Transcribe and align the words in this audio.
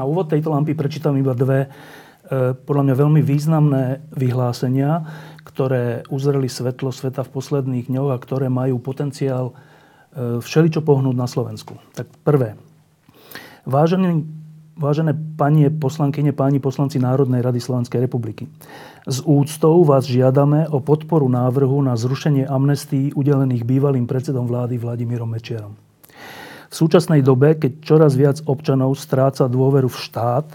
Na 0.00 0.08
úvod 0.08 0.32
tejto 0.32 0.48
lampy 0.48 0.72
prečítam 0.72 1.12
iba 1.20 1.36
dve 1.36 1.68
e, 1.68 2.56
podľa 2.56 2.88
mňa 2.88 2.94
veľmi 2.96 3.20
významné 3.20 4.00
vyhlásenia, 4.16 5.04
ktoré 5.44 6.08
uzreli 6.08 6.48
svetlo 6.48 6.88
sveta 6.88 7.20
v 7.20 7.32
posledných 7.36 7.92
dňoch 7.92 8.16
a 8.16 8.16
ktoré 8.16 8.48
majú 8.48 8.80
potenciál 8.80 9.52
e, 9.52 10.40
všeličo 10.40 10.80
pohnúť 10.80 11.12
na 11.12 11.28
Slovensku. 11.28 11.76
Tak 11.92 12.08
prvé. 12.24 12.56
Vážený, 13.68 14.24
vážené 14.80 15.12
panie 15.36 15.68
poslankyne, 15.68 16.32
páni 16.32 16.64
poslanci 16.64 16.96
Národnej 16.96 17.44
rady 17.44 17.60
Slovenskej 17.60 18.00
republiky. 18.00 18.48
S 19.04 19.20
úctou 19.20 19.84
vás 19.84 20.08
žiadame 20.08 20.64
o 20.72 20.80
podporu 20.80 21.28
návrhu 21.28 21.76
na 21.84 21.92
zrušenie 21.92 22.48
amnestí 22.48 23.12
udelených 23.12 23.68
bývalým 23.68 24.08
predsedom 24.08 24.48
vlády 24.48 24.80
Vladimírom 24.80 25.28
Mečierom. 25.28 25.89
V 26.70 26.78
súčasnej 26.78 27.26
dobe, 27.26 27.58
keď 27.58 27.82
čoraz 27.82 28.14
viac 28.14 28.46
občanov 28.46 28.94
stráca 28.94 29.50
dôveru 29.50 29.90
v 29.90 30.00
štát 30.06 30.46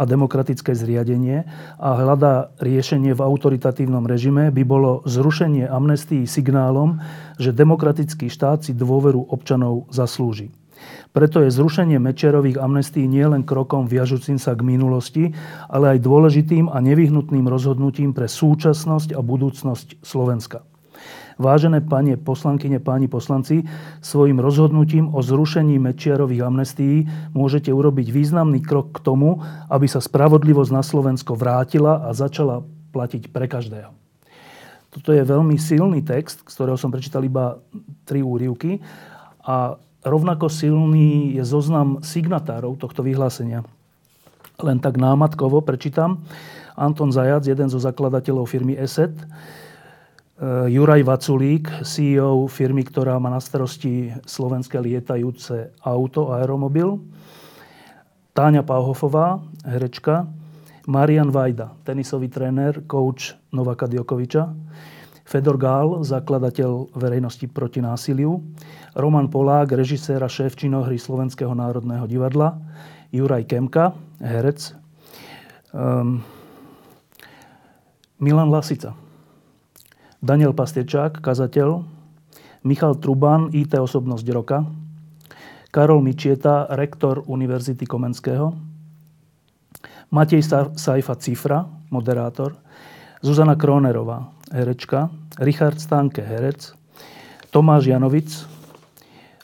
a 0.00 0.02
demokratické 0.08 0.72
zriadenie 0.72 1.44
a 1.76 1.88
hľadá 1.92 2.56
riešenie 2.56 3.12
v 3.12 3.20
autoritatívnom 3.20 4.08
režime, 4.08 4.48
by 4.48 4.64
bolo 4.64 5.04
zrušenie 5.04 5.68
amnestii 5.68 6.24
signálom, 6.24 7.04
že 7.36 7.52
demokratický 7.52 8.32
štát 8.32 8.64
si 8.64 8.72
dôveru 8.72 9.28
občanov 9.28 9.84
zaslúži. 9.92 10.48
Preto 11.12 11.44
je 11.44 11.52
zrušenie 11.52 12.00
Mečerových 12.00 12.56
amnestí 12.56 13.04
nielen 13.04 13.44
krokom 13.44 13.84
viažúcim 13.84 14.40
sa 14.40 14.56
k 14.56 14.64
minulosti, 14.64 15.36
ale 15.68 15.96
aj 15.96 16.04
dôležitým 16.04 16.72
a 16.72 16.80
nevyhnutným 16.80 17.44
rozhodnutím 17.44 18.16
pre 18.16 18.24
súčasnosť 18.24 19.12
a 19.12 19.20
budúcnosť 19.20 20.00
Slovenska. 20.00 20.67
Vážené 21.38 21.86
panie 21.86 22.18
poslankyne, 22.18 22.82
páni 22.82 23.06
poslanci, 23.06 23.62
svojim 24.02 24.42
rozhodnutím 24.42 25.14
o 25.14 25.22
zrušení 25.22 25.78
Mečiarových 25.78 26.42
amnestií 26.42 27.06
môžete 27.30 27.70
urobiť 27.70 28.10
významný 28.10 28.58
krok 28.58 28.98
k 28.98 29.06
tomu, 29.06 29.38
aby 29.70 29.86
sa 29.86 30.02
spravodlivosť 30.02 30.74
na 30.74 30.82
Slovensko 30.82 31.38
vrátila 31.38 32.02
a 32.02 32.10
začala 32.10 32.66
platiť 32.90 33.30
pre 33.30 33.46
každého. 33.46 33.94
Toto 34.90 35.14
je 35.14 35.22
veľmi 35.22 35.54
silný 35.62 36.02
text, 36.02 36.42
z 36.42 36.54
ktorého 36.58 36.74
som 36.74 36.90
prečítal 36.90 37.22
iba 37.22 37.62
tri 38.02 38.18
úrivky 38.18 38.82
a 39.46 39.78
rovnako 40.02 40.50
silný 40.50 41.38
je 41.38 41.44
zoznam 41.46 42.02
signatárov 42.02 42.74
tohto 42.82 43.06
vyhlásenia. 43.06 43.62
Len 44.58 44.82
tak 44.82 44.98
námatkovo 44.98 45.62
prečítam. 45.62 46.18
Anton 46.74 47.14
Zajac, 47.14 47.46
jeden 47.46 47.70
zo 47.70 47.78
zakladateľov 47.78 48.50
firmy 48.50 48.74
ESET, 48.74 49.14
Juraj 50.38 51.02
Vaculík, 51.02 51.82
CEO 51.82 52.46
firmy, 52.46 52.86
ktorá 52.86 53.18
má 53.18 53.26
na 53.26 53.42
starosti 53.42 54.14
slovenské 54.22 54.78
lietajúce 54.78 55.74
auto, 55.82 56.30
aeromobil. 56.30 57.02
Táňa 58.38 58.62
Pauhofová, 58.62 59.42
herečka. 59.66 60.30
Marian 60.86 61.34
Vajda, 61.34 61.74
tenisový 61.82 62.30
tréner, 62.30 62.86
coach 62.86 63.34
Novaka 63.50 63.90
Djokoviča. 63.90 64.54
Fedor 65.26 65.58
Gál, 65.58 66.06
zakladateľ 66.06 66.94
verejnosti 66.94 67.50
proti 67.50 67.82
násiliu. 67.82 68.38
Roman 68.94 69.26
Polák, 69.26 69.74
režisér 69.74 70.22
a 70.22 70.30
šéf 70.30 70.54
činohry 70.54 71.02
Slovenského 71.02 71.50
národného 71.50 72.06
divadla. 72.06 72.62
Juraj 73.10 73.42
Kemka, 73.50 73.90
herec. 74.22 74.70
Um, 75.74 76.22
Milan 78.22 78.54
Lasica, 78.54 78.94
Daniel 80.18 80.50
Pastečák, 80.50 81.22
kazateľ, 81.22 81.86
Michal 82.66 82.98
Truban, 82.98 83.54
IT 83.54 83.78
osobnosť 83.78 84.26
roka, 84.34 84.66
Karol 85.70 86.02
Mičieta, 86.02 86.66
rektor 86.74 87.22
Univerzity 87.22 87.86
Komenského, 87.86 88.50
Matej 90.10 90.42
Saifa 90.74 91.14
Cifra, 91.22 91.70
moderátor, 91.94 92.58
Zuzana 93.22 93.54
Kronerová, 93.54 94.26
herečka, 94.50 95.06
Richard 95.38 95.78
Stanke, 95.78 96.26
herec, 96.26 96.74
Tomáš 97.54 97.86
Janovic, 97.86 98.42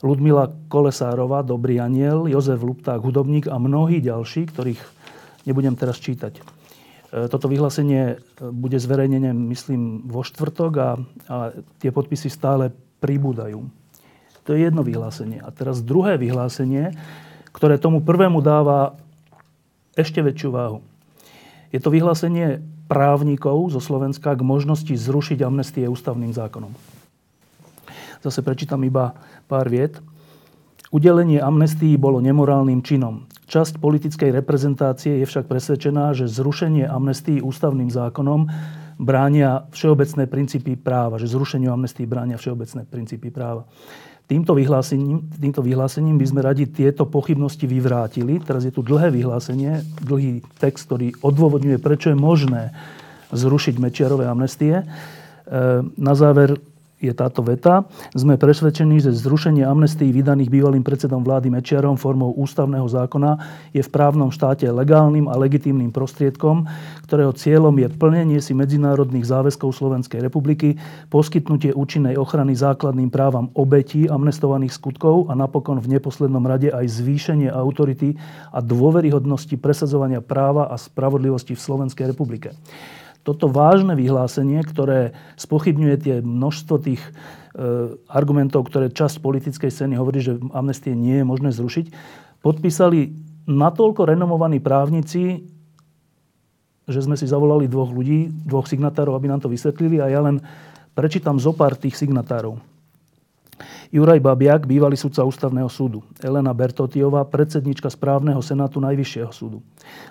Ludmila 0.03 0.51
Kolesárová, 0.67 1.47
Dobrý 1.47 1.79
aniel, 1.79 2.27
Jozef 2.27 2.59
Lupták, 2.61 2.99
hudobník 2.99 3.47
a 3.47 3.63
mnohí 3.63 4.03
ďalší, 4.03 4.51
ktorých 4.51 4.83
nebudem 5.47 5.79
teraz 5.79 6.03
čítať. 6.03 6.54
E, 7.15 7.31
toto 7.31 7.47
vyhlásenie 7.47 8.19
e, 8.19 8.51
bude 8.51 8.75
zverejnené, 8.83 9.31
myslím, 9.31 10.03
vo 10.11 10.27
štvrtok 10.27 10.73
a, 10.83 10.91
a 11.31 11.37
tie 11.79 11.95
podpisy 11.95 12.27
stále 12.27 12.75
pribúdajú. 12.99 13.63
To 14.45 14.51
je 14.53 14.67
jedno 14.67 14.83
vyhlásenie. 14.83 15.39
A 15.39 15.55
teraz 15.55 15.79
druhé 15.79 16.19
vyhlásenie, 16.19 16.91
ktoré 17.55 17.79
tomu 17.79 18.03
prvému 18.03 18.43
dáva 18.43 18.99
ešte 19.95 20.19
väčšiu 20.19 20.51
váhu. 20.51 20.79
Je 21.71 21.79
to 21.79 21.95
vyhlásenie 21.95 22.61
právnikov 22.91 23.71
zo 23.71 23.81
Slovenska 23.81 24.35
k 24.35 24.43
možnosti 24.43 24.91
zrušiť 24.91 25.39
amnestie 25.47 25.87
ústavným 25.87 26.35
zákonom. 26.35 26.75
Zase 28.27 28.43
prečítam 28.43 28.83
iba 28.83 29.15
pár 29.47 29.71
viet. 29.71 30.03
Udelenie 30.95 31.43
amnestii 31.43 31.99
bolo 31.99 32.23
nemorálnym 32.23 32.79
činom. 32.79 33.27
Časť 33.51 33.83
politickej 33.83 34.31
reprezentácie 34.31 35.19
je 35.19 35.27
však 35.27 35.51
presvedčená, 35.51 36.15
že 36.15 36.31
zrušenie 36.31 36.87
amnestii 36.87 37.43
ústavným 37.43 37.91
zákonom 37.91 38.47
bránia 39.03 39.67
všeobecné 39.75 40.31
princípy 40.31 40.79
práva, 40.79 41.19
že 41.19 41.27
zrušeniu 41.27 41.75
amnestii 41.75 42.07
bránia 42.07 42.39
všeobecné 42.39 42.87
princípy 42.87 43.35
práva. 43.35 43.67
Týmto 44.31 44.55
vyhlásením, 44.55 45.35
týmto 45.35 45.67
vyhlásením 45.67 46.15
by 46.15 46.27
sme 46.31 46.41
radi 46.47 46.71
tieto 46.71 47.11
pochybnosti 47.11 47.67
vyvrátili. 47.67 48.39
Teraz 48.39 48.63
je 48.63 48.71
tu 48.71 48.87
dlhé 48.87 49.11
vyhlásenie, 49.11 49.83
dlhý 49.99 50.47
text, 50.63 50.87
ktorý 50.87 51.11
odôvodňuje, 51.19 51.77
prečo 51.83 52.15
je 52.15 52.17
možné 52.23 52.71
zrušiť 53.35 53.83
Mečiarové 53.83 54.31
amnestie. 54.31 54.79
E, 54.79 54.85
na 55.85 56.15
záver 56.15 56.55
je 57.05 57.13
táto 57.13 57.45
veta. 57.45 57.85
Sme 58.17 58.41
presvedčení, 58.41 58.99
že 59.05 59.13
zrušenie 59.13 59.63
amnestií 59.63 60.09
vydaných 60.09 60.49
bývalým 60.49 60.81
predsedom 60.81 61.21
vlády 61.21 61.53
Mečiarom 61.53 62.01
formou 62.01 62.33
ústavného 62.41 62.89
zákona 62.89 63.37
je 63.77 63.85
v 63.85 63.93
právnom 63.93 64.33
štáte 64.33 64.65
legálnym 64.65 65.29
a 65.29 65.37
legitímnym 65.37 65.93
prostriedkom, 65.93 66.65
ktorého 67.05 67.37
cieľom 67.37 67.77
je 67.77 67.89
plnenie 67.93 68.41
si 68.41 68.57
medzinárodných 68.57 69.29
záväzkov 69.29 69.77
Slovenskej 69.77 70.25
republiky, 70.25 70.81
poskytnutie 71.13 71.77
účinnej 71.77 72.17
ochrany 72.17 72.57
základným 72.57 73.13
právam 73.13 73.53
obetí 73.53 74.09
amnestovaných 74.09 74.73
skutkov 74.73 75.29
a 75.29 75.37
napokon 75.37 75.79
v 75.85 76.01
neposlednom 76.01 76.43
rade 76.43 76.73
aj 76.73 76.89
zvýšenie 76.89 77.53
autority 77.53 78.17
a 78.51 78.65
dôveryhodnosti 78.65 79.55
presadzovania 79.61 80.25
práva 80.25 80.73
a 80.73 80.81
spravodlivosti 80.81 81.53
v 81.53 81.61
Slovenskej 81.61 82.11
republike 82.11 82.57
toto 83.25 83.49
vážne 83.49 83.97
vyhlásenie, 83.97 84.61
ktoré 84.61 85.17
spochybňuje 85.41 85.97
tie 85.97 86.15
množstvo 86.21 86.75
tých 86.85 87.01
e, 87.01 87.11
argumentov, 88.07 88.69
ktoré 88.69 88.93
časť 88.93 89.25
politickej 89.25 89.73
scény 89.73 89.97
hovorí, 89.97 90.21
že 90.21 90.37
amnestie 90.53 90.93
nie 90.93 91.25
je 91.25 91.27
možné 91.27 91.51
zrušiť, 91.57 91.89
podpísali 92.45 93.17
natoľko 93.49 94.05
renomovaní 94.05 94.61
právnici, 94.61 95.49
že 96.85 97.01
sme 97.01 97.17
si 97.17 97.25
zavolali 97.25 97.65
dvoch 97.65 97.89
ľudí, 97.89 98.29
dvoch 98.45 98.69
signatárov, 98.69 99.17
aby 99.17 99.33
nám 99.33 99.41
to 99.41 99.49
vysvetlili 99.49 100.05
a 100.05 100.13
ja 100.13 100.21
len 100.21 100.45
prečítam 100.93 101.41
zo 101.41 101.57
pár 101.57 101.81
tých 101.81 101.97
signatárov. 101.97 102.74
Juraj 103.95 104.19
Babiak, 104.19 104.67
bývalý 104.67 104.99
sudca 104.99 105.23
Ústavného 105.23 105.71
súdu. 105.71 106.03
Elena 106.19 106.51
Bertotiová, 106.51 107.23
predsednička 107.27 107.87
správneho 107.87 108.43
senátu 108.43 108.83
Najvyššieho 108.83 109.31
súdu. 109.31 109.63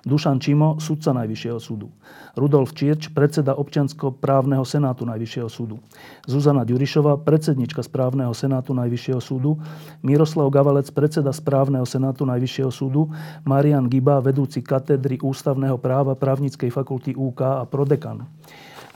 Dušan 0.07 0.39
Čimo, 0.39 0.79
sudca 0.79 1.11
Najvyššieho 1.11 1.59
súdu. 1.59 1.91
Rudolf 2.33 2.71
Čierč, 2.71 3.11
predseda 3.11 3.55
občiansko-právneho 3.59 4.63
senátu 4.63 5.03
Najvyššieho 5.03 5.49
súdu. 5.51 5.79
Zuzana 6.23 6.63
Ďurišová, 6.63 7.19
predsednička 7.21 7.83
správneho 7.83 8.31
senátu 8.31 8.71
Najvyššieho 8.71 9.19
súdu. 9.19 9.59
Miroslav 9.99 10.47
Gavalec, 10.49 10.87
predseda 10.95 11.35
správneho 11.35 11.83
senátu 11.83 12.23
Najvyššieho 12.23 12.71
súdu. 12.71 13.11
Marian 13.43 13.91
Giba, 13.91 14.23
vedúci 14.23 14.63
katedry 14.63 15.19
ústavného 15.19 15.75
práva 15.79 16.15
právnickej 16.15 16.71
fakulty 16.71 17.11
UK 17.13 17.41
a 17.59 17.63
prodekan. 17.67 18.25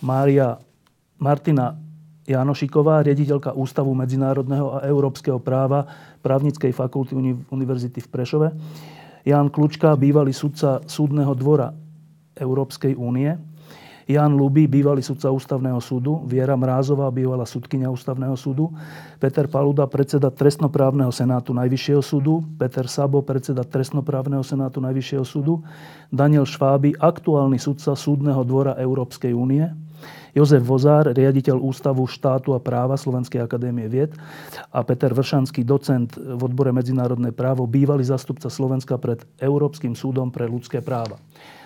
Mária 0.01 0.61
Martina 1.17 1.86
Janošiková, 2.27 3.07
riaditeľka 3.07 3.55
Ústavu 3.55 3.95
medzinárodného 3.95 4.77
a 4.77 4.83
európskeho 4.83 5.39
práva 5.39 5.87
právnickej 6.19 6.75
fakulty 6.75 7.15
Univerzity 7.47 8.03
v 8.03 8.11
Prešove. 8.11 8.47
Jan 9.23 9.47
Klučka, 9.47 9.95
bývalý 9.95 10.35
sudca 10.35 10.83
Súdneho 10.83 11.31
dvora 11.31 11.71
Európskej 12.35 12.99
únie. 12.99 13.31
Jan 14.07 14.39
Luby, 14.39 14.71
bývalý 14.71 15.03
sudca 15.03 15.27
Ústavného 15.27 15.83
súdu, 15.83 16.23
Viera 16.23 16.55
Mrázová, 16.55 17.11
bývalá 17.11 17.43
sudkynia 17.43 17.91
Ústavného 17.91 18.39
súdu, 18.39 18.71
Peter 19.19 19.51
Paluda, 19.51 19.83
predseda 19.83 20.31
Trestnoprávneho 20.31 21.11
senátu 21.11 21.51
Najvyššieho 21.51 21.99
súdu, 21.99 22.39
Peter 22.55 22.87
Sabo, 22.87 23.19
predseda 23.19 23.67
Trestnoprávneho 23.67 24.47
senátu 24.47 24.79
Najvyššieho 24.79 25.27
súdu, 25.27 25.59
Daniel 26.07 26.47
Šváby, 26.47 26.95
aktuálny 26.95 27.59
sudca 27.59 27.99
Súdneho 27.99 28.47
dvora 28.47 28.79
Európskej 28.79 29.35
únie, 29.35 29.67
Jozef 30.37 30.61
Vozár, 30.61 31.09
riaditeľ 31.09 31.57
Ústavu 31.57 32.05
štátu 32.05 32.53
a 32.53 32.61
práva 32.61 32.93
Slovenskej 32.93 33.41
akadémie 33.41 33.89
vied 33.89 34.13
a 34.69 34.85
Peter 34.85 35.09
Vršanský, 35.09 35.65
docent 35.65 36.13
v 36.13 36.41
odbore 36.41 36.69
medzinárodné 36.69 37.33
právo, 37.33 37.65
bývalý 37.65 38.05
zastupca 38.05 38.51
Slovenska 38.51 39.01
pred 39.01 39.25
Európskym 39.41 39.97
súdom 39.97 40.29
pre 40.29 40.45
ľudské 40.45 40.79
práva. 40.83 41.17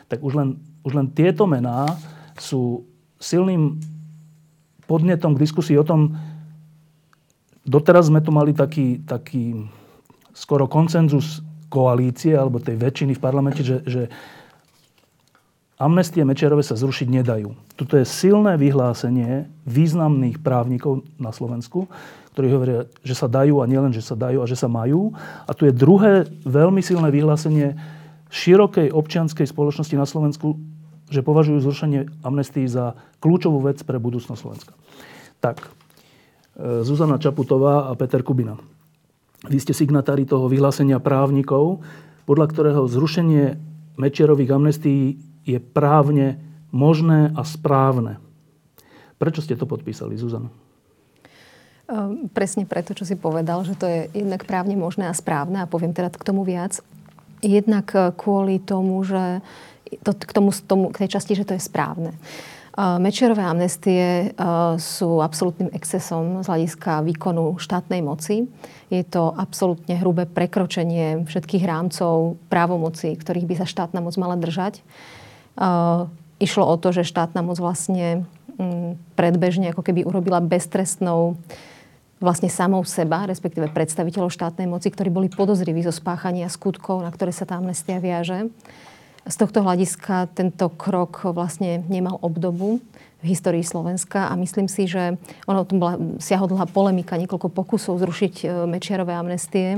Tak 0.07 0.23
už 0.23 0.33
len, 0.39 0.49
už 0.87 0.95
len 0.95 1.07
tieto 1.11 1.43
mená 1.47 1.87
sú 2.39 2.87
silným 3.19 3.77
podnetom 4.87 5.35
k 5.35 5.43
diskusii 5.43 5.75
o 5.79 5.87
tom, 5.87 6.15
doteraz 7.63 8.07
sme 8.07 8.19
tu 8.23 8.31
mali 8.33 8.51
taký, 8.51 9.03
taký 9.03 9.67
skoro 10.33 10.67
koncenzus 10.67 11.43
koalície 11.71 12.35
alebo 12.35 12.59
tej 12.59 12.75
väčšiny 12.75 13.15
v 13.15 13.23
parlamente, 13.23 13.63
že, 13.63 13.79
že 13.87 14.11
amnestie 15.81 16.21
Mečerové 16.21 16.61
sa 16.61 16.77
zrušiť 16.77 17.09
nedajú. 17.09 17.57
Tuto 17.73 17.97
je 17.97 18.05
silné 18.05 18.53
vyhlásenie 18.61 19.49
významných 19.65 20.37
právnikov 20.37 21.01
na 21.17 21.33
Slovensku, 21.33 21.89
ktorí 22.37 22.47
hovoria, 22.53 22.79
že 23.01 23.17
sa 23.17 23.25
dajú 23.25 23.59
a 23.59 23.65
nielen, 23.65 23.89
že 23.91 24.05
sa 24.05 24.13
dajú 24.13 24.45
a 24.45 24.49
že 24.49 24.55
sa 24.55 24.69
majú. 24.69 25.11
A 25.49 25.51
tu 25.57 25.65
je 25.65 25.73
druhé 25.73 26.29
veľmi 26.45 26.79
silné 26.79 27.09
vyhlásenie 27.09 27.75
širokej 28.31 28.93
občianskej 28.93 29.49
spoločnosti 29.49 29.95
na 29.97 30.07
Slovensku, 30.07 30.55
že 31.11 31.25
považujú 31.25 31.59
zrušenie 31.59 32.23
amnestii 32.23 32.69
za 32.71 32.95
kľúčovú 33.19 33.59
vec 33.67 33.83
pre 33.83 33.99
budúcnosť 33.99 34.39
Slovenska. 34.39 34.73
Tak, 35.43 35.67
e, 35.67 35.67
Zuzana 36.87 37.19
Čaputová 37.19 37.91
a 37.91 37.97
Peter 37.99 38.23
Kubina. 38.23 38.55
Vy 39.51 39.59
ste 39.59 39.75
signatári 39.75 40.23
toho 40.23 40.47
vyhlásenia 40.47 41.03
právnikov, 41.03 41.83
podľa 42.23 42.47
ktorého 42.47 42.81
zrušenie 42.87 43.59
Mečerových 43.99 44.55
amnestií 44.55 45.30
je 45.45 45.57
právne 45.59 46.39
možné 46.71 47.33
a 47.35 47.41
správne. 47.43 48.17
Prečo 49.21 49.43
ste 49.45 49.53
to 49.53 49.69
podpísali, 49.69 50.17
Zuzana? 50.17 50.49
Ehm, 51.91 52.31
presne 52.31 52.63
preto, 52.63 52.95
čo 52.95 53.03
si 53.03 53.19
povedal, 53.19 53.67
že 53.67 53.75
to 53.75 53.85
je 53.85 53.99
jednak 54.15 54.47
právne 54.47 54.79
možné 54.79 55.11
a 55.11 55.17
správne 55.17 55.61
a 55.61 55.69
poviem 55.69 55.91
teda 55.91 56.07
k 56.09 56.23
tomu 56.23 56.47
viac. 56.47 56.79
Jednak 57.43 57.91
e, 57.91 58.15
kvôli 58.15 58.63
tomu, 58.63 59.03
že 59.03 59.43
to, 60.07 60.15
k, 60.15 60.31
tomu, 60.31 60.49
tomu, 60.55 60.87
k 60.95 61.03
tej 61.05 61.19
časti, 61.19 61.35
že 61.35 61.43
to 61.43 61.53
je 61.53 61.61
správne. 61.61 62.15
Mečerové 62.79 63.43
amnestie 63.43 64.31
sú 64.79 65.19
absolútnym 65.19 65.67
excesom 65.75 66.39
z 66.39 66.47
hľadiska 66.47 67.03
výkonu 67.03 67.59
štátnej 67.59 67.99
moci. 67.99 68.47
Je 68.87 69.03
to 69.03 69.35
absolútne 69.35 69.99
hrubé 69.99 70.23
prekročenie 70.23 71.27
všetkých 71.27 71.67
rámcov 71.67 72.39
právomoci, 72.47 73.11
ktorých 73.19 73.43
by 73.43 73.55
sa 73.59 73.67
štátna 73.67 73.99
moc 73.99 74.15
mala 74.15 74.39
držať. 74.39 74.79
Išlo 76.41 76.63
o 76.65 76.75
to, 76.79 76.89
že 76.89 77.05
štátna 77.05 77.45
moc 77.45 77.61
vlastne 77.61 78.25
mm, 78.57 78.97
predbežne 79.13 79.69
ako 79.71 79.85
keby 79.85 80.07
urobila 80.07 80.41
beztrestnou 80.41 81.37
vlastne 82.21 82.53
samou 82.53 82.85
seba, 82.85 83.25
respektíve 83.25 83.73
predstaviteľov 83.73 84.29
štátnej 84.29 84.69
moci, 84.69 84.93
ktorí 84.93 85.09
boli 85.09 85.27
podozriví 85.27 85.81
zo 85.81 85.89
spáchania 85.89 86.45
skutkov, 86.49 87.01
na 87.01 87.09
ktoré 87.09 87.33
sa 87.33 87.49
tá 87.49 87.57
amnestia 87.57 87.97
viaže. 87.97 88.53
Z 89.25 89.35
tohto 89.37 89.61
hľadiska 89.61 90.33
tento 90.33 90.69
krok 90.69 91.29
vlastne 91.33 91.85
nemal 91.89 92.17
obdobu 92.21 92.81
v 93.21 93.25
histórii 93.25 93.61
Slovenska 93.61 94.29
a 94.29 94.33
myslím 94.33 94.65
si, 94.65 94.89
že 94.89 95.17
ono 95.45 95.61
tu 95.61 95.77
bola 95.77 95.97
siahodlhá 96.17 96.65
polemika, 96.69 97.21
niekoľko 97.21 97.53
pokusov 97.53 98.01
zrušiť 98.01 98.33
e, 98.41 98.45
Mečiarové 98.65 99.13
amnestie. 99.13 99.77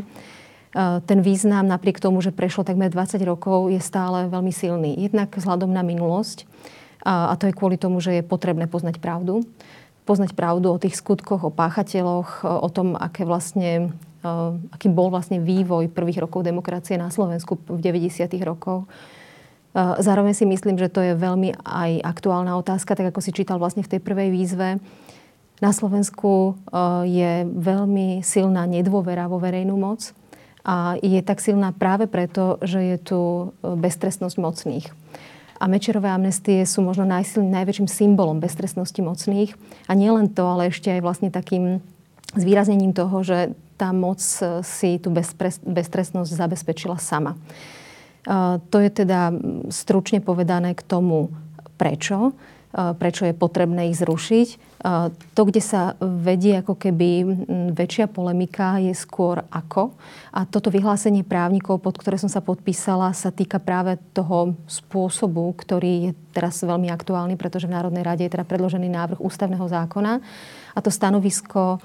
E, 0.74 1.00
ten 1.06 1.22
význam 1.22 1.70
napriek 1.70 2.02
tomu, 2.02 2.20
že 2.20 2.36
prešlo 2.36 2.66
takmer 2.66 2.90
20 2.90 3.22
rokov, 3.24 3.70
je 3.70 3.80
stále 3.80 4.28
veľmi 4.28 4.52
silný. 4.52 4.98
Jednak 4.98 5.34
vzhľadom 5.34 5.72
na 5.72 5.86
minulosť 5.86 6.50
a 7.04 7.36
to 7.36 7.52
je 7.52 7.58
kvôli 7.58 7.76
tomu, 7.76 8.00
že 8.00 8.16
je 8.16 8.24
potrebné 8.24 8.64
poznať 8.64 9.04
pravdu. 9.04 9.44
Poznať 10.08 10.40
pravdu 10.40 10.72
o 10.72 10.80
tých 10.80 10.96
skutkoch, 10.96 11.44
o 11.44 11.52
páchateľoch, 11.52 12.48
o 12.48 12.70
tom, 12.72 12.96
aké 12.96 13.28
vlastne 13.28 13.92
e, 14.24 14.34
aký 14.72 14.88
bol 14.88 15.12
vlastne 15.12 15.44
vývoj 15.44 15.92
prvých 15.92 16.24
rokov 16.24 16.48
demokracie 16.48 16.96
na 16.96 17.12
Slovensku 17.12 17.60
v 17.68 17.80
90. 17.84 18.24
rokoch 18.48 18.88
Eh, 19.74 19.96
zároveň 20.06 20.38
si 20.38 20.46
myslím, 20.46 20.78
že 20.78 20.90
to 20.90 21.02
je 21.02 21.18
veľmi 21.18 21.58
aj 21.66 22.06
aktuálna 22.06 22.54
otázka, 22.62 22.94
tak 22.94 23.10
ako 23.10 23.26
si 23.26 23.34
čítal 23.34 23.58
vlastne 23.58 23.82
v 23.82 23.98
tej 23.98 24.02
prvej 24.06 24.30
výzve. 24.30 24.78
Na 25.66 25.74
Slovensku 25.74 26.54
eh, 26.54 27.10
je 27.10 27.32
veľmi 27.50 28.22
silná 28.22 28.70
nedôvera 28.70 29.26
vo 29.26 29.42
verejnú 29.42 29.74
moc 29.74 30.14
a 30.64 30.96
je 31.04 31.20
tak 31.20 31.44
silná 31.44 31.76
práve 31.76 32.08
preto, 32.08 32.58
že 32.64 32.80
je 32.80 32.98
tu 33.00 33.20
eh, 33.20 33.76
beztrestnosť 33.76 34.36
mocných. 34.40 34.88
A 35.64 35.72
Mečerové 35.72 36.12
amnestie 36.12 36.68
sú 36.68 36.84
možno 36.84 37.08
najsilný, 37.08 37.48
najväčším 37.48 37.88
symbolom 37.88 38.44
beztrestnosti 38.44 39.00
mocných. 39.00 39.56
A 39.88 39.96
nielen 39.96 40.28
to, 40.36 40.44
ale 40.44 40.68
ešte 40.68 40.92
aj 40.92 41.00
vlastne 41.00 41.32
takým 41.32 41.80
zvýraznením 42.36 42.92
toho, 42.92 43.24
že 43.24 43.56
tá 43.80 43.96
moc 43.96 44.20
si 44.66 45.00
tú 45.00 45.08
beztrestnosť 45.64 46.30
zabezpečila 46.36 47.00
sama. 47.00 47.40
To 48.60 48.78
je 48.80 48.90
teda 48.92 49.32
stručne 49.72 50.20
povedané 50.20 50.76
k 50.76 50.84
tomu, 50.84 51.32
prečo 51.80 52.36
prečo 52.74 53.30
je 53.30 53.38
potrebné 53.38 53.94
ich 53.94 54.02
zrušiť. 54.02 54.82
To, 55.14 55.42
kde 55.48 55.62
sa 55.64 55.96
vedie 56.02 56.60
ako 56.60 56.76
keby 56.76 57.10
väčšia 57.72 58.10
polemika, 58.12 58.82
je 58.82 58.92
skôr 58.98 59.46
ako. 59.54 59.94
A 60.34 60.44
toto 60.44 60.74
vyhlásenie 60.74 61.24
právnikov, 61.24 61.80
pod 61.80 61.96
ktoré 61.96 62.18
som 62.18 62.28
sa 62.28 62.42
podpísala, 62.44 63.14
sa 63.14 63.30
týka 63.32 63.62
práve 63.62 64.02
toho 64.12 64.58
spôsobu, 64.68 65.54
ktorý 65.56 66.10
je 66.10 66.12
teraz 66.34 66.60
veľmi 66.66 66.90
aktuálny, 66.90 67.38
pretože 67.38 67.70
v 67.70 67.78
Národnej 67.78 68.04
rade 68.04 68.26
je 68.26 68.34
teda 68.34 68.44
predložený 68.44 68.90
návrh 68.90 69.20
ústavného 69.22 69.64
zákona. 69.64 70.20
A 70.74 70.80
to 70.82 70.90
stanovisko 70.90 71.78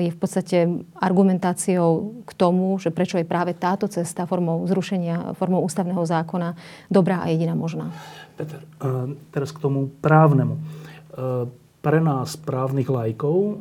je 0.00 0.08
v 0.08 0.18
podstate 0.22 0.86
argumentáciou 0.96 2.22
k 2.24 2.30
tomu, 2.32 2.78
že 2.80 2.88
prečo 2.94 3.20
je 3.20 3.28
práve 3.28 3.52
táto 3.52 3.84
cesta 3.90 4.24
formou 4.24 4.64
zrušenia, 4.64 5.36
formou 5.36 5.60
ústavného 5.66 6.00
zákona 6.00 6.56
dobrá 6.88 7.20
a 7.20 7.28
jediná 7.28 7.52
možná. 7.52 7.92
Peter, 8.38 8.62
teraz 9.34 9.50
k 9.50 9.58
tomu 9.58 9.90
právnemu. 9.98 10.54
Pre 11.78 11.98
nás, 12.02 12.38
právnych 12.38 12.86
lajkov, 12.86 13.58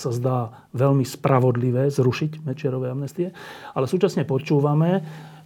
sa 0.00 0.10
zdá 0.12 0.64
veľmi 0.72 1.04
spravodlivé 1.04 1.92
zrušiť 1.92 2.40
Mečerové 2.44 2.88
amnestie, 2.88 3.36
ale 3.76 3.84
súčasne 3.84 4.24
počúvame, 4.24 5.04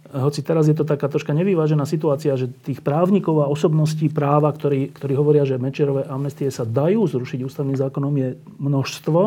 hoci 0.09 0.41
teraz 0.41 0.65
je 0.65 0.73
to 0.73 0.89
taká 0.89 1.05
troška 1.05 1.37
nevyvážená 1.37 1.85
situácia, 1.85 2.33
že 2.33 2.49
tých 2.49 2.81
právnikov 2.81 3.45
a 3.45 3.51
osobností 3.51 4.09
práva, 4.09 4.49
ktorí, 4.49 4.89
ktorí 4.89 5.13
hovoria, 5.13 5.45
že 5.45 5.61
Mečerové 5.61 6.09
amnestie 6.09 6.49
sa 6.49 6.65
dajú 6.65 7.05
zrušiť 7.05 7.45
ústavným 7.45 7.77
zákonom, 7.77 8.13
je 8.17 8.29
množstvo. 8.57 9.19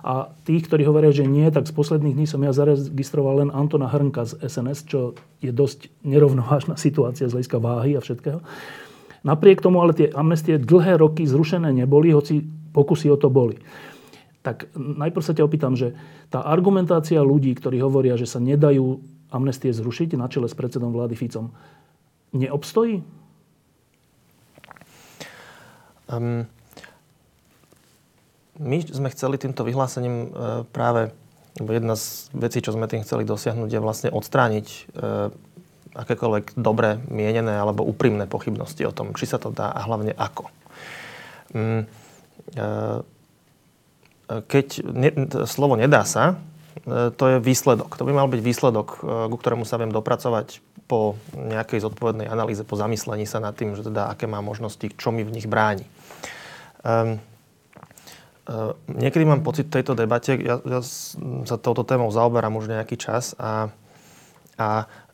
A 0.00 0.32
tých, 0.48 0.64
ktorí 0.64 0.88
hovoria, 0.88 1.12
že 1.12 1.28
nie, 1.28 1.44
tak 1.52 1.68
z 1.68 1.76
posledných 1.76 2.16
dní 2.16 2.24
som 2.24 2.40
ja 2.40 2.56
zaregistroval 2.56 3.44
len 3.44 3.50
Antona 3.52 3.92
Hrnka 3.92 4.24
z 4.24 4.40
SNS, 4.40 4.88
čo 4.88 5.12
je 5.44 5.52
dosť 5.52 5.92
nerovnovážna 6.08 6.80
situácia 6.88 7.28
z 7.28 7.36
hľadiska 7.36 7.60
váhy 7.60 8.00
a 8.00 8.00
všetkého. 8.00 8.40
Napriek 9.20 9.60
tomu 9.60 9.84
ale 9.84 9.92
tie 9.92 10.08
amnestie 10.08 10.56
dlhé 10.56 10.96
roky 10.96 11.28
zrušené 11.28 11.68
neboli, 11.72 12.12
hoci 12.12 12.40
pokusy 12.72 13.12
o 13.12 13.20
to 13.20 13.28
boli. 13.28 13.60
Tak 14.40 14.72
najprv 14.76 15.24
sa 15.24 15.36
ťa 15.36 15.44
opýtam, 15.44 15.76
že 15.76 15.92
tá 16.32 16.40
argumentácia 16.40 17.20
ľudí, 17.20 17.52
ktorí 17.52 17.84
hovoria, 17.84 18.16
že 18.16 18.24
sa 18.24 18.40
nedajú 18.40 19.04
amnestie 19.28 19.70
zrušiť 19.70 20.16
na 20.16 20.26
čele 20.32 20.48
s 20.48 20.56
predsedom 20.56 20.90
vlády 20.96 21.14
Ficom, 21.14 21.52
neobstojí? 22.32 23.04
Um, 26.10 26.48
my 28.58 28.76
sme 28.82 29.12
chceli 29.14 29.38
týmto 29.38 29.62
vyhlásením 29.62 30.16
e, 30.16 30.28
práve, 30.68 31.14
jedna 31.56 31.94
z 31.94 32.28
vecí, 32.34 32.58
čo 32.60 32.74
sme 32.74 32.90
tým 32.90 33.06
chceli 33.06 33.22
dosiahnuť, 33.24 33.70
je 33.70 33.80
vlastne 33.80 34.08
odstrániť 34.10 34.66
e, 34.66 34.80
akékoľvek 36.00 36.56
dobre 36.56 36.98
mienené 37.12 37.56
alebo 37.56 37.84
úprimné 37.84 38.24
pochybnosti 38.24 38.84
o 38.88 38.94
tom, 38.94 39.12
či 39.12 39.28
sa 39.28 39.36
to 39.36 39.52
dá 39.52 39.68
a 39.70 39.84
hlavne 39.84 40.16
ako. 40.16 40.48
Um, 41.52 41.84
e, 42.54 42.64
keď 44.30 44.66
ne, 44.86 45.10
slovo 45.44 45.74
nedá 45.74 46.06
sa, 46.06 46.40
E, 46.86 47.10
to 47.10 47.24
je 47.28 47.36
výsledok. 47.42 47.98
To 47.98 48.06
by 48.06 48.12
mal 48.14 48.28
byť 48.30 48.40
výsledok, 48.40 48.88
e, 48.88 49.28
ku 49.28 49.36
ktorému 49.36 49.64
sa 49.66 49.76
viem 49.76 49.92
dopracovať 49.92 50.62
po 50.88 51.18
nejakej 51.36 51.86
zodpovednej 51.86 52.26
analýze, 52.26 52.66
po 52.66 52.78
zamyslení 52.78 53.28
sa 53.28 53.38
nad 53.38 53.54
tým, 53.54 53.76
že 53.78 53.86
teda 53.86 54.10
aké 54.10 54.26
má 54.26 54.42
možnosti, 54.42 54.90
čo 54.98 55.14
mi 55.14 55.22
v 55.22 55.34
nich 55.34 55.46
bráni. 55.46 55.86
Um, 56.80 57.20
niekedy 58.88 59.22
mám 59.22 59.46
pocit 59.46 59.70
v 59.70 59.78
tejto 59.78 59.94
debate, 59.94 60.34
ja, 60.34 60.58
ja 60.58 60.80
sa 61.46 61.60
touto 61.60 61.86
témou 61.86 62.10
zaoberám 62.10 62.56
už 62.58 62.72
nejaký 62.72 62.98
čas 62.98 63.36
a, 63.38 63.70
a 64.58 64.68
mm, 64.82 65.09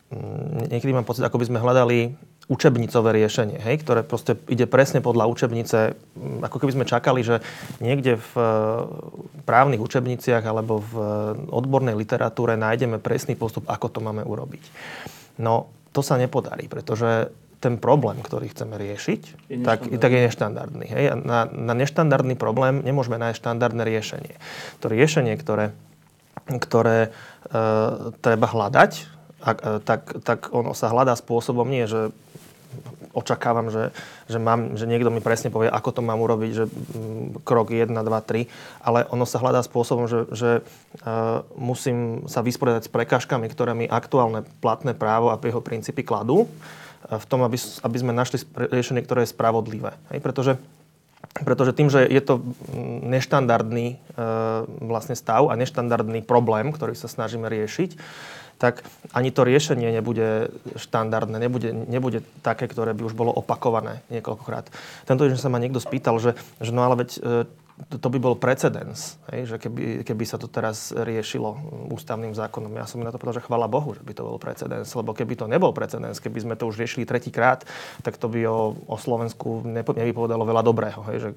niekedy 0.71 0.95
mám 0.95 1.07
pocit, 1.07 1.27
ako 1.27 1.43
by 1.43 1.47
sme 1.51 1.63
hľadali 1.63 2.15
učebnicové 2.47 3.11
riešenie, 3.11 3.59
hej, 3.59 3.83
ktoré 3.83 4.07
proste 4.07 4.39
ide 4.47 4.71
presne 4.71 5.03
podľa 5.03 5.27
učebnice, 5.27 5.99
mm, 5.99 6.47
ako 6.47 6.63
keby 6.63 6.73
sme 6.79 6.87
čakali, 6.87 7.27
že 7.27 7.43
niekde 7.83 8.23
v 8.23 8.33
e, 8.39 8.47
právnych 9.43 9.83
učebniciach 9.83 10.47
alebo 10.47 10.79
v 10.79 10.95
odbornej 11.51 11.99
literatúre 11.99 12.55
nájdeme 12.55 13.03
presný 13.03 13.35
postup, 13.35 13.67
ako 13.67 13.91
to 13.91 13.99
máme 13.99 14.23
urobiť. 14.23 14.63
No, 15.43 15.75
to 15.91 16.07
sa 16.07 16.15
nepodarí, 16.15 16.71
pretože 16.71 17.35
ten 17.59 17.83
problém, 17.83 18.23
ktorý 18.23 18.53
chceme 18.55 18.79
riešiť, 18.79 19.21
je 19.51 19.67
tak, 19.67 19.91
tak 19.91 20.11
je 20.15 20.31
neštandardný. 20.31 20.87
Hej? 20.87 21.05
Na, 21.27 21.51
na 21.51 21.75
neštandardný 21.75 22.39
problém 22.39 22.79
nemôžeme 22.87 23.19
nájsť 23.19 23.43
štandardné 23.43 23.83
riešenie. 23.83 24.35
To 24.85 24.87
riešenie, 24.87 25.35
ktoré, 25.35 25.75
ktoré 26.47 27.11
e, 27.51 27.61
treba 28.23 28.47
hľadať, 28.47 29.16
a, 29.43 29.51
e, 29.53 29.57
tak, 29.85 30.23
tak 30.25 30.53
ono 30.55 30.73
sa 30.73 30.93
hľadá 30.93 31.17
spôsobom 31.19 31.67
nie, 31.69 31.85
že 31.89 32.15
očakávam, 33.17 33.73
že, 33.73 33.97
že, 34.29 34.37
mám, 34.37 34.77
že 34.77 34.85
niekto 34.85 35.09
mi 35.09 35.25
presne 35.25 35.49
povie, 35.49 35.73
ako 35.73 35.89
to 35.97 36.01
mám 36.05 36.21
urobiť, 36.21 36.51
že 36.53 36.65
mm, 36.69 37.41
krok 37.49 37.73
1, 37.73 37.89
2, 37.89 38.05
3, 38.05 38.45
ale 38.85 39.09
ono 39.09 39.25
sa 39.25 39.41
hľadá 39.41 39.65
spôsobom, 39.65 40.05
že, 40.05 40.29
že 40.37 40.51
uh, 40.61 41.41
musím 41.57 42.29
sa 42.29 42.45
vysporiadať 42.45 42.85
s 42.85 42.93
prekážkami, 42.93 43.49
ktoré 43.49 43.73
mi 43.73 43.89
aktuálne 43.89 44.45
platné 44.61 44.93
právo 44.93 45.33
a 45.33 45.41
jeho 45.41 45.65
princípy 45.65 46.05
kladú 46.05 46.45
v 47.07 47.25
tom, 47.31 47.47
aby, 47.47 47.57
aby 47.59 47.97
sme 47.97 48.13
našli 48.13 48.43
riešenie, 48.57 49.05
ktoré 49.07 49.25
je 49.25 49.35
spravodlivé. 49.35 49.95
Hej? 50.11 50.19
Pretože, 50.21 50.53
pretože 51.47 51.71
tým, 51.71 51.87
že 51.87 52.03
je 52.03 52.19
to 52.19 52.43
neštandardný 53.07 53.87
e, 53.95 53.97
vlastne 54.83 55.15
stav 55.15 55.47
a 55.47 55.55
neštandardný 55.55 56.27
problém, 56.27 56.75
ktorý 56.75 56.99
sa 56.99 57.07
snažíme 57.07 57.47
riešiť, 57.47 57.95
tak 58.57 58.85
ani 59.13 59.29
to 59.29 59.45
riešenie 59.45 59.93
nebude 59.93 60.49
štandardné, 60.81 61.37
nebude, 61.37 61.71
nebude 61.73 62.25
také, 62.41 62.65
ktoré 62.69 62.97
by 62.97 63.05
už 63.05 63.15
bolo 63.15 63.33
opakované 63.33 64.01
niekoľkokrát. 64.09 64.73
Tento 65.05 65.25
týždeň 65.29 65.41
sa 65.41 65.53
ma 65.53 65.61
niekto 65.61 65.81
spýtal, 65.81 66.17
že, 66.17 66.33
že 66.61 66.73
no 66.73 66.81
ale 66.89 67.05
veď 67.05 67.11
e, 67.21 67.21
to, 67.93 68.01
to 68.01 68.09
by 68.09 68.17
bol 68.17 68.33
precedens, 68.33 69.21
hej, 69.29 69.53
že 69.53 69.57
keby, 69.61 70.01
keby 70.01 70.25
sa 70.25 70.41
to 70.41 70.49
teraz 70.49 70.97
riešilo 70.97 71.61
ústavným 71.93 72.33
zákonom. 72.33 72.73
Ja 72.73 72.89
som 72.89 73.05
na 73.05 73.13
to 73.13 73.21
povedal, 73.21 73.45
že 73.45 73.45
chvala 73.45 73.69
Bohu, 73.69 73.93
že 73.93 74.01
by 74.01 74.13
to 74.17 74.25
bol 74.25 74.41
precedens, 74.41 74.89
lebo 74.97 75.13
keby 75.13 75.37
to 75.37 75.45
nebol 75.45 75.77
precedens, 75.77 76.17
keby 76.17 76.41
sme 76.41 76.55
to 76.57 76.65
už 76.65 76.81
riešili 76.81 77.05
tretíkrát, 77.05 77.69
tak 78.01 78.17
to 78.17 78.33
by 78.33 78.49
o, 78.49 78.73
o 78.89 78.97
Slovensku 78.97 79.69
nevypovedalo 79.69 80.49
veľa 80.49 80.63
dobrého. 80.65 81.05
Hej, 81.13 81.17
že 81.21 81.31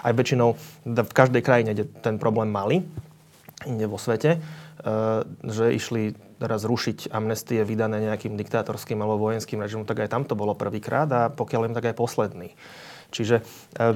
aj 0.00 0.12
väčšinou 0.16 0.56
v 0.88 1.12
každej 1.12 1.44
krajine, 1.44 1.76
kde 1.76 1.84
ten 2.00 2.16
problém 2.16 2.48
mali, 2.48 2.80
inde 3.68 3.86
vo 3.86 4.00
svete, 4.00 4.40
že 5.46 5.66
išli 5.74 6.18
teraz 6.42 6.66
rušiť 6.66 7.14
amnestie 7.14 7.62
vydané 7.62 8.02
nejakým 8.02 8.34
diktátorským 8.34 8.98
alebo 8.98 9.30
vojenským 9.30 9.62
režimom, 9.62 9.86
tak 9.86 10.02
aj 10.02 10.10
tam 10.10 10.22
to 10.26 10.34
bolo 10.34 10.58
prvýkrát 10.58 11.06
a 11.14 11.30
pokiaľ 11.30 11.70
im 11.70 11.76
tak 11.78 11.94
aj 11.94 11.96
posledný. 11.98 12.50
Čiže 13.14 13.46
eh, 13.78 13.94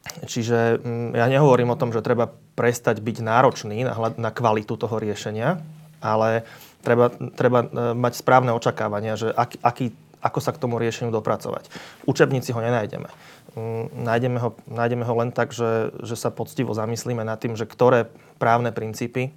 Čiže 0.00 0.80
mm, 0.80 1.12
ja 1.12 1.26
nehovorím 1.28 1.76
o 1.76 1.78
tom, 1.78 1.92
že 1.92 2.00
treba 2.00 2.32
prestať 2.56 3.04
byť 3.04 3.16
náročný 3.20 3.84
na, 3.84 3.94
na 4.16 4.30
kvalitu 4.32 4.74
toho 4.74 4.96
riešenia, 4.96 5.60
ale 6.00 6.48
treba, 6.80 7.12
treba 7.36 7.60
e, 7.64 7.68
mať 7.92 8.12
správne 8.16 8.56
očakávania, 8.56 9.20
že 9.20 9.28
ak, 9.28 9.60
aký, 9.60 9.92
ako 10.24 10.38
sa 10.40 10.56
k 10.56 10.60
tomu 10.60 10.80
riešeniu 10.80 11.12
dopracovať. 11.12 11.68
V 12.04 12.04
učebnici 12.08 12.50
ho 12.56 12.60
nenájdeme. 12.64 13.12
Mm, 13.54 13.84
nájdeme 14.08 14.38
ho, 14.40 14.56
nájdeme 14.66 15.04
ho 15.04 15.14
len 15.20 15.30
tak, 15.36 15.52
že, 15.52 15.92
že 16.00 16.16
sa 16.16 16.32
poctivo 16.32 16.72
zamyslíme 16.72 17.20
nad 17.20 17.36
tým, 17.36 17.52
že 17.54 17.68
ktoré 17.68 18.08
právne 18.40 18.72
princípy 18.72 19.28
e, 19.28 19.30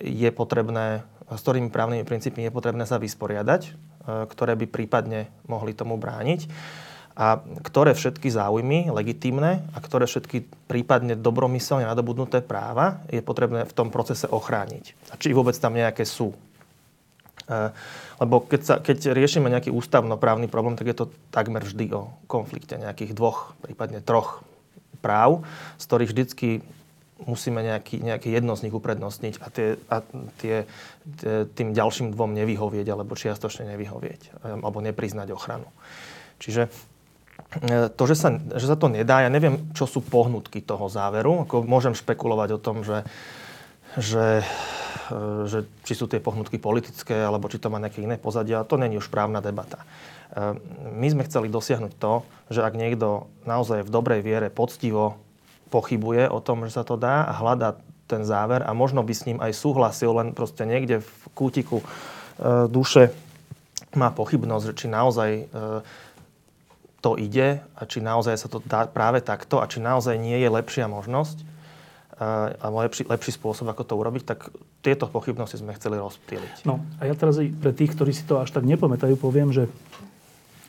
je 0.00 0.30
potrebné, 0.34 1.06
s 1.30 1.40
ktorými 1.40 1.70
právnymi 1.70 2.04
princípmi 2.04 2.46
je 2.46 2.52
potrebné 2.54 2.84
sa 2.84 2.98
vysporiadať, 2.98 3.62
e, 3.64 3.70
ktoré 4.28 4.58
by 4.58 4.66
prípadne 4.68 5.30
mohli 5.46 5.72
tomu 5.76 5.96
brániť 5.96 6.50
a 7.14 7.38
ktoré 7.62 7.94
všetky 7.94 8.26
záujmy 8.26 8.90
legitímne 8.90 9.62
a 9.70 9.78
ktoré 9.78 10.10
všetky 10.10 10.50
prípadne 10.66 11.14
dobromyselne 11.14 11.86
nadobudnuté 11.86 12.42
práva 12.42 13.06
je 13.06 13.22
potrebné 13.22 13.62
v 13.62 13.76
tom 13.76 13.94
procese 13.94 14.26
ochrániť. 14.26 14.98
A 15.08 15.16
či 15.16 15.30
vôbec 15.30 15.54
tam 15.54 15.78
nejaké 15.78 16.02
sú. 16.02 16.34
E, 17.46 17.70
lebo 18.18 18.42
keď, 18.42 18.60
sa, 18.60 18.74
keď 18.82 19.14
riešime 19.14 19.46
nejaký 19.46 19.70
ústavnoprávny 19.70 20.50
problém, 20.50 20.74
tak 20.74 20.90
je 20.90 20.98
to 20.98 21.06
takmer 21.30 21.62
vždy 21.62 21.94
o 21.94 22.10
konflikte 22.26 22.74
nejakých 22.74 23.14
dvoch, 23.14 23.54
prípadne 23.62 24.02
troch 24.02 24.42
práv, 24.98 25.46
z 25.78 25.84
ktorých 25.86 26.10
vždycky 26.10 26.48
musíme 27.22 27.62
nejaký, 27.62 28.02
nejaké 28.02 28.28
jedno 28.34 28.58
z 28.58 28.66
nich 28.66 28.74
uprednostniť 28.74 29.34
a, 29.38 29.46
tie, 29.50 29.68
a 29.86 30.02
tie, 30.42 30.66
tým 31.54 31.70
ďalším 31.70 32.10
dvom 32.10 32.34
nevyhovieť 32.34 32.86
alebo 32.90 33.14
čiastočne 33.14 33.70
nevyhovieť 33.70 34.20
e, 34.22 34.30
alebo 34.58 34.82
nepriznať 34.82 35.30
ochranu. 35.30 35.70
Čiže 36.42 36.66
E, 37.62 37.88
to, 37.90 38.02
že 38.10 38.16
sa, 38.18 38.28
že 38.34 38.66
sa 38.66 38.74
to 38.74 38.90
nedá, 38.90 39.22
ja 39.22 39.30
neviem, 39.30 39.70
čo 39.74 39.86
sú 39.86 40.02
pohnutky 40.02 40.62
toho 40.62 40.90
záveru. 40.90 41.46
Ako 41.46 41.62
môžem 41.62 41.94
špekulovať 41.94 42.58
o 42.58 42.62
tom, 42.62 42.82
že, 42.82 43.06
že, 43.94 44.42
e, 45.10 45.46
že 45.46 45.58
či 45.86 45.94
sú 45.94 46.10
tie 46.10 46.18
pohnutky 46.18 46.58
politické, 46.58 47.14
alebo 47.14 47.46
či 47.46 47.62
to 47.62 47.70
má 47.70 47.78
nejaké 47.78 48.02
iné 48.02 48.18
pozadia. 48.18 48.66
To 48.66 48.78
není 48.78 48.98
už 48.98 49.10
právna 49.10 49.38
debata. 49.38 49.82
E, 49.82 49.86
my 50.98 51.06
sme 51.10 51.26
chceli 51.26 51.46
dosiahnuť 51.50 51.92
to, 51.98 52.26
že 52.50 52.62
ak 52.62 52.74
niekto 52.74 53.30
naozaj 53.46 53.86
v 53.86 53.92
dobrej 53.92 54.20
viere 54.26 54.48
poctivo 54.50 55.22
pochybuje 55.68 56.28
o 56.28 56.40
tom, 56.40 56.64
že 56.66 56.76
sa 56.76 56.82
to 56.82 56.96
dá 56.96 57.24
a 57.28 57.32
hľadá 57.36 57.78
ten 58.04 58.24
záver 58.26 58.60
a 58.60 58.76
možno 58.76 59.00
by 59.00 59.14
s 59.16 59.24
ním 59.24 59.40
aj 59.40 59.56
súhlasil, 59.56 60.12
len 60.12 60.36
proste 60.36 60.68
niekde 60.68 61.00
v 61.00 61.22
kútiku 61.32 61.80
duše 62.68 63.14
má 63.96 64.12
pochybnosť, 64.12 64.76
či 64.76 64.86
naozaj 64.92 65.30
to 67.04 67.20
ide 67.20 67.60
a 67.60 67.82
či 67.84 68.00
naozaj 68.00 68.40
sa 68.40 68.48
to 68.48 68.64
dá 68.64 68.88
práve 68.88 69.20
takto 69.20 69.60
a 69.60 69.68
či 69.68 69.76
naozaj 69.76 70.16
nie 70.16 70.40
je 70.40 70.48
lepšia 70.48 70.88
možnosť 70.88 71.44
eh, 72.16 72.56
alebo 72.64 72.80
lepší, 72.80 73.04
lepší 73.04 73.36
spôsob, 73.36 73.68
ako 73.68 73.84
to 73.84 74.00
urobiť, 74.00 74.24
tak 74.24 74.48
tieto 74.80 75.04
pochybnosti 75.12 75.60
sme 75.60 75.76
chceli 75.76 76.00
rozptýliť. 76.00 76.64
No 76.64 76.80
a 76.96 77.04
ja 77.04 77.12
teraz 77.12 77.36
pre 77.60 77.76
tých, 77.76 77.92
ktorí 77.92 78.16
si 78.16 78.24
to 78.24 78.40
až 78.40 78.56
tak 78.56 78.64
nepamätajú, 78.64 79.20
poviem, 79.20 79.52
že 79.52 79.68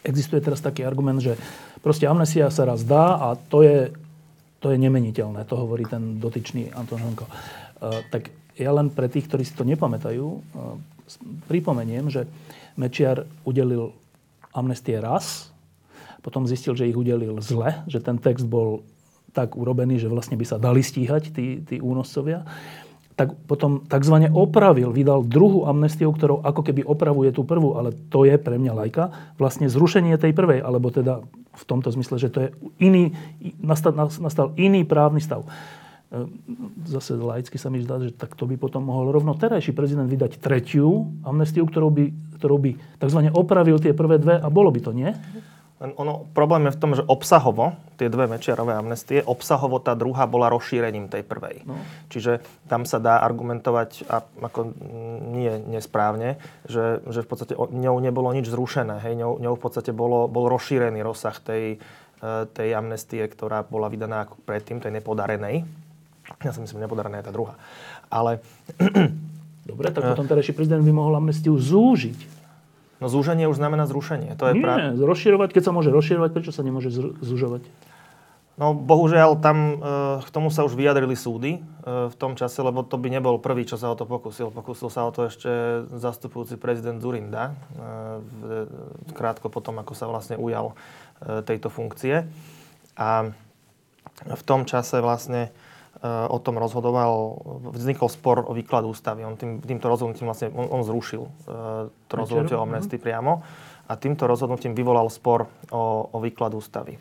existuje 0.03 0.43
teraz 0.43 0.59
taký 0.59 0.83
argument, 0.83 1.23
že 1.23 1.39
proste 1.79 2.03
amnesia 2.03 2.51
sa 2.51 2.67
raz 2.67 2.83
dá 2.83 3.15
a 3.15 3.39
to 3.39 3.63
je, 3.63 3.95
to 4.59 4.71
je 4.73 4.77
nemeniteľné. 4.79 5.45
To 5.47 5.55
hovorí 5.59 5.85
ten 5.85 6.17
dotyčný 6.17 6.71
Anton 6.73 7.01
Honko. 7.01 7.25
Uh, 7.27 8.01
tak 8.09 8.31
ja 8.55 8.71
len 8.71 8.91
pre 8.91 9.11
tých, 9.11 9.27
ktorí 9.27 9.43
si 9.43 9.53
to 9.53 9.67
nepamätajú, 9.67 10.25
uh, 10.25 10.75
pripomeniem, 11.51 12.09
že 12.09 12.25
Mečiar 12.75 13.23
udelil 13.45 13.93
amnestie 14.55 14.97
raz 14.99 15.55
potom 16.25 16.49
zistil, 16.49 16.73
že 16.73 16.89
ich 16.89 16.97
udelil 16.97 17.37
zle, 17.37 17.85
že 17.85 18.01
ten 18.01 18.17
text 18.17 18.49
bol 18.49 18.81
tak 19.29 19.53
urobený, 19.53 20.01
že 20.01 20.09
vlastne 20.09 20.33
by 20.33 20.45
sa 20.49 20.57
dali 20.57 20.81
stíhať 20.81 21.29
tí, 21.29 21.61
tí 21.61 21.77
únoscovia. 21.77 22.41
Tak 23.13 23.45
potom 23.45 23.85
tzv. 23.85 24.25
opravil, 24.33 24.89
vydal 24.89 25.21
druhú 25.21 25.69
amnestiu, 25.69 26.09
ktorou 26.09 26.41
ako 26.41 26.65
keby 26.65 26.81
opravuje 26.81 27.29
tú 27.29 27.45
prvú, 27.45 27.77
ale 27.77 27.93
to 28.09 28.25
je 28.25 28.41
pre 28.41 28.57
mňa 28.57 28.73
lajka, 28.73 29.13
vlastne 29.37 29.69
zrušenie 29.69 30.17
tej 30.17 30.33
prvej, 30.33 30.65
alebo 30.65 30.89
teda 30.89 31.21
v 31.55 31.63
tomto 31.63 31.89
zmysle, 31.91 32.19
že 32.19 32.29
to 32.29 32.39
je 32.45 32.49
iný, 32.83 33.15
nastal, 33.63 33.95
nastal 33.95 34.51
iný 34.59 34.83
právny 34.83 35.23
stav. 35.23 35.43
E, 35.43 35.49
zase 36.85 37.15
laicky 37.15 37.55
sa 37.55 37.71
mi 37.71 37.81
zdá, 37.81 37.97
že 37.99 38.13
tak 38.13 38.35
to 38.35 38.45
by 38.45 38.59
potom 38.59 38.85
mohol 38.85 39.09
rovno 39.09 39.33
terajší 39.33 39.71
prezident 39.71 40.05
vydať 40.05 40.37
tretiu 40.37 41.09
amnestiu, 41.23 41.65
ktorou 41.65 41.89
by, 41.89 42.05
ktorou 42.37 42.59
by 42.59 42.71
tzv. 42.99 43.19
opravil 43.31 43.79
tie 43.79 43.95
prvé 43.95 44.19
dve 44.19 44.35
a 44.37 44.47
bolo 44.51 44.69
by 44.69 44.79
to, 44.83 44.91
nie? 44.91 45.11
Len 45.75 45.91
ono, 45.99 46.23
problém 46.31 46.71
je 46.71 46.75
v 46.75 46.79
tom, 46.79 46.91
že 46.95 47.03
obsahovo, 47.03 47.75
tie 47.99 48.07
dve 48.07 48.31
mečiarové 48.31 48.79
amnestie, 48.79 49.19
obsahovo 49.19 49.83
tá 49.83 49.91
druhá 49.91 50.23
bola 50.23 50.47
rozšírením 50.47 51.11
tej 51.11 51.27
prvej. 51.27 51.67
No. 51.67 51.75
Čiže 52.07 52.39
tam 52.71 52.87
sa 52.87 52.95
dá 52.95 53.19
argumentovať, 53.19 54.07
a 54.07 54.23
ako 54.23 54.71
nie 55.35 55.51
nesprávne, 55.67 56.39
že, 56.63 57.03
že 57.11 57.19
v 57.19 57.27
podstate 57.27 57.53
ňou 57.59 57.99
nebolo 57.99 58.31
nič 58.31 58.47
zrušené. 58.47 59.03
Hej? 59.03 59.19
Ňou, 59.19 59.35
ňou 59.43 59.53
v 59.59 59.63
podstate 59.67 59.91
bolo, 59.91 60.31
bol 60.31 60.47
rozšírený 60.47 61.03
rozsah 61.03 61.35
tej, 61.43 61.75
e, 61.75 62.27
tej 62.55 62.69
amnestie, 62.71 63.27
ktorá 63.27 63.67
bola 63.67 63.91
vydaná 63.91 64.31
ako 64.31 64.39
predtým, 64.47 64.79
tej 64.79 64.95
nepodarenej. 64.95 65.67
Ja 66.39 66.55
si 66.55 66.63
myslím, 66.63 66.87
nepodarená 66.87 67.19
je 67.19 67.27
tá 67.27 67.35
druhá. 67.35 67.59
Ale... 68.07 68.39
Dobre, 69.65 69.89
tak 69.89 70.13
potom 70.13 70.29
terajší 70.29 70.53
prezident 70.53 70.85
by 70.85 70.93
mohol 70.93 71.17
amnestiu 71.17 71.57
zúžiť. 71.57 72.34
No 73.03 73.11
zúženie 73.11 73.51
už 73.51 73.59
znamená 73.59 73.85
zrušenie. 73.85 74.39
To 74.39 74.47
je 74.47 74.53
Nie, 74.55 74.63
pra... 74.63 74.95
rozširovať, 74.95 75.49
keď 75.51 75.63
sa 75.67 75.71
môže 75.75 75.91
rozširovať, 75.91 76.29
prečo 76.31 76.55
sa 76.55 76.63
nemôže 76.63 76.91
zúžovať? 77.19 77.67
No 78.55 78.71
bohužiaľ, 78.71 79.35
tam 79.43 79.57
e, 79.59 79.75
k 80.23 80.29
tomu 80.31 80.47
sa 80.47 80.63
už 80.63 80.79
vyjadrili 80.79 81.11
súdy 81.19 81.59
e, 81.59 82.07
v 82.07 82.15
tom 82.15 82.39
čase, 82.39 82.63
lebo 82.63 82.87
to 82.87 82.95
by 82.95 83.11
nebol 83.11 83.35
prvý, 83.35 83.67
čo 83.67 83.75
sa 83.75 83.91
o 83.91 83.99
to 83.99 84.07
pokusil. 84.07 84.47
Pokusil 84.47 84.87
sa 84.87 85.03
o 85.03 85.11
to 85.11 85.27
ešte 85.27 85.83
zastupujúci 85.91 86.55
prezident 86.55 87.03
Zurinda, 87.03 87.51
e, 87.51 88.63
krátko 89.11 89.51
potom, 89.51 89.75
ako 89.83 89.91
sa 89.91 90.07
vlastne 90.07 90.39
ujal 90.39 90.71
tejto 91.19 91.67
funkcie. 91.71 92.27
A 92.95 93.31
v 94.23 94.43
tom 94.47 94.63
čase 94.63 95.03
vlastne 95.03 95.51
o 96.05 96.37
tom 96.39 96.61
rozhodoval, 96.61 97.41
vznikol 97.73 98.09
spor 98.09 98.45
o 98.45 98.53
výklad 98.53 98.85
ústavy. 98.85 99.25
On 99.25 99.33
tým, 99.33 99.63
týmto 99.63 99.89
rozhodnutím 99.89 100.29
vlastne, 100.29 100.53
on, 100.53 100.69
on 100.69 100.81
zrušil 100.85 101.23
to 102.07 102.13
rozhodnutie 102.13 102.53
o 102.53 102.61
amnestii 102.61 103.01
priamo 103.01 103.41
a 103.85 103.93
týmto 103.95 104.25
rozhodnutím 104.25 104.73
vyvolal 104.73 105.09
spor 105.09 105.45
o, 105.69 106.09
o 106.09 106.17
výklad 106.21 106.53
ústavy. 106.53 106.97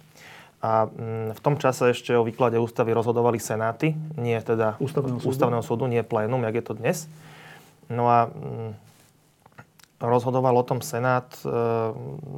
A 0.64 0.88
mm, 0.88 1.36
v 1.36 1.40
tom 1.44 1.60
čase 1.60 1.92
ešte 1.92 2.16
o 2.16 2.24
výklade 2.24 2.56
ústavy 2.56 2.96
rozhodovali 2.96 3.36
senáty, 3.36 3.92
nie 4.16 4.36
teda 4.40 4.80
ústavného 4.80 5.20
ústavného 5.20 5.60
súdu 5.60 5.84
nie 5.84 6.00
plénum, 6.00 6.40
jak 6.48 6.56
je 6.56 6.64
to 6.64 6.74
dnes. 6.76 7.04
No 7.92 8.08
a 8.08 8.32
mm, 8.32 8.83
rozhodoval 10.04 10.54
o 10.56 10.64
tom 10.64 10.84
senát, 10.84 11.26
e, 11.42 11.48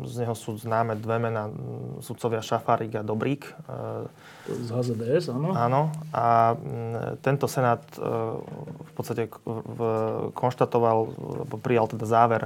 z 0.07 0.15
neho 0.23 0.35
sú 0.39 0.55
známe 0.57 0.95
dve 0.97 1.19
mená, 1.19 1.51
sudcovia 2.01 2.41
Šafárik 2.41 2.95
a 2.97 3.03
Dobrík. 3.03 3.51
Z 4.47 4.69
HZDS, 4.71 5.35
áno. 5.35 5.51
Áno. 5.53 5.83
A 6.15 6.55
tento 7.21 7.51
senát 7.51 7.83
e, 7.95 8.01
v 8.87 8.93
podstate 8.95 9.29
konštatoval, 10.33 10.99
prijal 11.61 11.87
teda 11.91 12.07
záver, 12.07 12.43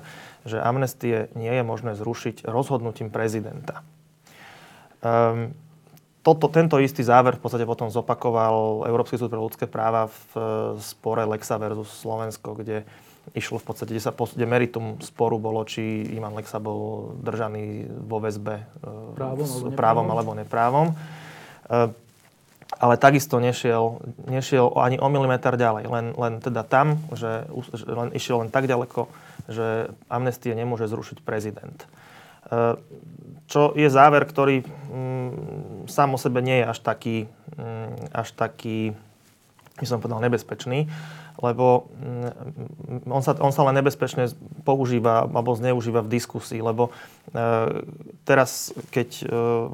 že 0.48 0.56
amnestie 0.56 1.28
nie 1.36 1.52
je 1.52 1.64
možné 1.64 1.92
zrušiť 1.94 2.48
rozhodnutím 2.48 3.12
prezidenta. 3.12 3.84
Um, 5.00 5.56
toto, 6.20 6.52
tento 6.52 6.76
istý 6.76 7.00
záver 7.00 7.40
v 7.40 7.42
podstate 7.42 7.64
potom 7.64 7.88
zopakoval 7.88 8.84
Európsky 8.84 9.16
súd 9.16 9.32
pre 9.32 9.40
ľudské 9.40 9.64
práva 9.64 10.12
v 10.12 10.20
e, 10.36 10.40
spore 10.76 11.24
Lexa 11.24 11.56
versus 11.56 11.88
Slovensko, 12.04 12.52
kde 12.60 12.84
išlo 13.34 13.62
v 13.62 13.66
podstate, 13.66 13.94
kde, 13.94 14.02
sa, 14.02 14.12
kde 14.12 14.46
meritum 14.46 14.99
sporu 15.02 15.38
bolo, 15.38 15.62
či 15.62 16.06
Iman 16.14 16.34
Lexa 16.34 16.58
bol 16.58 17.14
držaný 17.22 17.87
vo 18.06 18.18
väzbe 18.18 18.56
e, 18.58 18.64
právom, 19.14 19.46
s 19.46 19.54
alebo 19.62 19.76
právom 19.76 20.06
alebo 20.10 20.30
neprávom. 20.34 20.87
E, 20.90 20.94
ale 22.78 22.94
takisto 22.96 23.42
nešiel, 23.42 23.99
nešiel 24.30 24.70
ani 24.78 24.96
o 25.02 25.10
milimeter 25.10 25.58
ďalej. 25.58 25.90
Len, 25.90 26.06
len 26.14 26.32
teda 26.38 26.62
tam, 26.62 27.02
že 27.12 27.50
len, 27.87 28.14
išiel 28.14 28.46
len 28.46 28.50
tak 28.50 28.70
ďaleko, 28.70 29.10
že 29.50 29.90
amnestie 30.06 30.54
nemôže 30.54 30.87
zrušiť 30.87 31.18
prezident. 31.26 31.75
Čo 33.50 33.75
je 33.75 33.90
záver, 33.90 34.22
ktorý 34.22 34.62
mm, 34.62 35.90
sám 35.90 36.14
o 36.14 36.18
sebe 36.18 36.38
nie 36.38 36.62
je 36.62 36.66
až 36.70 36.78
taký, 36.78 37.16
mm, 37.58 38.14
až 38.14 38.28
taký 38.38 38.94
by 39.76 39.87
som 39.90 39.99
povedal, 39.99 40.22
nebezpečný 40.22 40.87
lebo 41.40 41.88
mm, 41.97 43.09
on 43.09 43.23
sa, 43.25 43.32
on 43.40 43.52
sa 43.52 43.64
len 43.68 43.80
nebezpečne 43.80 44.28
používa 44.64 45.25
alebo 45.25 45.56
zneužíva 45.56 46.04
v 46.04 46.12
diskusii, 46.12 46.61
lebo 46.61 46.92
e, 47.32 47.40
teraz, 48.28 48.70
keď 48.92 49.09
e, 49.20 49.25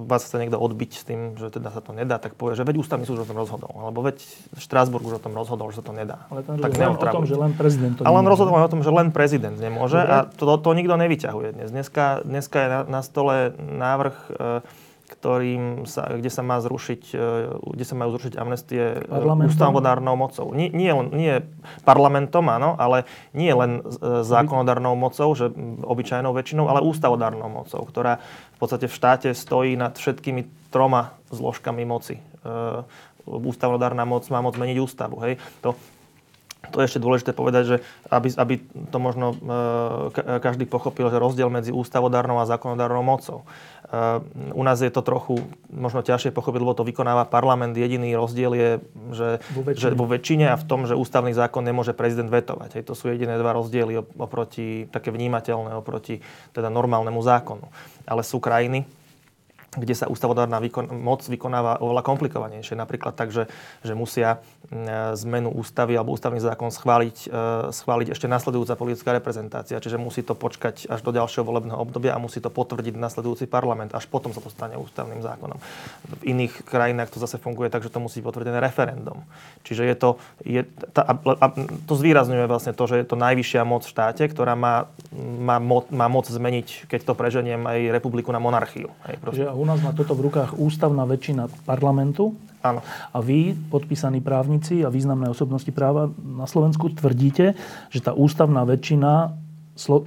vás 0.07 0.23
chce 0.23 0.39
niekto 0.39 0.59
odbiť 0.59 0.91
s 0.95 1.03
tým, 1.05 1.21
že 1.35 1.51
teda 1.51 1.75
sa 1.75 1.83
to 1.83 1.91
nedá, 1.91 2.23
tak 2.23 2.39
povie, 2.39 2.55
že 2.55 2.63
veď 2.63 2.79
ústavný 2.79 3.05
súd 3.05 3.23
o 3.23 3.29
tom 3.29 3.37
rozhodol, 3.37 3.75
alebo 3.75 4.07
veď 4.07 4.23
Štrásburg 4.57 5.05
už 5.05 5.19
o 5.19 5.23
tom 5.23 5.35
rozhodol, 5.35 5.75
že 5.75 5.83
sa 5.83 5.91
to 5.91 5.95
nedá. 5.95 6.31
Ale 6.31 6.47
tam 6.47 6.57
tak 6.63 6.73
o 6.75 7.07
tom, 7.23 7.27
že 7.27 7.35
len 7.35 7.53
prezident 7.53 7.99
to 7.99 8.07
Ale 8.07 8.17
on 8.17 8.27
rozhodoval 8.27 8.63
o 8.63 8.73
tom, 8.73 8.83
že 8.87 8.91
len 8.95 9.11
prezident 9.11 9.59
nemôže 9.59 9.99
Dobre. 9.99 10.15
a 10.15 10.19
to, 10.31 10.45
to 10.63 10.71
nikto 10.73 10.95
nevyťahuje 10.95 11.49
dnes. 11.59 11.69
Dneska, 11.75 12.23
dneska 12.23 12.57
je 12.63 12.69
na, 12.71 12.81
na 12.87 13.01
stole 13.03 13.53
návrh 13.59 14.17
e, 14.31 14.86
ktorým 15.17 15.89
sa, 15.89 16.13
kde 16.13 16.29
sa 16.29 16.45
má 16.45 16.61
zrušiť, 16.63 17.03
e, 17.11 17.27
kde 17.59 17.85
sa 17.89 17.99
majú 17.99 18.15
zrušiť 18.15 18.39
amnestie 18.39 19.01
e, 19.01 19.49
ústavodárnou 19.49 20.15
mocou. 20.15 20.53
Nie, 20.53 20.69
nie, 20.71 20.93
nie 21.11 21.43
parlamentom, 21.83 22.47
áno, 22.47 22.77
ale 22.77 23.09
nie 23.33 23.51
len 23.51 23.83
e, 23.83 24.23
zákonodárnou 24.23 24.95
mocou, 24.95 25.33
že 25.35 25.51
obyčajnou 25.83 26.31
väčšinou, 26.31 26.69
ale 26.69 26.85
ústavodárnou 26.85 27.49
mocou, 27.49 27.83
ktorá 27.89 28.23
v 28.55 28.59
podstate 28.61 28.87
v 28.87 28.95
štáte 28.95 29.29
stojí 29.33 29.75
nad 29.75 29.97
všetkými 29.97 30.71
troma 30.71 31.17
zložkami 31.33 31.83
moci. 31.83 32.23
Ústavodárna 33.27 34.07
moc 34.07 34.23
má 34.31 34.39
moc 34.39 34.55
meniť 34.55 34.79
ústavu. 34.79 35.19
Hej. 35.27 35.43
To, 35.67 35.75
to 36.71 36.79
je 36.79 36.87
ešte 36.87 37.03
dôležité 37.03 37.35
povedať, 37.35 37.65
že 37.67 37.77
aby, 38.07 38.29
aby 38.39 38.55
to 38.95 38.99
možno 39.03 39.35
každý 40.23 40.71
pochopil, 40.71 41.11
že 41.11 41.19
rozdiel 41.19 41.51
medzi 41.51 41.75
ústavodárnou 41.75 42.39
a 42.39 42.47
zákonodárnou 42.47 43.03
mocou. 43.03 43.43
U 44.51 44.63
nás 44.67 44.83
je 44.83 44.91
to 44.91 44.99
trochu 44.99 45.47
možno 45.71 46.03
ťažšie 46.03 46.35
pochopiť, 46.35 46.59
lebo 46.59 46.75
to 46.75 46.83
vykonáva 46.83 47.23
parlament. 47.23 47.79
Jediný 47.79 48.19
rozdiel 48.19 48.53
je, 48.59 48.71
že 49.15 49.29
vo 49.55 49.63
väčšine, 49.63 49.79
že 49.79 49.89
vo 49.95 50.07
väčšine 50.11 50.47
a 50.51 50.59
v 50.59 50.65
tom, 50.67 50.91
že 50.91 50.99
ústavný 50.99 51.31
zákon 51.31 51.63
nemôže 51.63 51.95
prezident 51.95 52.27
vetovať. 52.27 52.81
Hej, 52.81 52.83
to 52.83 52.99
sú 52.99 53.07
jediné 53.07 53.39
dva 53.39 53.55
rozdiely 53.55 54.19
oproti, 54.19 54.91
také 54.91 55.15
vnímateľné 55.15 55.79
oproti 55.79 56.19
teda 56.51 56.67
normálnemu 56.67 57.21
zákonu. 57.23 57.67
Ale 58.11 58.27
sú 58.27 58.43
krajiny, 58.43 58.83
kde 59.77 59.95
sa 59.95 60.11
ústavodárna 60.11 60.59
výkon, 60.59 60.89
moc 60.91 61.23
vykonáva 61.25 61.79
oveľa 61.85 62.03
komplikovanejšie. 62.03 62.75
Napríklad 62.77 63.15
tak, 63.15 63.31
že, 63.31 63.47
že 63.85 63.93
musia 63.95 64.43
zmenu 65.15 65.55
ústavy 65.55 65.95
alebo 65.95 66.11
ústavný 66.11 66.43
zákon 66.43 66.75
schváliť, 66.75 67.17
e, 67.31 67.71
schváliť 67.71 68.19
ešte 68.19 68.27
nasledujúca 68.27 68.75
politická 68.75 69.15
reprezentácia. 69.15 69.79
Čiže 69.79 70.01
musí 70.01 70.27
to 70.27 70.35
počkať 70.35 70.91
až 70.91 71.01
do 71.07 71.15
ďalšieho 71.15 71.47
volebného 71.47 71.79
obdobia 71.79 72.19
a 72.19 72.23
musí 72.23 72.43
to 72.43 72.51
potvrdiť 72.51 72.99
nasledujúci 72.99 73.47
parlament. 73.47 73.95
Až 73.95 74.11
potom 74.11 74.35
sa 74.35 74.43
to 74.43 74.51
stane 74.51 74.75
ústavným 74.75 75.23
zákonom. 75.23 75.59
V 76.19 76.23
iných 76.27 76.67
krajinách 76.67 77.15
to 77.15 77.23
zase 77.23 77.39
funguje 77.39 77.71
tak, 77.71 77.87
že 77.87 77.95
to 77.95 78.03
musí 78.03 78.19
byť 78.19 78.27
potvrdené 78.27 78.59
referendum. 78.59 79.23
Čiže 79.63 79.83
je 79.87 79.97
to, 79.97 80.11
je, 80.43 80.63
tá, 80.91 81.07
a, 81.07 81.15
a, 81.15 81.47
to 81.87 81.95
zvýrazňuje 81.95 82.51
vlastne 82.51 82.73
to, 82.75 82.85
že 82.91 83.05
je 83.05 83.07
to 83.07 83.15
najvyššia 83.15 83.63
moc 83.63 83.87
v 83.87 83.93
štáte, 83.93 84.25
ktorá 84.27 84.59
má, 84.59 84.91
má, 85.15 85.63
moc, 85.63 85.87
má 85.95 86.11
moc 86.11 86.27
zmeniť, 86.27 86.91
keď 86.91 87.01
to 87.07 87.13
preženiem, 87.15 87.63
aj 87.63 87.95
republiku 87.95 88.35
na 88.35 88.43
monarchiu. 88.43 88.91
Hej, 89.07 89.23
nás 89.67 89.83
má 89.83 89.91
toto 89.91 90.15
v 90.15 90.31
rukách 90.31 90.55
ústavná 90.57 91.03
väčšina 91.03 91.51
parlamentu. 91.67 92.39
Áno. 92.63 92.81
A 93.11 93.19
vy, 93.19 93.55
podpísaní 93.69 94.23
právnici 94.23 94.87
a 94.87 94.91
významné 94.91 95.27
osobnosti 95.31 95.69
práva 95.75 96.11
na 96.23 96.47
Slovensku, 96.47 96.95
tvrdíte, 96.95 97.59
že 97.91 98.01
tá 98.01 98.15
ústavná 98.15 98.63
väčšina 98.63 99.43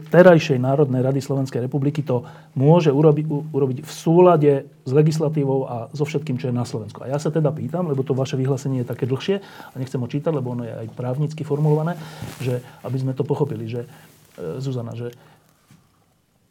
terajšej 0.09 0.57
Národnej 0.57 1.05
rady 1.05 1.21
Slovenskej 1.21 1.69
republiky 1.69 2.01
to 2.01 2.25
môže 2.57 2.89
urobiť, 2.89 3.53
urobiť 3.53 3.77
v 3.85 3.91
súlade 3.93 4.51
s 4.65 4.91
legislatívou 4.91 5.69
a 5.69 5.75
so 5.93 6.09
všetkým, 6.09 6.41
čo 6.41 6.49
je 6.49 6.57
na 6.57 6.65
Slovensku. 6.65 7.05
A 7.05 7.13
ja 7.13 7.21
sa 7.21 7.29
teda 7.29 7.53
pýtam, 7.53 7.85
lebo 7.85 8.01
to 8.01 8.17
vaše 8.17 8.33
vyhlásenie 8.33 8.81
je 8.81 8.89
také 8.89 9.05
dlhšie 9.05 9.37
a 9.45 9.75
nechcem 9.77 10.01
ho 10.01 10.09
čítať, 10.09 10.33
lebo 10.33 10.57
ono 10.57 10.65
je 10.65 10.73
aj 10.73 10.87
právnicky 10.97 11.45
formulované, 11.45 11.93
že 12.41 12.65
aby 12.81 12.97
sme 12.97 13.13
to 13.13 13.21
pochopili, 13.21 13.69
že 13.69 13.85
e, 13.85 14.57
Zuzana, 14.57 14.97
že 14.97 15.13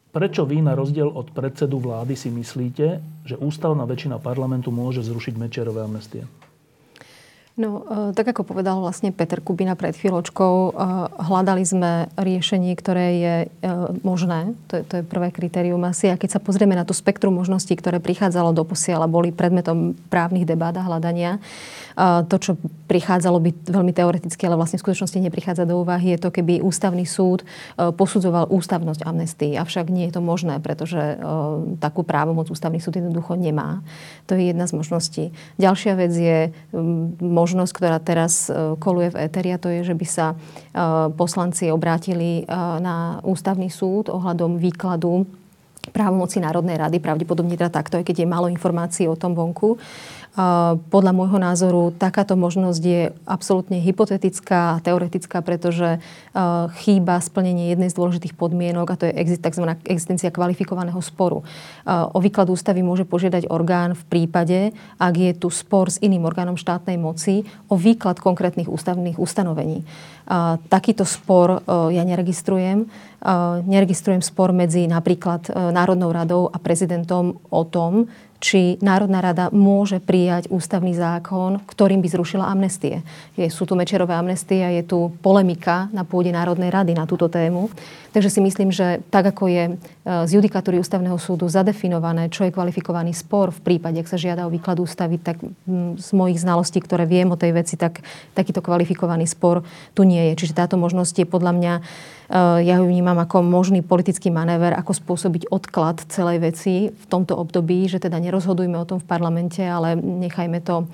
Prečo 0.09 0.41
vy 0.41 0.65
na 0.65 0.73
rozdiel 0.73 1.05
od 1.05 1.29
predsedu 1.29 1.77
vlády 1.77 2.17
si 2.17 2.33
myslíte, 2.33 2.97
že 3.29 3.37
ústavná 3.37 3.85
väčšina 3.85 4.17
parlamentu 4.17 4.73
môže 4.73 5.05
zrušiť 5.05 5.37
Mečerové 5.37 5.85
amnestie? 5.85 6.25
No, 7.59 7.83
e, 7.83 8.15
tak 8.15 8.31
ako 8.31 8.47
povedal 8.47 8.79
vlastne 8.79 9.11
Peter 9.11 9.43
Kubina 9.43 9.75
pred 9.75 9.91
chvíľočkou, 9.91 10.53
e, 10.55 10.71
hľadali 11.27 11.67
sme 11.67 12.07
riešenie, 12.15 12.71
ktoré 12.71 13.07
je 13.19 13.35
e, 13.43 13.47
možné. 13.99 14.55
To 14.71 14.79
je, 14.79 14.83
to 14.87 14.93
je 14.95 15.03
prvé 15.03 15.27
kritérium 15.35 15.83
asi. 15.83 16.07
A 16.07 16.15
keď 16.15 16.39
sa 16.39 16.43
pozrieme 16.43 16.71
na 16.71 16.87
to 16.87 16.95
spektrum 16.95 17.35
možností, 17.35 17.75
ktoré 17.75 17.99
prichádzalo 17.99 18.55
do 18.55 18.63
posiela, 18.63 19.11
boli 19.11 19.35
predmetom 19.35 19.91
právnych 20.07 20.47
debát 20.47 20.71
a 20.79 20.87
hľadania, 20.87 21.43
to, 21.99 22.35
čo 22.39 22.55
prichádzalo 22.87 23.43
byť 23.43 23.55
veľmi 23.75 23.91
teoreticky, 23.91 24.47
ale 24.47 24.55
vlastne 24.55 24.79
v 24.79 24.87
skutočnosti 24.87 25.19
neprichádza 25.19 25.67
do 25.67 25.83
úvahy, 25.83 26.15
je 26.15 26.19
to, 26.23 26.31
keby 26.31 26.63
ústavný 26.63 27.03
súd 27.03 27.43
posudzoval 27.75 28.47
ústavnosť 28.47 29.03
amnestii. 29.03 29.59
Avšak 29.59 29.91
nie 29.91 30.07
je 30.07 30.15
to 30.15 30.23
možné, 30.23 30.63
pretože 30.63 31.19
takú 31.83 32.07
právomoc 32.07 32.47
ústavný 32.47 32.79
súd 32.79 33.03
jednoducho 33.03 33.35
nemá. 33.35 33.83
To 34.31 34.39
je 34.39 34.55
jedna 34.55 34.63
z 34.63 34.79
možností. 34.79 35.23
Ďalšia 35.59 35.93
vec 35.99 36.13
je 36.15 36.55
možnosť, 37.19 37.48
ktorá 37.73 37.97
teraz 37.97 38.49
e, 38.49 38.75
koluje 38.77 39.15
v 39.15 39.19
Eteri, 39.25 39.49
a 39.55 39.61
to 39.61 39.71
je, 39.71 39.81
že 39.87 39.95
by 39.95 40.07
sa 40.07 40.27
poslanci 41.17 41.73
obrátili 41.73 42.45
na 42.79 43.19
ústavný 43.25 43.67
súd 43.67 44.07
ohľadom 44.07 44.61
výkladu 44.61 45.25
právomoci 45.95 46.43
Národnej 46.43 46.77
rady, 46.77 46.99
pravdepodobne 46.99 47.55
teda 47.55 47.71
takto, 47.71 47.97
aj 47.97 48.05
keď 48.05 48.23
je 48.23 48.31
málo 48.31 48.51
informácií 48.51 49.07
o 49.07 49.17
tom 49.17 49.33
vonku. 49.33 49.79
Podľa 50.93 51.11
môjho 51.11 51.41
názoru 51.41 51.91
takáto 51.91 52.37
možnosť 52.37 52.81
je 52.85 53.11
absolútne 53.27 53.81
hypotetická 53.81 54.77
a 54.77 54.79
teoretická, 54.79 55.41
pretože 55.43 55.99
chýba 56.85 57.19
splnenie 57.19 57.73
jednej 57.73 57.89
z 57.89 57.97
dôležitých 57.97 58.37
podmienok 58.37 58.87
a 58.93 58.95
to 58.95 59.09
je 59.09 59.17
tzv. 59.35 59.65
existencia 59.89 60.29
kvalifikovaného 60.31 61.01
sporu. 61.01 61.43
O 61.89 62.19
výklad 62.21 62.47
ústavy 62.47 62.85
môže 62.85 63.09
požiadať 63.09 63.49
orgán 63.49 63.97
v 63.97 64.03
prípade, 64.05 64.59
ak 65.01 65.13
je 65.17 65.31
tu 65.33 65.49
spor 65.49 65.91
s 65.91 65.99
iným 65.99 66.23
orgánom 66.23 66.55
štátnej 66.55 66.95
moci 66.95 67.43
o 67.67 67.75
výklad 67.75 68.21
konkrétnych 68.21 68.69
ústavných 68.69 69.19
ustanovení. 69.19 69.83
Takýto 70.69 71.09
spor 71.09 71.65
ja 71.67 72.03
neregistrujem. 72.05 72.85
Neregistrujem 73.65 74.23
spor 74.23 74.55
medzi 74.55 74.87
napríklad 74.87 75.68
Národnou 75.71 76.11
radou 76.11 76.49
a 76.51 76.57
prezidentom 76.57 77.37
o 77.49 77.63
tom, 77.65 78.07
či 78.39 78.79
Národná 78.79 79.19
rada 79.19 79.51
môže 79.51 79.99
prijať 79.99 80.47
ústavný 80.47 80.95
zákon, 80.95 81.59
ktorým 81.67 81.99
by 81.99 82.07
zrušila 82.07 82.47
amnestie. 82.47 83.03
Je, 83.35 83.51
sú 83.51 83.67
tu 83.67 83.75
Mečerové 83.75 84.15
amnestie 84.15 84.63
a 84.63 84.71
je 84.71 84.83
tu 84.87 85.11
polemika 85.19 85.91
na 85.91 86.07
pôde 86.07 86.31
Národnej 86.31 86.71
rady 86.71 86.95
na 86.95 87.03
túto 87.03 87.27
tému. 87.27 87.67
Takže 88.15 88.31
si 88.31 88.39
myslím, 88.39 88.71
že 88.71 89.03
tak 89.11 89.35
ako 89.35 89.51
je 89.51 89.63
z 90.09 90.41
judikatúry 90.41 90.81
ústavného 90.81 91.21
súdu 91.21 91.45
zadefinované, 91.45 92.33
čo 92.33 92.41
je 92.41 92.49
kvalifikovaný 92.49 93.13
spor 93.13 93.53
v 93.53 93.61
prípade, 93.61 94.01
ak 94.01 94.09
sa 94.09 94.17
žiada 94.17 94.49
o 94.49 94.53
výklad 94.53 94.81
ústavy, 94.81 95.21
tak 95.21 95.37
z 96.01 96.09
mojich 96.17 96.41
znalostí, 96.41 96.81
ktoré 96.81 97.05
viem 97.05 97.29
o 97.29 97.37
tej 97.37 97.53
veci, 97.53 97.77
tak 97.77 98.01
takýto 98.33 98.65
kvalifikovaný 98.65 99.29
spor 99.29 99.61
tu 99.93 100.01
nie 100.09 100.33
je. 100.33 100.45
Čiže 100.45 100.65
táto 100.65 100.81
možnosť 100.81 101.21
je 101.21 101.27
podľa 101.29 101.53
mňa 101.53 101.73
ja 102.61 102.77
ju 102.77 102.85
vnímam 102.85 103.17
ako 103.17 103.41
možný 103.41 103.81
politický 103.81 104.29
manéver, 104.29 104.77
ako 104.77 104.93
spôsobiť 104.93 105.49
odklad 105.49 106.05
celej 106.13 106.45
veci 106.45 106.93
v 106.93 107.05
tomto 107.09 107.33
období, 107.33 107.89
že 107.89 107.97
teda 107.97 108.21
nerozhodujme 108.21 108.77
o 108.77 108.85
tom 108.85 109.01
v 109.01 109.09
parlamente, 109.09 109.65
ale 109.65 109.97
nechajme 109.97 110.61
to 110.61 110.85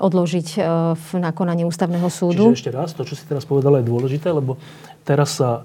odložiť 0.00 0.48
e, 0.58 0.60
v 0.92 1.08
nakonaní 1.22 1.62
ústavného 1.62 2.10
súdu. 2.10 2.50
Čiže 2.50 2.66
ešte 2.66 2.72
raz, 2.74 2.90
to, 2.92 3.06
čo 3.06 3.14
si 3.14 3.24
teraz 3.30 3.46
povedala, 3.46 3.78
je 3.78 3.86
dôležité, 3.86 4.26
lebo 4.34 4.58
teraz 5.06 5.38
sa 5.38 5.62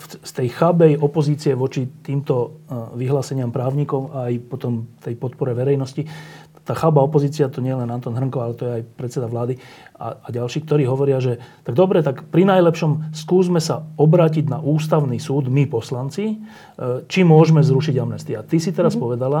z 0.00 0.30
tej 0.32 0.48
chabej 0.48 0.96
opozície 0.96 1.52
voči 1.52 1.84
týmto 2.00 2.34
e, 2.36 2.48
vyhláseniam 2.96 3.52
právnikov 3.52 4.14
a 4.14 4.32
aj 4.32 4.34
potom 4.48 4.88
tej 5.04 5.14
podpore 5.20 5.52
verejnosti, 5.52 6.06
tá 6.64 6.76
chaba 6.76 7.02
opozícia, 7.02 7.50
to 7.50 7.64
nie 7.64 7.74
je 7.74 7.80
len 7.82 7.90
Anton 7.90 8.14
Hrnko, 8.14 8.38
ale 8.38 8.54
to 8.54 8.62
je 8.68 8.72
aj 8.78 8.82
predseda 8.94 9.26
vlády 9.26 9.58
a, 9.98 10.22
a 10.22 10.28
ďalší, 10.30 10.62
ktorí 10.62 10.86
hovoria, 10.86 11.18
že 11.18 11.42
tak 11.66 11.74
dobre, 11.74 12.04
tak 12.04 12.30
pri 12.30 12.46
najlepšom 12.46 13.10
skúsme 13.16 13.58
sa 13.58 13.82
obrátiť 13.98 14.46
na 14.46 14.62
ústavný 14.62 15.18
súd, 15.18 15.50
my 15.50 15.66
poslanci, 15.66 16.38
či 17.10 17.20
môžeme 17.26 17.64
zrušiť 17.64 17.94
amnestia. 17.98 18.46
Ty 18.46 18.56
si 18.62 18.70
teraz 18.70 18.94
mm-hmm. 18.94 19.02
povedala, 19.02 19.40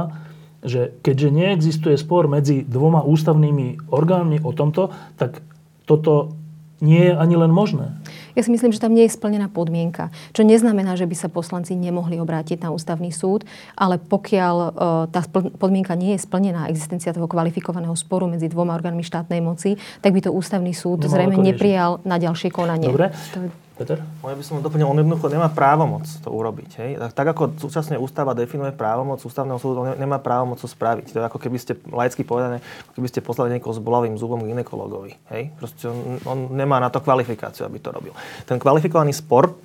že 0.66 0.96
keďže 1.06 1.28
neexistuje 1.30 1.96
spor 1.96 2.26
medzi 2.26 2.66
dvoma 2.66 3.06
ústavnými 3.06 3.92
orgánmi 3.94 4.42
o 4.42 4.50
tomto, 4.50 4.90
tak 5.16 5.40
toto 5.86 6.34
nie 6.80 7.12
je 7.12 7.14
ani 7.14 7.36
len 7.36 7.52
možné. 7.52 8.00
Ja 8.34 8.42
si 8.42 8.50
myslím, 8.50 8.70
že 8.70 8.82
tam 8.82 8.94
nie 8.94 9.06
je 9.06 9.12
splnená 9.14 9.50
podmienka. 9.50 10.12
Čo 10.34 10.46
neznamená, 10.46 10.94
že 10.94 11.06
by 11.06 11.16
sa 11.16 11.28
poslanci 11.30 11.74
nemohli 11.74 12.18
obrátiť 12.18 12.62
na 12.62 12.70
ústavný 12.74 13.10
súd, 13.10 13.46
ale 13.74 13.98
pokiaľ 13.98 14.56
uh, 14.56 14.70
tá 15.10 15.24
podmienka 15.32 15.94
nie 15.98 16.14
je 16.16 16.24
splnená, 16.24 16.70
existencia 16.70 17.14
toho 17.14 17.30
kvalifikovaného 17.30 17.94
sporu 17.94 18.30
medzi 18.30 18.50
dvoma 18.50 18.76
orgánmi 18.76 19.02
štátnej 19.02 19.42
moci, 19.42 19.78
tak 20.00 20.14
by 20.14 20.20
to 20.22 20.30
ústavný 20.30 20.74
súd 20.74 21.06
Nemal 21.06 21.12
zrejme 21.12 21.36
neprijal 21.40 22.02
na 22.06 22.16
ďalšie 22.18 22.50
konanie. 22.52 22.88
Dobre. 22.90 23.10
To 23.36 23.69
Peter? 23.80 24.04
Ja 24.04 24.36
by 24.36 24.44
som 24.44 24.60
doplnil, 24.60 24.84
on 24.84 25.00
jednoducho 25.00 25.32
nemá 25.32 25.48
právomoc 25.48 26.04
to 26.20 26.28
urobiť. 26.28 26.70
Hej? 26.84 26.90
Tak, 27.00 27.10
tak 27.16 27.26
ako 27.32 27.42
súčasne 27.56 27.96
ústava 27.96 28.36
definuje 28.36 28.76
právomoc 28.76 29.24
ústavného 29.24 29.56
súdu, 29.56 29.80
on 29.80 29.96
nemá 29.96 30.20
právomoc 30.20 30.60
to 30.60 30.68
spraviť. 30.68 31.16
To 31.16 31.16
je 31.16 31.24
ako 31.24 31.40
keby 31.40 31.56
ste, 31.56 31.80
laicky 31.88 32.20
povedané, 32.20 32.60
keby 32.92 33.08
ste 33.08 33.24
poslali 33.24 33.56
niekoho 33.56 33.72
s 33.72 33.80
bolavým 33.80 34.20
zubom 34.20 34.44
k 34.44 34.52
ginekologovi. 34.52 35.16
Hej? 35.32 35.56
Proste 35.56 35.88
on, 35.88 36.20
on 36.28 36.38
nemá 36.52 36.76
na 36.76 36.92
to 36.92 37.00
kvalifikáciu, 37.00 37.64
aby 37.64 37.80
to 37.80 37.88
robil. 37.88 38.12
Ten 38.44 38.60
kvalifikovaný 38.60 39.16
spor, 39.16 39.56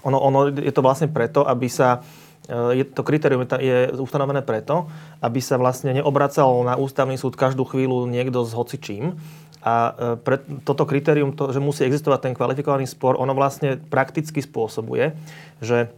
ono, 0.00 0.16
ono 0.16 0.48
je 0.48 0.72
to 0.72 0.80
vlastne 0.80 1.12
preto, 1.12 1.44
aby 1.44 1.68
sa 1.68 2.00
e, 2.48 2.80
je 2.80 2.84
to 2.88 3.04
kritérium 3.04 3.44
je 3.44 3.92
ustanovené 4.00 4.40
preto, 4.40 4.88
aby 5.20 5.44
sa 5.44 5.60
vlastne 5.60 5.92
neobracal 5.92 6.64
na 6.64 6.80
ústavný 6.80 7.20
súd 7.20 7.36
každú 7.36 7.68
chvíľu 7.68 8.08
niekto 8.08 8.48
s 8.48 8.56
hocičím, 8.56 9.20
a 9.62 9.74
e, 9.74 9.92
pre 10.18 10.42
toto 10.66 10.82
kritérium, 10.84 11.32
to, 11.32 11.54
že 11.54 11.62
musí 11.62 11.86
existovať 11.86 12.30
ten 12.30 12.34
kvalifikovaný 12.34 12.90
spor, 12.90 13.14
ono 13.14 13.32
vlastne 13.32 13.78
prakticky 13.78 14.42
spôsobuje, 14.42 15.14
že 15.62 15.94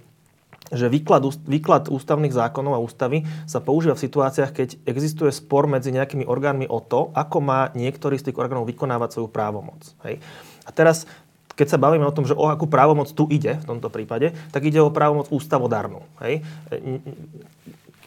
že 0.73 0.89
výklad, 0.89 1.21
výklad 1.45 1.93
ústavných 1.93 2.33
zákonov 2.33 2.73
a 2.73 2.81
ústavy 2.81 3.29
sa 3.45 3.61
používa 3.61 3.93
v 3.93 4.05
situáciách, 4.09 4.51
keď 4.51 4.69
existuje 4.89 5.29
spor 5.29 5.69
medzi 5.69 5.93
nejakými 5.93 6.25
orgánmi 6.25 6.65
o 6.65 6.81
to, 6.81 7.13
ako 7.13 7.45
má 7.45 7.69
niektorý 7.77 8.17
z 8.17 8.33
tých 8.33 8.41
orgánov 8.41 8.65
vykonávať 8.65 9.13
svoju 9.13 9.29
právomoc. 9.29 9.93
Hej. 10.09 10.25
A 10.65 10.71
teraz, 10.73 11.05
keď 11.53 11.77
sa 11.77 11.79
bavíme 11.79 12.09
o 12.09 12.15
tom, 12.17 12.25
že 12.25 12.33
o 12.33 12.49
akú 12.49 12.65
právomoc 12.65 13.13
tu 13.13 13.29
ide 13.29 13.61
v 13.61 13.69
tomto 13.69 13.93
prípade, 13.93 14.33
tak 14.57 14.65
ide 14.65 14.81
o 14.81 14.89
právomoc 14.89 15.29
ústavodárnu. 15.29 16.01
Hej. 16.25 16.41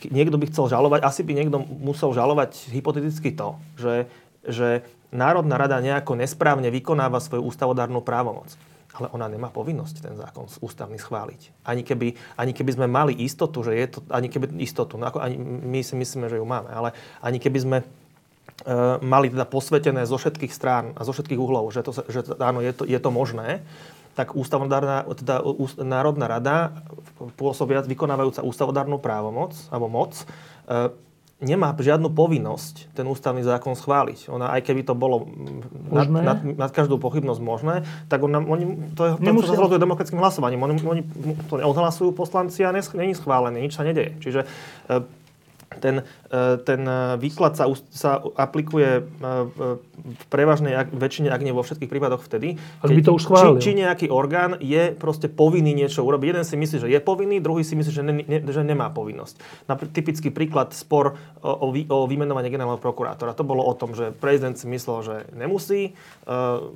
Niekto 0.10 0.42
by 0.42 0.46
chcel 0.50 0.66
žalovať, 0.70 1.06
asi 1.06 1.22
by 1.22 1.34
niekto 1.38 1.62
musel 1.62 2.10
žalovať 2.10 2.74
hypoteticky 2.74 3.38
to, 3.38 3.58
že, 3.78 4.10
že 4.46 4.86
Národná 5.12 5.56
rada 5.56 5.80
nejako 5.80 6.20
nesprávne 6.20 6.68
vykonáva 6.68 7.24
svoju 7.24 7.48
ústavodárnu 7.48 8.04
právomoc. 8.04 8.52
Ale 8.98 9.14
ona 9.14 9.30
nemá 9.30 9.54
povinnosť 9.54 9.96
ten 10.02 10.16
zákon 10.18 10.50
ústavný 10.60 10.98
schváliť. 10.98 11.64
Ani 11.70 11.86
keby, 11.86 12.18
ani 12.34 12.52
keby 12.52 12.72
sme 12.74 12.88
mali 12.90 13.14
istotu, 13.14 13.62
že 13.62 13.78
je 13.78 13.86
to, 13.94 14.00
ani 14.10 14.26
keby 14.26 14.58
istotu, 14.58 14.98
no 14.98 15.06
ako 15.06 15.22
ani 15.22 15.38
my 15.38 15.86
si 15.86 15.94
myslíme, 15.94 16.26
že 16.28 16.42
ju 16.42 16.46
máme, 16.46 16.74
ale 16.74 16.98
ani 17.22 17.38
keby 17.38 17.60
sme 17.62 17.78
e, 17.78 17.86
mali 19.06 19.30
teda 19.30 19.46
posvetené 19.46 20.02
zo 20.10 20.18
všetkých 20.18 20.50
strán 20.50 20.98
a 20.98 21.06
zo 21.06 21.14
všetkých 21.14 21.38
uhlov, 21.38 21.70
že, 21.70 21.86
to, 21.86 21.94
že 22.10 22.26
áno, 22.42 22.66
je 22.66 22.74
to, 22.74 22.90
je 22.90 22.98
to 22.98 23.10
možné, 23.14 23.62
tak 24.18 24.34
ústavodárna, 24.34 25.06
teda 25.14 25.46
Národná 25.86 26.26
rada, 26.26 26.82
pôsobiac 27.38 27.86
vykonávajúca 27.86 28.42
ústavodárnu 28.42 28.98
právomoc 28.98 29.54
alebo 29.70 29.94
moc, 29.94 30.26
e, 30.66 30.90
nemá 31.38 31.70
žiadnu 31.78 32.10
povinnosť 32.10 32.98
ten 32.98 33.06
ústavný 33.06 33.46
zákon 33.46 33.78
schváliť. 33.78 34.34
Ona, 34.34 34.50
aj 34.58 34.62
keby 34.66 34.82
to 34.82 34.98
bolo 34.98 35.30
nad, 35.94 36.10
nad, 36.10 36.40
nad 36.42 36.72
každú 36.74 36.98
pochybnosť 36.98 37.42
možné, 37.42 37.76
tak 38.10 38.26
on, 38.26 38.34
oni, 38.34 38.98
to 38.98 39.02
je, 39.06 39.12
to 39.22 39.46
sa 39.46 39.54
rozhoduje 39.54 39.78
demokratickým 39.78 40.18
hlasovaním. 40.18 40.66
Oni, 40.66 40.82
oni 40.82 41.02
to 41.46 41.62
odhlasujú 41.62 42.10
poslanci 42.18 42.66
a 42.66 42.74
není 42.74 43.14
schválené, 43.14 43.62
nič 43.62 43.78
sa 43.78 43.86
nedeje. 43.86 44.18
Čiže 44.18 44.50
e, 44.90 45.06
ten, 45.78 46.02
ten 46.64 46.82
výklad 47.18 47.56
sa, 47.56 47.66
sa 47.92 48.20
aplikuje 48.36 49.00
e, 49.00 49.02
v 49.98 50.26
prevažnej 50.28 50.76
väčšine, 50.92 51.32
ak 51.32 51.42
nie 51.42 51.56
vo 51.56 51.64
všetkých 51.64 51.88
prípadoch 51.88 52.24
vtedy, 52.28 52.60
keď, 52.84 52.90
by 52.92 53.04
to 53.04 53.12
už 53.16 53.24
či, 53.24 53.48
či 53.64 53.72
nejaký 53.80 54.08
orgán 54.12 54.60
je 54.60 54.92
proste 54.92 55.32
povinný 55.32 55.72
niečo 55.72 56.04
urobiť. 56.04 56.28
Jeden 56.36 56.46
si 56.46 56.56
myslí, 56.60 56.78
že 56.84 56.90
je 56.92 57.00
povinný, 57.00 57.40
druhý 57.40 57.64
si 57.64 57.80
myslí, 57.80 57.92
že, 57.92 58.04
ne, 58.04 58.14
ne, 58.28 58.40
že 58.44 58.62
nemá 58.62 58.92
povinnosť. 58.92 59.68
Napr- 59.72 59.88
typický 59.88 60.30
príklad 60.30 60.76
spor 60.76 61.16
o, 61.40 61.50
o, 61.50 61.68
o 61.72 61.98
vymenovanie 62.06 62.52
generálneho 62.52 62.84
prokurátora. 62.84 63.32
To 63.36 63.48
bolo 63.48 63.64
o 63.64 63.74
tom, 63.74 63.96
že 63.96 64.12
prezident 64.12 64.60
si 64.60 64.68
myslel, 64.68 64.98
že 65.04 65.16
nemusí. 65.32 65.96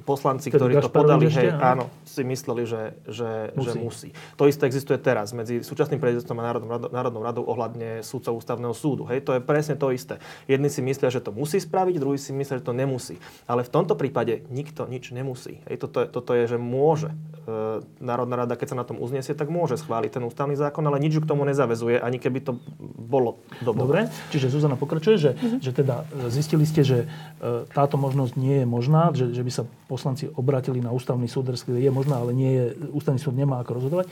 Poslanci, 0.07 0.47
Keď 0.47 0.59
ktorí 0.59 0.73
to 0.79 0.91
podali, 0.91 1.27
hej, 1.27 1.51
áno, 1.59 1.91
si 2.07 2.23
mysleli, 2.23 2.63
že, 2.63 2.95
že, 3.07 3.51
musí. 3.55 3.67
že 3.67 3.71
musí. 3.75 4.09
To 4.39 4.47
isté 4.47 4.63
existuje 4.67 4.95
teraz 4.95 5.35
medzi 5.35 5.59
súčasným 5.59 5.99
prezidentom 5.99 6.39
a 6.39 6.43
Národnou 6.47 6.69
Národnou 6.89 7.21
radou 7.21 7.43
ohľadne 7.47 7.99
súdcov 8.05 8.39
ústavného 8.39 8.71
súdu. 8.71 9.03
Hej, 9.09 9.27
to 9.27 9.35
je 9.35 9.40
presne 9.41 9.75
to 9.75 9.91
isté. 9.91 10.21
Jedni 10.45 10.69
si 10.69 10.79
myslia, 10.81 11.09
že 11.09 11.19
to 11.21 11.35
musí 11.35 11.59
spraviť, 11.59 11.95
druhí 11.97 12.17
si 12.17 12.31
myslia, 12.31 12.61
že 12.61 12.65
to 12.65 12.73
nemusí. 12.73 13.17
Ale 13.45 13.65
v 13.65 13.73
tomto 13.73 13.97
prípade 13.97 14.45
nikto 14.49 14.87
nič 14.87 15.11
nemusí. 15.11 15.59
Hej, 15.67 15.83
toto, 15.83 16.01
je, 16.01 16.07
toto 16.07 16.31
je, 16.33 16.45
že 16.45 16.57
môže. 16.61 17.11
E, 17.45 17.81
Národná 17.99 18.45
rada, 18.45 18.55
keď 18.55 18.73
sa 18.73 18.77
na 18.77 18.85
tom 18.85 19.01
uzniesie, 19.01 19.33
tak 19.33 19.49
môže 19.49 19.75
schváliť 19.81 20.21
ten 20.21 20.23
ústavný 20.23 20.53
zákon, 20.53 20.85
ale 20.85 21.01
nič 21.01 21.17
k 21.17 21.25
tomu 21.25 21.43
nezavezuje, 21.43 21.99
ani 21.99 22.21
keby 22.21 22.39
to 22.45 22.61
bolo 22.81 23.41
dobre. 23.59 23.81
Dobre, 23.81 24.01
čiže 24.29 24.53
Zuzana 24.53 24.77
pokračuje, 24.77 25.17
že, 25.17 25.31
mm-hmm. 25.33 25.59
že 25.59 25.71
teda 25.73 25.95
zistili 26.29 26.63
ste, 26.69 26.85
že 26.85 26.97
e, 27.41 27.67
táto 27.73 27.97
možnosť 27.97 28.33
nie 28.37 28.63
je 28.63 28.67
možná, 28.69 29.11
že, 29.11 29.33
že 29.33 29.41
by 29.41 29.51
sa 29.51 29.63
poslanci 29.89 30.29
obratili 30.31 30.79
na 30.79 30.93
ústavný 30.93 31.25
súd, 31.25 31.49
respektíve 31.49 31.81
je 31.81 31.91
možná, 31.91 32.21
ale 32.21 32.31
nie 32.31 32.51
je, 32.53 32.65
ústavný 32.93 33.17
súd 33.17 33.33
nemá 33.35 33.59
ako 33.59 33.81
rozhodovať. 33.81 34.07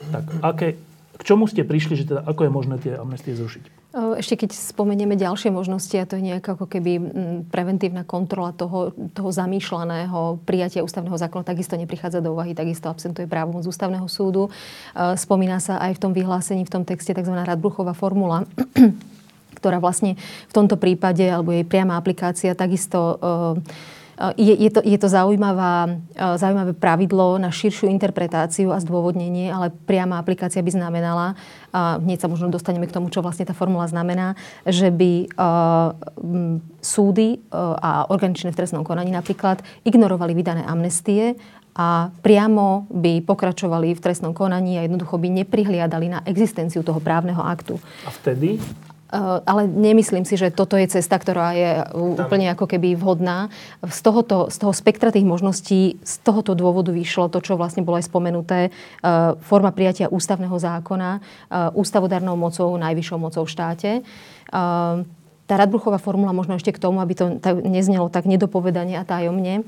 Tak 0.00 0.24
aké, 0.40 0.68
k 1.20 1.22
čomu 1.28 1.44
ste 1.44 1.68
prišli, 1.68 2.00
že 2.00 2.08
teda 2.08 2.24
ako 2.24 2.48
je 2.48 2.50
možné 2.50 2.74
tie 2.80 2.96
amnestie 2.96 3.36
zrušiť? 3.36 3.92
Ešte 3.92 4.40
keď 4.40 4.56
spomenieme 4.56 5.20
ďalšie 5.20 5.52
možnosti, 5.52 5.92
a 6.00 6.08
to 6.08 6.16
je 6.16 6.32
nejaká 6.32 6.56
ako 6.56 6.64
keby 6.64 6.96
preventívna 7.52 8.08
kontrola 8.08 8.56
toho, 8.56 8.96
toho 9.12 9.28
zamýšľaného 9.28 10.40
prijatia 10.48 10.80
ústavného 10.80 11.20
zákona, 11.20 11.44
takisto 11.44 11.76
neprichádza 11.76 12.24
do 12.24 12.32
úvahy, 12.32 12.56
takisto 12.56 12.88
absentuje 12.88 13.28
právomoc 13.28 13.68
ústavného 13.68 14.08
súdu. 14.08 14.48
Spomína 14.96 15.60
sa 15.60 15.76
aj 15.76 16.00
v 16.00 16.02
tom 16.08 16.12
vyhlásení, 16.16 16.64
v 16.64 16.72
tom 16.72 16.88
texte 16.88 17.12
tzv. 17.12 17.36
Radbruchová 17.36 17.92
formula, 17.92 18.48
ktorá 19.60 19.76
vlastne 19.76 20.16
v 20.48 20.52
tomto 20.56 20.80
prípade, 20.80 21.28
alebo 21.28 21.52
jej 21.52 21.68
priama 21.68 22.00
aplikácia, 22.00 22.56
takisto 22.56 23.20
je, 24.36 24.52
je, 24.52 24.70
to, 24.70 24.80
je 24.84 24.98
to 25.00 25.08
zaujímavá, 25.08 25.96
zaujímavé 26.36 26.76
pravidlo 26.76 27.40
na 27.40 27.48
širšiu 27.48 27.88
interpretáciu 27.88 28.68
a 28.68 28.82
zdôvodnenie, 28.82 29.48
ale 29.48 29.72
priama 29.72 30.20
aplikácia 30.20 30.60
by 30.60 30.68
znamenala, 30.68 31.40
a 31.72 31.96
hneď 31.96 32.26
sa 32.26 32.28
možno 32.28 32.52
dostaneme 32.52 32.84
k 32.84 32.92
tomu, 32.92 33.08
čo 33.08 33.24
vlastne 33.24 33.48
tá 33.48 33.56
formula 33.56 33.88
znamená, 33.88 34.36
že 34.66 34.90
by 34.92 35.30
uh, 35.38 35.96
súdy 36.82 37.40
a 37.54 38.10
organičné 38.12 38.52
v 38.52 38.58
trestnom 38.58 38.84
konaní 38.84 39.14
napríklad 39.14 39.64
ignorovali 39.86 40.36
vydané 40.36 40.66
amnestie 40.68 41.38
a 41.72 42.10
priamo 42.20 42.90
by 42.90 43.22
pokračovali 43.22 43.94
v 43.94 44.02
trestnom 44.02 44.34
konaní 44.34 44.76
a 44.76 44.84
jednoducho 44.84 45.16
by 45.16 45.28
neprihliadali 45.30 46.10
na 46.10 46.20
existenciu 46.26 46.82
toho 46.82 46.98
právneho 46.98 47.40
aktu. 47.40 47.78
A 48.04 48.10
vtedy 48.10 48.58
ale 49.44 49.66
nemyslím 49.66 50.22
si, 50.22 50.38
že 50.38 50.54
toto 50.54 50.78
je 50.78 50.86
cesta, 50.86 51.18
ktorá 51.18 51.50
je 51.52 51.70
úplne 51.94 52.54
ako 52.54 52.70
keby 52.70 52.94
vhodná. 52.94 53.50
Z, 53.82 54.00
tohoto, 54.06 54.46
z 54.48 54.56
toho 54.62 54.70
spektra 54.70 55.10
tých 55.10 55.26
možností, 55.26 55.98
z 55.98 56.14
tohoto 56.22 56.54
dôvodu 56.54 56.94
vyšlo 56.94 57.26
to, 57.26 57.42
čo 57.42 57.58
vlastne 57.58 57.82
bolo 57.82 57.98
aj 57.98 58.06
spomenuté, 58.06 58.60
eh, 58.70 59.10
forma 59.42 59.74
prijatia 59.74 60.06
ústavného 60.10 60.54
zákona 60.54 61.10
eh, 61.18 61.70
ústavodárnou 61.74 62.38
mocou, 62.38 62.70
najvyššou 62.78 63.18
mocou 63.18 63.42
v 63.44 63.52
štáte 63.52 63.90
tá 65.50 65.58
Radbruchová 65.58 65.98
formula, 65.98 66.30
možno 66.30 66.54
ešte 66.54 66.70
k 66.70 66.78
tomu, 66.78 67.02
aby 67.02 67.18
to 67.18 67.26
neznelo 67.66 68.06
tak 68.06 68.22
nedopovedanie 68.22 68.94
a 68.94 69.02
tajomne, 69.02 69.66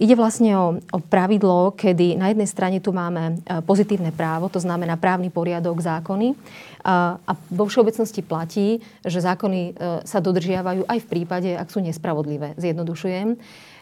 ide 0.00 0.14
vlastne 0.16 0.56
o, 0.56 0.66
o 0.80 0.98
pravidlo, 1.04 1.76
kedy 1.76 2.16
na 2.16 2.32
jednej 2.32 2.48
strane 2.48 2.80
tu 2.80 2.96
máme 2.96 3.44
pozitívne 3.68 4.08
právo, 4.08 4.48
to 4.48 4.56
znamená 4.56 4.96
právny 4.96 5.28
poriadok, 5.28 5.84
zákony, 5.84 6.32
uh, 6.86 7.18
a 7.18 7.32
vo 7.50 7.66
všeobecnosti 7.66 8.22
platí, 8.22 8.78
že 9.02 9.18
zákony 9.18 9.60
uh, 9.74 9.74
sa 10.06 10.22
dodržiavajú 10.22 10.86
aj 10.86 10.98
v 11.02 11.10
prípade, 11.10 11.50
ak 11.58 11.66
sú 11.74 11.82
nespravodlivé. 11.82 12.54
Zjednodušujem. 12.54 13.34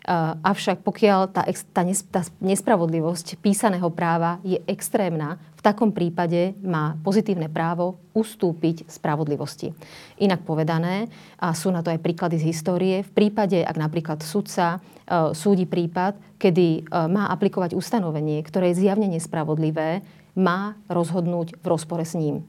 Uh, 0.04 0.36
avšak 0.40 0.80
pokiaľ 0.80 1.28
tá, 1.32 1.44
tá, 1.72 1.82
tá 1.84 2.20
nespravodlivosť 2.40 3.36
písaného 3.44 3.88
práva 3.92 4.40
je 4.40 4.56
extrémna, 4.64 5.36
takom 5.64 5.96
prípade 5.96 6.52
má 6.60 7.00
pozitívne 7.00 7.48
právo 7.48 7.96
ustúpiť 8.12 8.84
spravodlivosti. 8.84 9.72
Inak 10.20 10.44
povedané, 10.44 11.08
a 11.40 11.56
sú 11.56 11.72
na 11.72 11.80
to 11.80 11.88
aj 11.88 12.04
príklady 12.04 12.36
z 12.36 12.52
histórie, 12.52 13.00
v 13.00 13.10
prípade, 13.16 13.64
ak 13.64 13.80
napríklad 13.80 14.20
sudca 14.20 14.76
e, 14.76 15.32
súdi 15.32 15.64
prípad, 15.64 16.20
kedy 16.36 16.68
e, 16.68 16.80
má 17.08 17.32
aplikovať 17.32 17.72
ustanovenie, 17.72 18.44
ktoré 18.44 18.76
je 18.76 18.84
zjavne 18.84 19.08
nespravodlivé, 19.08 20.04
má 20.36 20.76
rozhodnúť 20.92 21.56
v 21.56 21.64
rozpore 21.64 22.04
s 22.04 22.12
ním. 22.12 22.44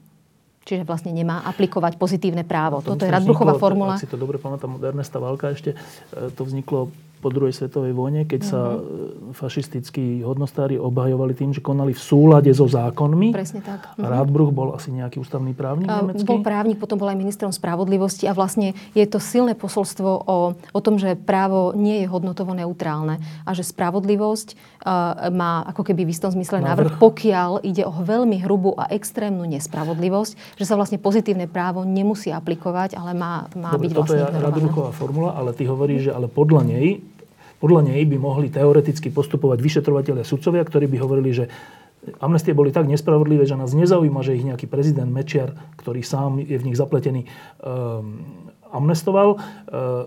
Čiže 0.65 0.81
vlastne 0.81 1.13
nemá 1.13 1.45
aplikovať 1.45 2.01
pozitívne 2.01 2.41
právo. 2.41 2.81
Toto 2.81 3.05
je 3.05 3.13
Radbruchová 3.13 3.53
formula. 3.61 3.95
Ak 3.95 4.01
si 4.01 4.09
to 4.09 4.17
dobre 4.17 4.41
pamätám, 4.41 4.81
Ernesta 4.81 5.21
Válka 5.21 5.53
ešte, 5.53 5.77
e, 5.77 6.33
to 6.33 6.41
vzniklo 6.41 6.89
po 7.19 7.33
druhej 7.33 7.55
svetovej 7.55 7.93
vojne, 7.95 8.23
keď 8.29 8.41
sa 8.45 8.61
mm-hmm. 8.77 9.33
fašistickí 9.33 10.21
hodnostári 10.21 10.77
obhajovali 10.77 11.33
tým, 11.33 11.51
že 11.51 11.59
konali 11.63 11.91
v 11.95 12.01
súlade 12.01 12.51
so 12.53 12.69
zákonmi. 12.69 13.33
Presne 13.33 13.65
tak. 13.65 13.95
Mm-hmm. 13.95 14.05
Rádbruch 14.05 14.51
bol 14.53 14.77
asi 14.77 14.93
nejaký 14.93 15.19
ústavný 15.19 15.57
právnik 15.57 15.89
uh, 15.89 16.05
nemecký? 16.05 16.27
Bol 16.27 16.45
právnik, 16.45 16.77
potom 16.77 17.01
bol 17.01 17.09
aj 17.09 17.17
ministrom 17.17 17.49
spravodlivosti 17.49 18.29
a 18.29 18.37
vlastne 18.37 18.77
je 18.93 19.05
to 19.09 19.17
silné 19.17 19.57
posolstvo 19.57 20.09
o, 20.27 20.37
o 20.53 20.79
tom, 20.83 21.01
že 21.01 21.17
právo 21.17 21.73
nie 21.73 22.03
je 22.03 22.07
hodnotovo 22.07 22.53
neutrálne 22.53 23.17
a 23.47 23.49
že 23.57 23.65
spravodlivosť 23.65 24.47
uh, 24.85 25.33
má 25.33 25.65
ako 25.65 25.81
keby 25.81 26.05
v 26.05 26.13
istom 26.13 26.29
zmysle 26.29 26.61
návrh, 26.61 26.93
návrh, 26.93 27.01
pokiaľ 27.01 27.51
ide 27.65 27.83
o 27.87 27.93
veľmi 27.93 28.37
hrubú 28.45 28.77
a 28.77 28.91
extrémnu 28.93 29.49
nespravodlivosť, 29.49 30.61
že 30.61 30.65
sa 30.67 30.77
vlastne 30.77 31.01
pozitívne 31.01 31.49
právo 31.49 31.81
nemusí 31.87 32.29
aplikovať, 32.29 32.93
ale 32.93 33.17
má, 33.17 33.49
má 33.57 33.73
Dobre, 33.73 33.89
byť 33.89 33.91
vlastne 33.97 34.19
Toto 34.21 34.37
je 34.37 34.45
Radbruchová 34.45 34.91
formula, 34.93 35.29
ale 35.33 35.57
ty 35.57 35.65
hovoríš, 35.65 36.09
že 36.09 36.11
ale 36.13 36.29
podľa 36.29 36.61
nej 36.69 37.14
podľa 37.59 37.91
nej 37.91 38.01
by 38.05 38.17
mohli 38.19 38.47
teoreticky 38.51 39.09
postupovať 39.09 39.59
vyšetrovateľia 39.63 40.27
sudcovia, 40.27 40.63
ktorí 40.63 40.91
by 40.91 40.97
hovorili, 40.99 41.31
že 41.31 41.45
amnestie 42.21 42.53
boli 42.53 42.69
tak 42.69 42.85
nespravodlivé, 42.85 43.47
že 43.47 43.57
nás 43.57 43.73
nezaujíma, 43.73 44.21
že 44.21 44.37
ich 44.37 44.45
nejaký 44.45 44.69
prezident 44.69 45.09
Mečiar, 45.09 45.57
ktorý 45.79 46.05
sám 46.05 46.37
je 46.41 46.57
v 46.57 46.65
nich 46.65 46.77
zapletený, 46.77 47.25
um, 47.63 48.51
amnestoval 48.69 49.39
uh, 49.39 50.05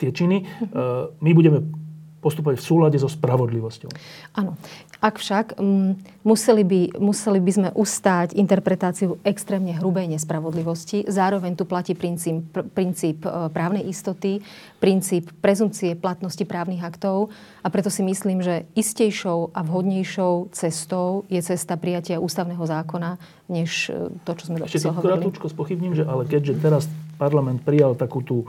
tie 0.00 0.10
činy. 0.10 0.48
Uh, 0.72 1.12
my 1.20 1.30
budeme 1.36 1.79
postupovať 2.20 2.60
v 2.60 2.64
súlade 2.64 2.96
so 3.00 3.08
spravodlivosťou. 3.08 3.90
Áno. 4.36 4.54
Ak 5.00 5.16
však 5.16 5.56
m, 5.56 5.64
mm, 5.64 5.92
museli, 6.28 6.60
by, 6.60 6.80
museli 7.00 7.40
by 7.40 7.52
sme 7.56 7.68
ustáť 7.72 8.36
interpretáciu 8.36 9.16
extrémne 9.24 9.72
hrubej 9.72 10.12
nespravodlivosti, 10.12 11.08
zároveň 11.08 11.56
tu 11.56 11.64
platí 11.64 11.96
princíp, 11.96 12.52
pr- 12.52 12.68
princíp 12.68 13.24
e, 13.24 13.48
právnej 13.48 13.88
istoty, 13.88 14.44
princíp 14.76 15.32
prezumcie 15.40 15.96
platnosti 15.96 16.44
právnych 16.44 16.84
aktov 16.84 17.32
a 17.64 17.72
preto 17.72 17.88
si 17.88 18.04
myslím, 18.04 18.44
že 18.44 18.68
istejšou 18.76 19.56
a 19.56 19.64
vhodnejšou 19.64 20.52
cestou 20.52 21.24
je 21.32 21.40
cesta 21.40 21.80
prijatia 21.80 22.20
ústavného 22.20 22.60
zákona, 22.60 23.16
než 23.48 23.88
e, 23.88 24.12
to, 24.28 24.36
čo 24.36 24.52
sme 24.52 24.60
Ešte 24.68 24.92
hovorili. 24.92 25.32
Ešte 25.32 25.48
spochybním, 25.48 25.96
že 25.96 26.04
ale 26.04 26.28
keďže 26.28 26.60
teraz 26.60 26.84
parlament 27.16 27.64
prijal 27.64 27.96
takú 27.96 28.20
tú 28.20 28.44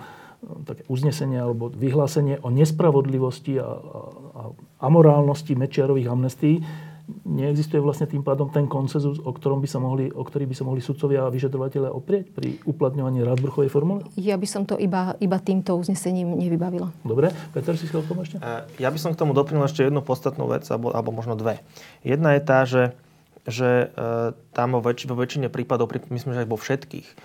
také 0.66 0.82
uznesenie 0.90 1.38
alebo 1.38 1.70
vyhlásenie 1.70 2.42
o 2.42 2.50
nespravodlivosti 2.50 3.62
a, 3.62 3.68
a 3.68 4.42
amorálnosti 4.82 5.54
Mečiarových 5.54 6.10
amnestí, 6.10 6.66
neexistuje 7.26 7.82
vlastne 7.84 8.08
tým 8.08 8.24
pádom 8.24 8.48
ten 8.50 8.66
konsenzus, 8.66 9.20
o, 9.20 9.32
ktorom 9.32 9.60
by 9.60 9.68
sa 9.68 9.80
mohli, 9.84 10.08
o 10.12 10.24
ktorý 10.24 10.48
by 10.48 10.56
sa 10.56 10.64
mohli 10.64 10.80
sudcovia 10.80 11.28
a 11.28 11.34
vyšetrovateľe 11.34 11.92
oprieť 11.92 12.32
pri 12.32 12.62
uplatňovaní 12.64 13.26
Radbruchovej 13.26 13.70
formuly? 13.72 14.02
Ja 14.16 14.40
by 14.40 14.48
som 14.48 14.64
to 14.64 14.80
iba, 14.80 15.16
iba 15.20 15.38
týmto 15.42 15.76
uznesením 15.76 16.38
nevybavila. 16.40 16.94
Dobre. 17.04 17.34
Peter, 17.52 17.76
si 17.76 17.88
chcel 17.90 18.06
tomu 18.08 18.24
ešte? 18.24 18.40
Ja 18.80 18.90
by 18.90 19.00
som 19.00 19.12
k 19.12 19.20
tomu 19.20 19.36
doplnil 19.36 19.66
ešte 19.68 19.84
jednu 19.84 20.00
podstatnú 20.02 20.48
vec, 20.48 20.64
alebo, 20.72 20.94
alebo 20.96 21.10
možno 21.12 21.36
dve. 21.36 21.60
Jedna 22.06 22.38
je 22.38 22.42
tá, 22.42 22.64
že, 22.64 22.96
že 23.44 23.92
e, 23.92 24.06
tam 24.56 24.78
vo, 24.78 24.82
väč- 24.82 25.08
vo 25.10 25.18
väčšine 25.18 25.52
prípadov, 25.52 25.92
myslím, 25.92 26.32
že 26.32 26.42
aj 26.46 26.50
vo 26.50 26.58
všetkých, 26.58 27.08
e, 27.08 27.16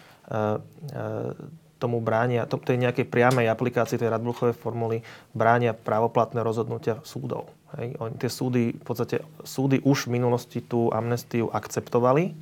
e, 0.90 1.54
tomu 1.76 2.00
bránia, 2.00 2.48
to, 2.48 2.56
tej 2.56 2.80
nejakej 2.80 3.04
priamej 3.04 3.52
aplikácii 3.52 4.00
tej 4.00 4.08
Radbruchovej 4.08 4.56
formuly 4.56 5.04
bránia 5.36 5.76
právoplatné 5.76 6.40
rozhodnutia 6.40 7.04
súdov. 7.04 7.52
Hej. 7.76 8.00
Oni, 8.00 8.14
tie 8.16 8.30
súdy, 8.32 8.72
v 8.72 8.84
podstate 8.84 9.20
súdy 9.44 9.84
už 9.84 10.08
v 10.08 10.16
minulosti 10.16 10.64
tú 10.64 10.88
amnestiu 10.88 11.52
akceptovali 11.52 12.32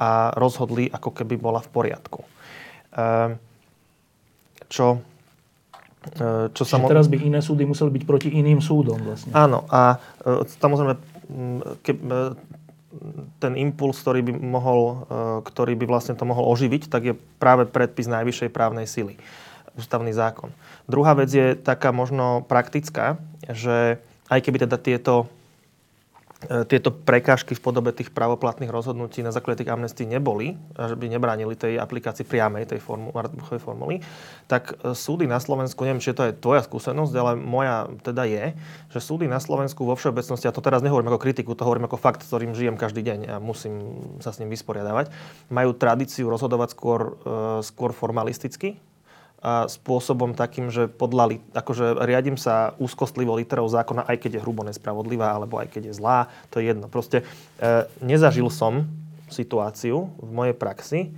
a 0.00 0.32
rozhodli, 0.38 0.88
ako 0.88 1.10
keby 1.12 1.36
bola 1.36 1.60
v 1.60 1.68
poriadku. 1.68 2.20
Ehm, 2.96 3.36
čo 4.72 5.04
ehm, 6.16 6.48
čo 6.56 6.62
sa 6.64 6.80
mo- 6.80 6.88
teraz 6.88 7.10
by 7.12 7.20
iné 7.20 7.44
súdy 7.44 7.68
museli 7.68 7.92
byť 7.92 8.04
proti 8.08 8.28
iným 8.32 8.64
súdom 8.64 8.96
vlastne. 9.04 9.34
Áno, 9.36 9.68
a 9.68 10.00
e, 10.24 10.46
samozrejme, 10.48 10.94
ke, 11.84 11.92
e, 11.92 12.32
ten 13.38 13.52
impuls, 13.60 14.00
ktorý 14.00 14.24
by, 14.24 14.32
mohol, 14.40 14.80
e, 14.82 15.16
ktorý 15.44 15.76
by 15.76 15.84
vlastne 15.84 16.16
to 16.16 16.24
mohol 16.24 16.48
oživiť, 16.56 16.88
tak 16.88 17.02
je 17.04 17.14
práve 17.36 17.68
predpis 17.68 18.08
najvyššej 18.08 18.50
právnej 18.50 18.88
sily, 18.88 19.20
ústavný 19.76 20.10
zákon. 20.10 20.48
Druhá 20.88 21.12
vec 21.12 21.28
je 21.28 21.52
taká 21.52 21.92
možno 21.92 22.42
praktická, 22.48 23.20
že 23.44 24.00
aj 24.32 24.40
keby 24.40 24.64
teda 24.64 24.80
tieto 24.80 25.28
tieto 26.70 26.94
prekážky 26.94 27.58
v 27.58 27.64
podobe 27.66 27.90
tých 27.90 28.14
pravoplatných 28.14 28.70
rozhodnutí 28.70 29.26
na 29.26 29.34
základe 29.34 29.66
tých 29.66 29.74
amnestí 29.74 30.06
neboli, 30.06 30.54
že 30.78 30.94
by 30.94 31.10
nebránili 31.10 31.58
tej 31.58 31.82
aplikácii 31.82 32.22
priamej 32.22 32.70
tej 32.70 32.78
formu, 32.78 33.10
formuly, 33.58 34.06
tak 34.46 34.78
e, 34.78 34.94
súdy 34.94 35.26
na 35.26 35.42
Slovensku, 35.42 35.82
neviem, 35.82 35.98
či 35.98 36.14
to 36.14 36.30
je 36.30 36.38
tvoja 36.38 36.62
skúsenosť, 36.62 37.12
ale 37.18 37.32
moja 37.34 37.90
teda 38.06 38.22
je, 38.22 38.54
že 38.94 39.00
súdy 39.02 39.26
na 39.26 39.42
Slovensku 39.42 39.82
vo 39.82 39.98
všeobecnosti, 39.98 40.46
a 40.46 40.54
to 40.54 40.62
teraz 40.62 40.78
nehovorím 40.78 41.10
ako 41.10 41.26
kritiku, 41.26 41.58
to 41.58 41.66
hovorím 41.66 41.90
ako 41.90 41.98
fakt, 41.98 42.22
s 42.22 42.30
ktorým 42.30 42.54
žijem 42.54 42.78
každý 42.78 43.02
deň 43.02 43.18
a 43.26 43.34
musím 43.42 43.74
sa 44.22 44.30
s 44.30 44.38
ním 44.38 44.54
vysporiadavať, 44.54 45.10
majú 45.50 45.74
tradíciu 45.74 46.30
rozhodovať 46.30 46.70
skôr, 46.70 47.18
e, 47.26 47.66
skôr 47.66 47.90
formalisticky, 47.90 48.78
a 49.38 49.70
spôsobom 49.70 50.34
takým, 50.34 50.66
že 50.66 50.90
podľa, 50.90 51.38
akože 51.54 52.02
riadím 52.02 52.34
sa 52.34 52.74
úzkostlivo 52.82 53.38
literou 53.38 53.70
zákona, 53.70 54.10
aj 54.10 54.18
keď 54.18 54.30
je 54.38 54.42
hrubo 54.42 54.66
nespravodlivá, 54.66 55.30
alebo 55.30 55.62
aj 55.62 55.70
keď 55.70 55.90
je 55.90 55.94
zlá, 55.94 56.26
to 56.50 56.58
je 56.58 56.74
jedno. 56.74 56.90
Proste 56.90 57.22
e, 57.22 57.86
nezažil 58.02 58.50
som 58.50 58.90
situáciu 59.30 60.10
v 60.18 60.30
mojej 60.34 60.56
praxi, 60.58 61.00
e, 61.06 61.10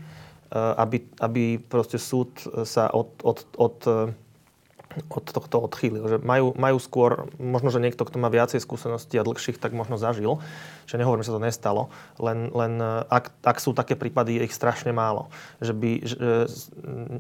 aby, 0.52 1.00
aby 1.16 1.42
proste 1.64 1.96
súd 1.96 2.28
sa 2.68 2.92
od, 2.92 3.09
od, 3.24 3.38
od, 3.56 3.76
od 3.88 4.11
od 4.90 5.26
tohto 5.31 5.62
odchýlil. 5.62 6.05
Že 6.07 6.16
majú, 6.22 6.50
majú 6.59 6.79
skôr, 6.83 7.31
možno, 7.38 7.70
že 7.70 7.79
niekto, 7.79 8.03
kto 8.03 8.18
má 8.18 8.26
viacej 8.26 8.59
skúseností 8.59 9.14
a 9.18 9.26
dlhších, 9.26 9.62
tak 9.62 9.70
možno 9.70 9.94
zažil. 9.94 10.42
Že 10.90 10.98
nehovorím, 10.98 11.22
že 11.22 11.31
sa 11.31 11.37
to 11.38 11.46
nestalo. 11.46 11.83
Len, 12.18 12.50
len 12.50 12.72
eh, 12.83 13.07
ak, 13.07 13.31
ak 13.46 13.59
sú 13.62 13.70
také 13.70 13.94
prípady, 13.94 14.42
je 14.42 14.50
ich 14.50 14.55
strašne 14.55 14.90
málo. 14.90 15.31
Že 15.62 15.72
by, 15.79 15.90
že, 16.03 16.16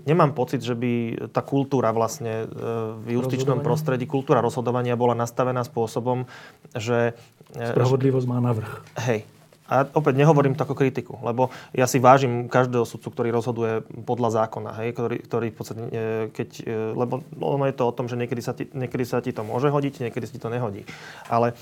nemám 0.04 0.34
pocit, 0.34 0.66
že 0.66 0.74
by 0.74 1.26
tá 1.30 1.46
kultúra 1.46 1.94
vlastne 1.94 2.44
eh, 2.44 2.50
v 2.98 3.14
justičnom 3.14 3.62
prostredí, 3.62 4.10
kultúra 4.10 4.42
rozhodovania 4.42 4.98
bola 4.98 5.14
nastavená 5.14 5.62
spôsobom, 5.62 6.26
že... 6.74 7.14
Spravodlivosť 7.54 8.26
má 8.30 8.38
navrh. 8.42 8.70
Hej, 8.98 9.26
a 9.70 9.86
opäť 9.94 10.18
nehovorím 10.18 10.58
to 10.58 10.66
ako 10.66 10.74
kritiku, 10.74 11.22
lebo 11.22 11.54
ja 11.70 11.86
si 11.86 12.02
vážim 12.02 12.50
každého 12.50 12.82
sudcu, 12.82 13.08
ktorý 13.14 13.28
rozhoduje 13.30 13.86
podľa 14.02 14.42
zákona, 14.42 14.70
hej, 14.82 14.88
ktorý, 14.98 15.16
ktorý 15.22 15.46
v 15.54 15.56
podstate, 15.56 15.80
e, 15.80 15.88
keď, 16.34 16.48
e, 16.66 16.74
lebo 16.98 17.22
ono 17.38 17.70
je 17.70 17.74
to 17.78 17.86
o 17.86 17.94
tom, 17.94 18.10
že 18.10 18.18
niekedy 18.18 18.42
sa, 18.42 18.50
ti, 18.50 18.66
niekedy 18.74 19.04
sa 19.06 19.22
ti 19.22 19.30
to 19.30 19.46
môže 19.46 19.70
hodiť, 19.70 20.10
niekedy 20.10 20.26
ti 20.26 20.42
to 20.42 20.50
nehodí. 20.50 20.82
Ale, 21.30 21.54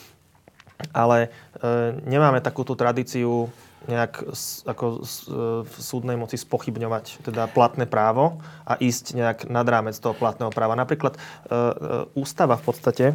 ale 0.96 1.28
e, 1.60 2.00
nemáme 2.08 2.40
takúto 2.40 2.72
tradíciu 2.72 3.52
nejak 3.86 4.34
ako 4.66 5.06
v 5.62 5.74
súdnej 5.78 6.18
moci 6.18 6.34
spochybňovať 6.34 7.22
teda 7.22 7.46
platné 7.46 7.86
právo 7.86 8.42
a 8.66 8.74
ísť 8.74 9.14
nejak 9.14 9.38
nad 9.46 9.62
rámec 9.68 9.94
toho 9.94 10.18
platného 10.18 10.50
práva. 10.50 10.74
Napríklad 10.74 11.14
e, 11.14 11.18
e, 11.18 11.62
ústava 12.18 12.58
v 12.58 12.64
podstate 12.66 13.04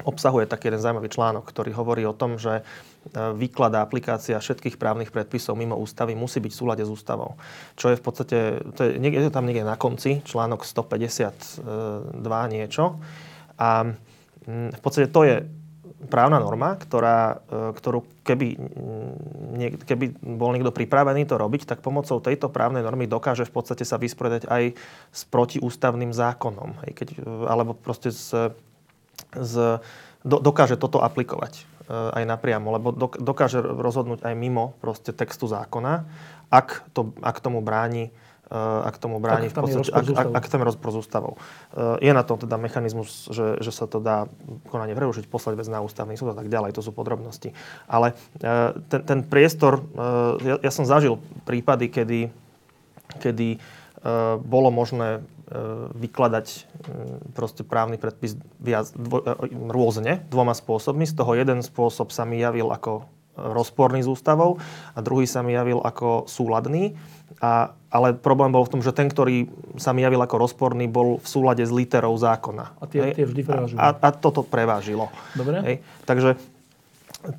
obsahuje 0.00 0.48
taký 0.48 0.72
jeden 0.72 0.80
zaujímavý 0.80 1.12
článok, 1.12 1.44
ktorý 1.44 1.76
hovorí 1.76 2.02
o 2.08 2.16
tom, 2.16 2.40
že 2.40 2.64
E, 3.02 3.34
výklad 3.34 3.74
a 3.74 3.82
aplikácia 3.82 4.38
všetkých 4.38 4.78
právnych 4.78 5.10
predpisov 5.10 5.58
mimo 5.58 5.74
ústavy 5.74 6.14
musí 6.14 6.38
byť 6.38 6.52
v 6.54 6.58
súlade 6.62 6.82
s 6.86 6.90
ústavou. 6.90 7.34
Čo 7.74 7.90
je 7.90 7.98
v 7.98 8.02
podstate, 8.02 8.38
to 8.78 8.80
je, 8.86 8.94
je 8.94 9.32
tam 9.34 9.42
niekde 9.42 9.66
na 9.66 9.74
konci, 9.74 10.22
článok 10.22 10.62
152 10.62 11.66
niečo. 12.54 13.02
A 13.58 13.90
v 14.46 14.80
podstate 14.82 15.10
to 15.10 15.26
je 15.26 15.42
právna 16.06 16.38
norma, 16.38 16.78
ktorá, 16.78 17.42
e, 17.42 17.74
ktorú 17.74 18.06
keby, 18.22 18.54
keby 19.82 20.04
bol 20.38 20.54
niekto 20.54 20.70
pripravený 20.70 21.26
to 21.26 21.34
robiť, 21.42 21.74
tak 21.74 21.82
pomocou 21.82 22.22
tejto 22.22 22.54
právnej 22.54 22.86
normy 22.86 23.10
dokáže 23.10 23.42
v 23.50 23.54
podstate 23.58 23.82
sa 23.82 23.98
vysporiadať 23.98 24.46
aj 24.46 24.78
s 25.10 25.20
protiústavným 25.26 26.14
zákonom. 26.14 26.86
Hej, 26.86 27.02
keď, 27.02 27.08
alebo 27.50 27.74
proste 27.74 28.14
s, 28.14 28.30
s, 29.30 29.82
do, 30.26 30.36
dokáže 30.38 30.74
toto 30.78 31.02
aplikovať 31.02 31.70
aj 31.92 32.24
napriamo, 32.24 32.72
lebo 32.72 32.94
dokáže 33.20 33.60
rozhodnúť 33.60 34.24
aj 34.24 34.34
mimo 34.38 34.72
proste 34.80 35.10
textu 35.12 35.44
zákona, 35.50 36.06
ak, 36.48 36.88
to, 36.94 37.12
ak 37.20 37.36
tomu 37.42 37.60
bráni 37.60 38.14
Eh, 38.52 38.80
ak 38.84 39.00
tomu 39.00 39.16
bráni 39.16 39.48
v 39.48 39.56
podstate, 39.56 39.96
ak, 39.96 40.04
ak, 40.12 40.26
ak 40.36 40.44
tam 40.44 40.60
je 40.60 40.66
rozpor 40.68 40.92
s 40.92 40.96
ústavou. 41.00 41.40
Eh, 41.72 42.04
je 42.04 42.12
na 42.12 42.20
to 42.20 42.36
teda 42.36 42.60
mechanizmus, 42.60 43.32
že, 43.32 43.56
že 43.64 43.72
sa 43.72 43.88
to 43.88 43.96
dá 43.96 44.28
konanie 44.68 44.92
prerušiť, 44.92 45.24
poslať 45.24 45.56
vec 45.56 45.72
na 45.72 45.80
ústavný 45.80 46.20
súd 46.20 46.34
a 46.34 46.36
tak 46.36 46.52
ďalej, 46.52 46.76
to 46.76 46.84
sú 46.84 46.92
podrobnosti. 46.92 47.56
Ale 47.88 48.12
eh, 48.44 48.76
ten, 48.92 49.00
ten 49.08 49.20
priestor, 49.24 49.88
ja, 50.44 50.60
ja 50.60 50.68
som 50.68 50.84
zažil 50.84 51.16
prípady, 51.48 51.88
kedy, 51.88 52.20
kedy 53.24 53.56
bolo 54.42 54.68
možné 54.74 55.22
vykladať 55.96 56.46
proste 57.36 57.62
právny 57.62 58.00
predpis 58.00 58.40
viac, 58.56 58.88
dvo, 58.96 59.20
rôzne, 59.68 60.24
dvoma 60.32 60.56
spôsobmi. 60.56 61.04
Z 61.04 61.18
toho 61.20 61.36
jeden 61.36 61.60
spôsob 61.60 62.08
sa 62.08 62.24
mi 62.24 62.40
javil 62.40 62.72
ako 62.72 63.04
rozporný 63.32 64.04
s 64.04 64.08
ústavou 64.08 64.60
a 64.92 64.98
druhý 65.00 65.24
sa 65.24 65.40
mi 65.40 65.56
javil 65.56 65.80
ako 65.80 66.28
súladný. 66.28 66.92
A, 67.40 67.72
ale 67.88 68.12
problém 68.12 68.52
bol 68.52 68.68
v 68.68 68.72
tom, 68.76 68.82
že 68.84 68.92
ten, 68.92 69.08
ktorý 69.08 69.48
sa 69.80 69.96
mi 69.96 70.04
javil 70.04 70.20
ako 70.20 70.36
rozporný, 70.36 70.84
bol 70.86 71.16
v 71.16 71.26
súlade 71.26 71.64
s 71.64 71.72
literou 71.72 72.12
zákona. 72.12 72.76
A 72.76 72.84
tie, 72.84 73.16
tie 73.16 73.24
vždy 73.24 73.42
prevážili. 73.42 73.78
A, 73.80 73.96
a 73.96 74.08
toto 74.12 74.44
prevážilo. 74.44 75.08
Dobre. 75.32 75.58
Hej. 75.64 75.76
Takže, 76.04 76.30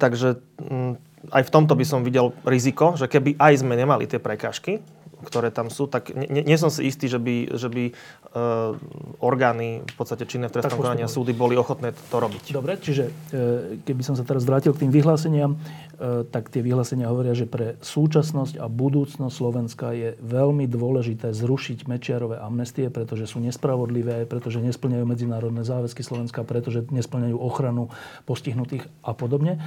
takže 0.01 0.41
m, 0.65 0.97
mm, 0.97 1.13
aj 1.29 1.43
v 1.47 1.53
tomto 1.53 1.73
by 1.77 1.85
som 1.87 2.03
videl 2.03 2.35
riziko, 2.43 2.99
že 2.99 3.07
keby 3.07 3.39
aj 3.39 3.63
sme 3.63 3.79
nemali 3.79 4.09
tie 4.09 4.19
prekážky, 4.19 4.83
ktoré 5.23 5.49
tam 5.49 5.71
sú, 5.71 5.87
tak 5.87 6.11
nie, 6.11 6.43
nie 6.43 6.57
som 6.59 6.67
si 6.67 6.85
istý, 6.85 7.07
že 7.07 7.17
by, 7.17 7.55
že 7.55 7.71
by 7.71 7.83
uh, 7.89 8.75
orgány 9.23 9.81
v 9.81 9.95
podstate 9.95 10.27
činné 10.27 10.51
v 10.51 10.59
trestnom 10.59 10.83
konaní 10.83 11.01
a 11.01 11.09
súdy 11.09 11.31
boli 11.31 11.55
ochotné 11.55 11.95
to 12.11 12.17
robiť. 12.19 12.51
Dobre, 12.51 12.75
čiže 12.77 13.09
uh, 13.09 13.79
keby 13.81 14.01
som 14.03 14.19
sa 14.19 14.27
teraz 14.27 14.43
vrátil 14.43 14.75
k 14.75 14.85
tým 14.85 14.91
vyhláseniam, 14.91 15.55
uh, 15.55 16.27
tak 16.27 16.51
tie 16.51 16.59
vyhlásenia 16.59 17.07
hovoria, 17.07 17.31
že 17.33 17.47
pre 17.47 17.79
súčasnosť 17.79 18.59
a 18.59 18.67
budúcnosť 18.67 19.33
Slovenska 19.33 19.95
je 19.95 20.19
veľmi 20.19 20.67
dôležité 20.67 21.31
zrušiť 21.31 21.87
Mečiarové 21.87 22.37
amnestie, 22.43 22.91
pretože 22.91 23.25
sú 23.31 23.39
nespravodlivé, 23.39 24.27
pretože 24.27 24.59
nesplňajú 24.59 25.05
medzinárodné 25.07 25.63
záväzky 25.63 26.03
Slovenska, 26.03 26.43
pretože 26.43 26.83
nesplňajú 26.91 27.39
ochranu 27.39 27.87
postihnutých 28.27 28.85
a 29.01 29.15
podobne. 29.15 29.63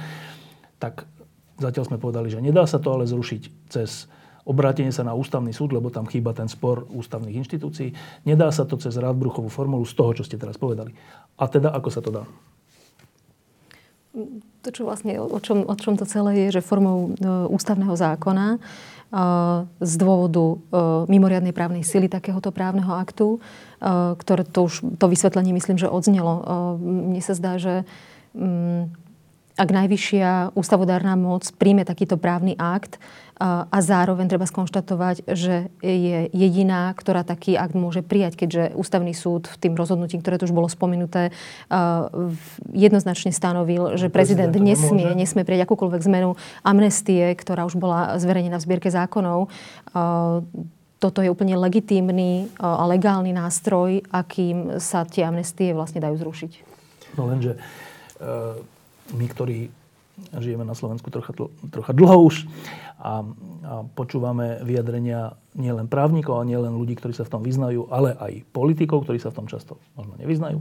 Tak 0.77 1.09
zatiaľ 1.57 1.89
sme 1.89 1.97
povedali, 1.97 2.29
že 2.29 2.37
nedá 2.37 2.69
sa 2.69 2.77
to 2.77 2.93
ale 2.93 3.09
zrušiť 3.09 3.73
cez 3.73 4.05
obrátenie 4.47 4.95
sa 4.95 5.03
na 5.03 5.11
ústavný 5.11 5.51
súd, 5.51 5.75
lebo 5.75 5.91
tam 5.91 6.07
chýba 6.07 6.31
ten 6.31 6.47
spor 6.47 6.87
ústavných 6.87 7.35
inštitúcií. 7.43 7.91
Nedá 8.23 8.47
sa 8.55 8.63
to 8.63 8.79
cez 8.79 8.95
Radbruchovú 8.95 9.51
formulu 9.51 9.83
z 9.83 9.93
toho, 9.93 10.15
čo 10.15 10.23
ste 10.23 10.39
teraz 10.39 10.55
povedali. 10.55 10.95
A 11.35 11.51
teda, 11.51 11.75
ako 11.75 11.89
sa 11.91 11.99
to 11.99 12.09
dá? 12.15 12.23
To, 14.65 14.69
čo 14.73 14.87
vlastne, 14.87 15.19
o 15.21 15.37
čom, 15.37 15.67
o 15.67 15.75
čom 15.77 15.93
to 15.99 16.09
celé 16.09 16.47
je, 16.47 16.57
že 16.57 16.65
formou 16.65 17.13
e, 17.13 17.29
ústavného 17.53 17.93
zákona 17.93 18.57
e, 18.57 18.59
z 19.77 19.93
dôvodu 20.01 20.41
e, 20.41 20.55
mimoriadnej 21.05 21.53
právnej 21.53 21.85
sily 21.85 22.09
takéhoto 22.09 22.49
právneho 22.49 22.89
aktu, 22.97 23.37
ktoré 24.17 24.41
to 24.41 24.65
už, 24.65 24.97
to 24.97 25.05
vysvetlenie 25.05 25.53
myslím, 25.53 25.77
že 25.77 25.85
odznelo. 25.85 26.41
Mne 26.81 27.21
sa 27.21 27.37
zdá, 27.37 27.61
že 27.61 27.85
ak 29.57 29.69
najvyššia 29.73 30.53
ústavodárna 30.53 31.17
moc 31.17 31.49
príjme 31.57 31.83
takýto 31.83 32.15
právny 32.15 32.53
akt, 32.55 33.01
a 33.37 33.77
zároveň 33.85 34.25
treba 34.33 34.49
skonštatovať, 34.49 35.29
že 35.29 35.69
je 35.85 36.25
jediná, 36.33 36.89
ktorá 36.97 37.21
taký 37.21 37.53
akt 37.53 37.77
môže 37.77 38.01
prijať, 38.01 38.33
keďže 38.33 38.73
ústavný 38.73 39.13
súd 39.13 39.45
v 39.45 39.57
tým 39.61 39.73
rozhodnutí, 39.77 40.17
ktoré 40.17 40.41
tu 40.41 40.49
už 40.49 40.57
bolo 40.57 40.65
spomenuté, 40.65 41.29
jednoznačne 42.73 43.29
stanovil, 43.29 43.93
že 43.93 44.09
prezident, 44.09 44.49
prezident 44.49 44.65
nesmie, 44.65 45.05
nesmie 45.13 45.45
prijať 45.45 45.69
akúkoľvek 45.69 46.01
zmenu 46.09 46.33
amnestie, 46.65 47.37
ktorá 47.37 47.69
už 47.69 47.77
bola 47.77 48.17
zverejnená 48.17 48.57
v 48.57 48.65
zbierke 48.65 48.89
zákonov 48.89 49.53
toto 50.97 51.21
je 51.21 51.29
úplne 51.29 51.53
legitímny 51.61 52.49
a 52.57 52.81
legálny 52.89 53.29
nástroj, 53.29 54.01
akým 54.09 54.81
sa 54.81 55.05
tie 55.05 55.29
amnestie 55.29 55.69
vlastne 55.69 56.01
dajú 56.01 56.17
zrušiť. 56.17 56.51
No 57.21 57.29
lenže 57.29 57.61
my, 59.13 59.25
ktorí 59.29 59.69
žijeme 60.17 60.65
na 60.65 60.73
Slovensku 60.73 61.13
trocha, 61.13 61.29
trocha 61.69 61.93
dlho 61.93 62.17
už 62.25 62.49
a, 62.97 63.21
a 63.21 63.85
počúvame 63.93 64.57
vyjadrenia 64.65 65.37
nielen 65.53 65.85
právnikov 65.85 66.41
a 66.41 66.47
nielen 66.47 66.73
ľudí, 66.73 66.97
ktorí 66.97 67.13
sa 67.13 67.21
v 67.21 67.37
tom 67.37 67.41
vyznajú, 67.45 67.85
ale 67.93 68.17
aj 68.17 68.41
politikov, 68.49 69.05
ktorí 69.05 69.21
sa 69.21 69.29
v 69.29 69.37
tom 69.37 69.47
často 69.47 69.77
možno 69.93 70.17
nevyznajú, 70.17 70.57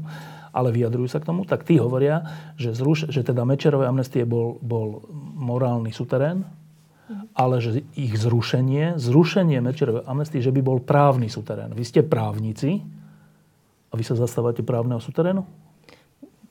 ale 0.52 0.68
vyjadrujú 0.76 1.08
sa 1.08 1.24
k 1.24 1.28
tomu, 1.32 1.48
tak 1.48 1.64
tí 1.64 1.80
hovoria, 1.80 2.20
že, 2.60 2.76
zruš, 2.76 3.08
že 3.08 3.24
teda 3.24 3.48
Mečerové 3.48 3.88
amnestie 3.88 4.28
bol, 4.28 4.60
bol 4.60 5.08
morálny 5.40 5.88
suterén, 5.88 6.44
ale 7.32 7.62
že 7.62 7.80
ich 7.96 8.12
zrušenie, 8.18 9.00
zrušenie 9.00 9.62
Mečerovej 9.64 10.04
amnestie, 10.04 10.44
že 10.44 10.52
by 10.52 10.60
bol 10.60 10.78
právny 10.84 11.32
suterén. 11.32 11.72
Vy 11.72 11.84
ste 11.86 12.00
právnici 12.04 12.82
a 13.88 13.94
vy 13.94 14.04
sa 14.04 14.18
zastávate 14.18 14.66
právneho 14.66 15.00
suterénu? 15.00 15.65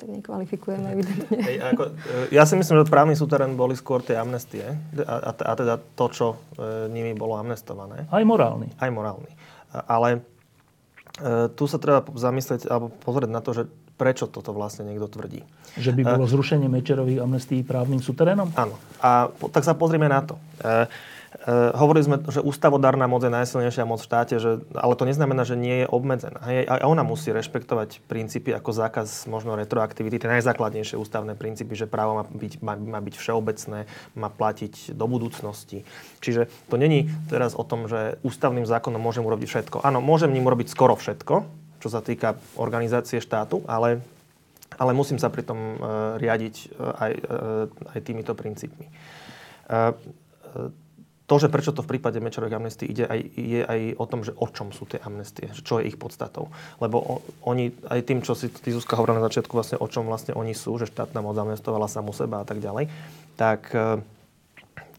Tak 0.05 0.13
nekvalifikujeme 0.21 0.87
evidentne. 0.93 1.37
Hej, 1.41 1.57
ako, 1.73 1.83
e, 1.89 1.93
ja 2.29 2.45
si 2.45 2.53
myslím, 2.53 2.85
že 2.85 2.93
právny 2.93 3.17
súterén 3.17 3.57
boli 3.57 3.73
skôr 3.73 4.05
tie 4.05 4.13
amnestie 4.13 4.77
a, 5.01 5.15
a, 5.25 5.31
a 5.33 5.53
teda 5.57 5.81
to, 5.97 6.05
čo 6.13 6.27
e, 6.61 6.85
nimi 6.93 7.17
bolo 7.17 7.41
amnestované. 7.41 8.05
Aj 8.13 8.21
morálny. 8.21 8.69
Aj 8.77 8.93
morálny. 8.93 9.33
Ale 9.73 10.21
e, 11.17 11.49
tu 11.57 11.65
sa 11.65 11.81
treba 11.81 12.05
zamyslieť 12.05 12.69
alebo 12.69 12.93
pozrieť 13.01 13.33
na 13.33 13.41
to, 13.41 13.57
že 13.57 13.63
prečo 13.97 14.29
toto 14.29 14.53
vlastne 14.53 14.85
niekto 14.85 15.09
tvrdí. 15.09 15.41
Že 15.73 15.91
by 15.97 16.01
bolo 16.05 16.29
e, 16.29 16.31
zrušenie 16.37 16.69
Mečerových 16.69 17.25
amnestí 17.25 17.65
právnym 17.65 17.97
súterénom? 17.97 18.53
Áno. 18.53 18.77
A 19.01 19.33
po, 19.33 19.49
tak 19.49 19.65
sa 19.65 19.73
pozrieme 19.73 20.05
na 20.05 20.21
to. 20.21 20.37
E, 20.61 20.85
hovorili 21.75 22.07
sme, 22.07 22.17
že 22.31 22.39
ústavodárna 22.39 23.11
moc 23.11 23.19
je 23.19 23.27
najsilnejšia 23.27 23.83
moc 23.83 23.99
v 23.99 24.07
štáte, 24.07 24.35
že, 24.39 24.63
ale 24.71 24.95
to 24.95 25.03
neznamená, 25.03 25.43
že 25.43 25.59
nie 25.59 25.83
je 25.83 25.87
obmedzená. 25.91 26.39
Hej, 26.47 26.63
aj 26.63 26.87
ona 26.87 27.03
musí 27.03 27.35
rešpektovať 27.35 28.07
princípy 28.07 28.55
ako 28.55 28.71
zákaz 28.71 29.27
možno 29.27 29.59
retroaktivity, 29.59 30.15
tie 30.15 30.31
najzákladnejšie 30.31 30.95
ústavné 30.95 31.35
princípy, 31.35 31.75
že 31.75 31.91
právo 31.91 32.21
má 32.21 32.23
byť, 32.23 32.53
má, 32.63 32.79
má 32.79 32.99
byť 33.03 33.15
všeobecné, 33.19 33.83
má 34.15 34.29
platiť 34.31 34.95
do 34.95 35.05
budúcnosti. 35.11 35.83
Čiže 36.23 36.47
to 36.71 36.79
není 36.79 37.11
teraz 37.27 37.51
o 37.51 37.67
tom, 37.67 37.91
že 37.91 38.15
ústavným 38.23 38.63
zákonom 38.63 39.01
môžem 39.03 39.27
urobiť 39.27 39.47
všetko. 39.51 39.77
Áno, 39.83 39.99
môžem 39.99 40.31
ním 40.31 40.47
urobiť 40.47 40.71
skoro 40.71 40.95
všetko, 40.95 41.35
čo 41.83 41.87
sa 41.91 41.99
týka 41.99 42.39
organizácie 42.55 43.19
štátu, 43.19 43.59
ale, 43.67 43.99
ale 44.79 44.95
musím 44.95 45.19
sa 45.19 45.27
pritom 45.27 45.57
uh, 45.57 45.77
riadiť 46.15 46.55
uh, 46.79 46.95
aj, 46.95 47.11
uh, 47.11 47.91
aj 47.91 47.99
týmito 48.07 48.31
princípmi. 48.31 48.87
Uh, 49.67 49.91
uh, 50.55 50.84
to, 51.25 51.35
že 51.41 51.49
prečo 51.49 51.73
to 51.73 51.81
v 51.81 51.97
prípade 51.97 52.21
Mečerových 52.21 52.57
amnestí 52.61 52.85
ide, 52.85 53.09
aj, 53.09 53.19
je 53.33 53.61
aj 53.65 53.79
o 53.97 54.05
tom, 54.05 54.21
že 54.21 54.37
o 54.37 54.45
čom 54.45 54.69
sú 54.69 54.85
tie 54.85 55.01
amnestie, 55.01 55.49
čo 55.57 55.81
je 55.81 55.89
ich 55.89 55.97
podstatou. 55.97 56.53
Lebo 56.77 57.25
oni, 57.41 57.73
aj 57.89 58.05
tým, 58.05 58.21
čo 58.21 58.37
si 58.37 58.53
ty 58.53 58.69
Zuzka 58.69 58.93
hovorila 58.93 59.17
na 59.17 59.27
začiatku, 59.33 59.49
vlastne 59.57 59.81
o 59.81 59.89
čom 59.89 60.05
vlastne 60.05 60.37
oni 60.37 60.53
sú, 60.53 60.77
že 60.77 60.85
štátna 60.85 61.25
moc 61.25 61.33
amnestovala 61.33 61.89
samu 61.89 62.13
seba 62.13 62.45
a 62.45 62.45
tak 62.45 62.61
ďalej, 62.61 62.93
tak 63.41 63.73
e, 63.73 64.05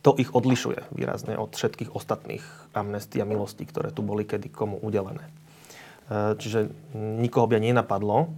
to 0.02 0.18
ich 0.18 0.34
odlišuje 0.34 0.90
výrazne 0.90 1.38
od 1.38 1.54
všetkých 1.54 1.94
ostatných 1.94 2.42
amnestí 2.74 3.22
a 3.22 3.26
milostí, 3.26 3.62
ktoré 3.62 3.94
tu 3.94 4.02
boli 4.02 4.26
kedy 4.26 4.50
komu 4.50 4.82
udelené. 4.82 5.30
E, 6.10 6.34
čiže 6.42 6.74
nikoho 7.22 7.46
by 7.46 7.62
nenapadlo, 7.62 8.34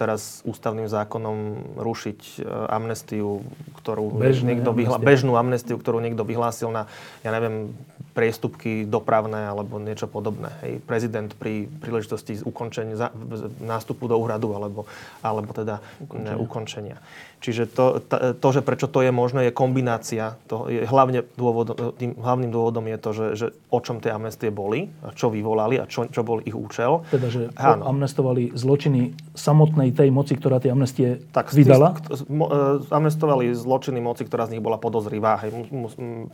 teraz 0.00 0.40
ústavným 0.48 0.88
zákonom 0.88 1.36
rušiť 1.76 2.20
e, 2.40 2.48
amnestiu, 2.72 3.44
ktorú 3.84 4.16
Bežné 4.16 4.56
niekto 4.56 4.72
vyhla- 4.72 4.96
bežnú 4.96 5.36
amnestiu, 5.36 5.76
ktorú 5.76 6.00
niekto 6.00 6.24
vyhlásil 6.24 6.72
na, 6.72 6.88
ja 7.20 7.36
neviem, 7.36 7.76
priestupky 8.16 8.84
dopravné 8.88 9.48
alebo 9.48 9.76
niečo 9.76 10.08
podobné. 10.08 10.52
Hej. 10.64 10.80
Prezident 10.84 11.30
pri 11.36 11.68
príležitosti 11.68 12.40
ukončenia, 12.44 13.12
nástupu 13.60 14.08
do 14.08 14.16
úradu 14.16 14.52
alebo, 14.56 14.88
alebo 15.24 15.52
teda 15.52 15.80
ukončenia. 16.00 16.36
ukončenia. 16.40 16.96
Čiže 17.42 17.74
to, 17.74 17.98
to, 18.38 18.48
že 18.54 18.62
prečo 18.62 18.86
to 18.86 19.02
je 19.02 19.10
možné, 19.10 19.50
je 19.50 19.52
kombinácia. 19.52 20.38
To 20.46 20.70
je 20.70 20.86
hlavne 20.86 21.26
dôvod, 21.34 21.74
tým 21.98 22.14
hlavným 22.14 22.54
dôvodom 22.54 22.86
je 22.86 22.98
to, 23.02 23.10
že, 23.10 23.26
že 23.34 23.46
o 23.66 23.82
čom 23.82 23.98
tie 23.98 24.14
amnestie 24.14 24.54
boli, 24.54 24.86
a 25.02 25.10
čo 25.10 25.26
vyvolali 25.26 25.82
a 25.82 25.90
čo, 25.90 26.06
čo 26.06 26.22
bol 26.22 26.38
ich 26.46 26.54
účel. 26.54 27.02
Teda, 27.10 27.26
že 27.26 27.50
Áno. 27.58 27.90
amnestovali 27.90 28.54
zločiny 28.54 29.18
samotnej 29.34 29.90
tej 29.90 30.14
moci, 30.14 30.38
ktorá 30.38 30.62
tie 30.62 30.70
amnestie 30.70 31.18
tak, 31.34 31.50
vydala? 31.50 31.98
Tak, 31.98 32.14
e, 32.14 32.94
amnestovali 32.94 33.50
zločiny 33.58 33.98
moci, 33.98 34.22
ktorá 34.22 34.46
z 34.46 34.54
nich 34.54 34.62
bola 34.62 34.78
podozrivá. 34.78 35.42
Hej, 35.42 35.50
mu, 35.50 35.66
mu, 35.74 35.88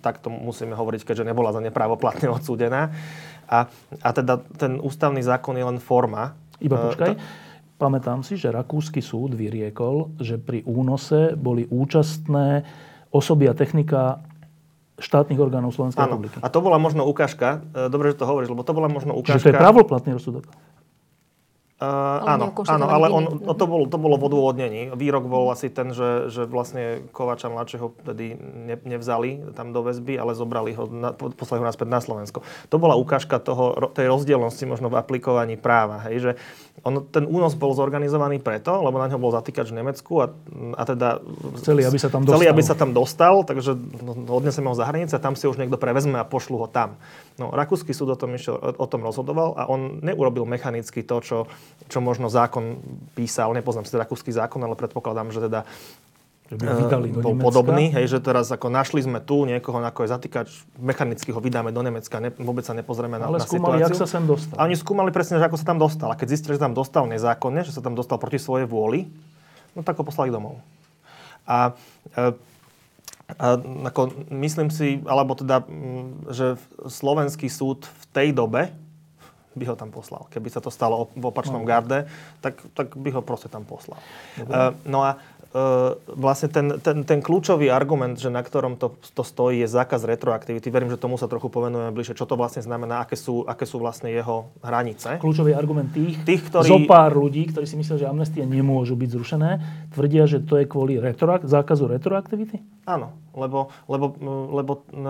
tak 0.04 0.20
to 0.20 0.28
musíme 0.28 0.76
hovoriť, 0.76 1.08
keďže 1.08 1.24
nebola 1.24 1.56
za 1.56 1.64
neprávoplatne 1.64 2.28
odsúdená. 2.36 2.92
A, 3.48 3.64
a 4.04 4.08
teda 4.12 4.44
ten 4.60 4.76
ústavný 4.76 5.24
zákon 5.24 5.56
je 5.56 5.64
len 5.64 5.80
forma. 5.80 6.36
Iba 6.60 6.76
e, 6.76 6.82
počkaj. 6.92 7.12
Uh, 7.16 7.47
pamätám 7.78 8.26
si, 8.26 8.34
že 8.34 8.50
Rakúsky 8.50 8.98
súd 8.98 9.38
vyriekol, 9.38 10.18
že 10.18 10.36
pri 10.36 10.66
únose 10.66 11.38
boli 11.38 11.64
účastné 11.70 12.66
osoby 13.14 13.48
a 13.48 13.54
technika 13.54 14.20
štátnych 14.98 15.38
orgánov 15.38 15.72
Slovenskej 15.72 16.02
Áno. 16.02 16.18
republiky. 16.18 16.36
A 16.42 16.50
to 16.50 16.58
bola 16.58 16.76
možno 16.82 17.06
ukážka, 17.06 17.62
e, 17.70 17.86
dobre, 17.86 18.10
že 18.12 18.18
to 18.18 18.26
hovoríš, 18.26 18.50
lebo 18.50 18.66
to 18.66 18.74
bola 18.74 18.90
možno 18.90 19.14
Čiže 19.14 19.22
ukážka... 19.22 19.46
to 19.46 19.50
je 19.54 19.62
pravoplatný 19.62 20.10
rozsudok. 20.18 20.44
Uh, 21.78 21.86
áno, 22.26 22.50
áno, 22.66 22.90
ale 22.90 23.06
on, 23.06 23.38
vinný. 23.38 23.46
no, 23.46 23.54
to, 23.54 23.70
bolo, 23.70 23.86
to 23.86 24.02
bolo 24.02 24.18
v 24.18 24.26
odôvodnení. 24.26 24.90
Výrok 24.98 25.30
bol 25.30 25.46
asi 25.54 25.70
ten, 25.70 25.94
že, 25.94 26.26
že 26.26 26.42
vlastne 26.42 27.06
Kovača 27.14 27.46
mladšieho 27.54 27.94
tedy 28.02 28.34
ne, 28.34 28.74
nevzali 28.82 29.54
tam 29.54 29.70
do 29.70 29.86
väzby, 29.86 30.18
ale 30.18 30.34
zobrali 30.34 30.74
ho, 30.74 30.90
na, 30.90 31.14
po- 31.14 31.30
poslali 31.30 31.62
ho 31.62 31.70
naspäť 31.70 31.86
na 31.86 32.02
Slovensko. 32.02 32.42
To 32.66 32.82
bola 32.82 32.98
ukážka 32.98 33.38
toho, 33.38 33.94
tej 33.94 34.10
rozdielnosti 34.10 34.66
možno 34.66 34.90
v 34.90 34.98
aplikovaní 34.98 35.54
práva. 35.54 36.02
Hej, 36.10 36.16
že 36.18 36.30
on, 36.86 37.04
ten 37.10 37.24
únos 37.26 37.58
bol 37.58 37.74
zorganizovaný 37.74 38.38
preto, 38.38 38.70
lebo 38.82 38.98
na 38.98 39.10
ňo 39.10 39.18
bol 39.18 39.34
zatýkač 39.34 39.74
v 39.74 39.78
Nemecku 39.82 40.12
a, 40.22 40.26
a 40.78 40.82
teda... 40.86 41.18
Chceli, 41.62 41.82
aby 41.82 41.98
sa 41.98 42.10
tam 42.10 42.22
Chceli, 42.22 42.46
dostal. 42.46 42.54
aby 42.54 42.62
sa 42.62 42.74
tam 42.74 42.90
dostal, 42.94 43.34
takže 43.42 43.72
no, 44.04 44.12
odneseme 44.34 44.70
ho 44.70 44.76
za 44.78 44.86
hranice 44.86 45.18
a 45.18 45.22
tam 45.22 45.34
si 45.34 45.50
už 45.50 45.58
niekto 45.58 45.80
prevezme 45.80 46.18
a 46.18 46.26
pošlu 46.26 46.58
ho 46.60 46.68
tam. 46.70 46.98
No, 47.38 47.50
Rakúsky 47.54 47.94
súd 47.94 48.14
o 48.14 48.18
tom, 48.18 48.34
išiel, 48.34 48.58
o, 48.58 48.70
o 48.82 48.86
tom 48.86 49.02
rozhodoval 49.06 49.54
a 49.58 49.66
on 49.70 50.02
neurobil 50.02 50.46
mechanicky 50.46 51.06
to, 51.06 51.22
čo, 51.22 51.38
čo 51.86 51.98
možno 51.98 52.26
zákon 52.30 52.78
písal. 53.14 53.54
Nepoznám 53.54 53.86
si 53.86 53.98
rakúsky 53.98 54.30
zákon, 54.34 54.62
ale 54.62 54.74
predpokladám, 54.74 55.30
že 55.30 55.46
teda 55.46 55.62
Že 56.48 56.56
by 56.56 56.64
ho 56.64 56.74
vydali 56.80 57.08
eh, 57.08 57.14
do 57.14 57.20
bol 57.20 57.36
Nemecka. 57.36 57.46
podobný, 57.52 57.84
hej, 57.92 58.06
že 58.08 58.18
teraz 58.24 58.48
ako 58.48 58.72
našli 58.72 59.04
sme 59.04 59.20
tu 59.20 59.44
niekoho, 59.44 59.84
ako 59.84 60.04
je 60.04 60.08
zatýkač, 60.08 60.48
mechanicky 60.80 61.28
ho 61.28 61.40
vydáme 61.44 61.68
do 61.76 61.84
Nemecka, 61.84 62.16
ne, 62.24 62.32
vôbec 62.40 62.64
sa 62.64 62.72
nepozrieme 62.72 63.20
na, 63.20 63.28
Ale 63.28 63.40
na 63.40 63.44
skúmali, 63.44 63.84
jak 63.84 63.92
situáciu. 63.92 64.08
sa 64.08 64.08
sem 64.08 64.24
dostal. 64.24 64.56
A 64.56 64.64
oni 64.64 64.76
skúmali 64.76 65.12
presne, 65.12 65.36
že 65.36 65.44
ako 65.44 65.60
sa 65.60 65.66
tam 65.68 65.78
dostal. 65.78 66.08
A 66.08 66.16
keď 66.16 66.32
zistili, 66.32 66.56
že 66.56 66.64
tam 66.64 66.72
dostal 66.72 67.04
nezákonne, 67.04 67.68
že 67.68 67.76
sa 67.76 67.84
tam 67.84 67.92
dostal 67.92 68.16
proti 68.16 68.40
svojej 68.40 68.64
vôli, 68.64 69.12
no 69.76 69.84
tak 69.84 70.00
ho 70.00 70.04
poslali 70.08 70.32
domov. 70.32 70.56
A, 71.44 71.76
e, 72.16 72.32
a 73.36 73.46
ako, 73.92 74.32
myslím 74.32 74.72
si, 74.72 75.04
alebo 75.04 75.36
teda, 75.36 75.68
mm, 75.68 76.32
že 76.32 76.56
slovenský 76.88 77.52
súd 77.52 77.84
v 77.84 78.04
tej 78.08 78.28
dobe 78.32 78.72
by 79.58 79.64
ho 79.68 79.76
tam 79.76 79.90
poslal. 79.90 80.30
Keby 80.30 80.48
sa 80.48 80.62
to 80.62 80.70
stalo 80.70 81.10
v 81.18 81.24
opačnom 81.28 81.66
garde, 81.66 82.06
tak, 82.38 82.62
tak 82.72 82.94
by 82.94 83.10
ho 83.10 83.20
proste 83.20 83.50
tam 83.50 83.66
poslal. 83.66 83.98
E, 84.38 84.44
no 84.86 85.02
a 85.02 85.18
vlastne 86.12 86.52
ten, 86.52 86.76
ten, 86.84 87.08
ten 87.08 87.24
kľúčový 87.24 87.72
argument, 87.72 88.20
že 88.20 88.28
na 88.28 88.44
ktorom 88.44 88.76
to, 88.76 88.92
to 89.16 89.24
stojí, 89.24 89.64
je 89.64 89.68
zákaz 89.68 90.04
retroaktivity. 90.04 90.68
Verím, 90.68 90.92
že 90.92 91.00
tomu 91.00 91.16
sa 91.16 91.24
trochu 91.24 91.48
povenujeme 91.48 91.88
bližšie. 91.96 92.20
Čo 92.20 92.28
to 92.28 92.36
vlastne 92.36 92.60
znamená, 92.60 93.00
aké 93.00 93.16
sú, 93.16 93.48
aké 93.48 93.64
sú 93.64 93.80
vlastne 93.80 94.12
jeho 94.12 94.52
hranice. 94.60 95.16
Kľúčový 95.16 95.56
argument 95.56 95.88
tých, 95.88 96.20
Tých, 96.20 96.52
ktorí- 96.52 96.68
zo 96.68 96.78
pár 96.84 97.16
ľudí, 97.16 97.48
ktorí 97.48 97.64
si 97.64 97.80
myslia, 97.80 97.96
že 97.96 98.06
amnestie 98.06 98.44
nemôžu 98.44 98.92
byť 98.92 99.08
zrušené, 99.08 99.50
tvrdia, 99.96 100.28
že 100.28 100.44
to 100.44 100.60
je 100.60 100.68
kvôli 100.68 101.00
retroak- 101.00 101.48
zákazu 101.48 101.88
retroaktivity? 101.88 102.60
Áno, 102.84 103.12
lebo, 103.36 103.68
lebo, 103.84 104.16
lebo 104.52 104.72
e, 104.88 105.08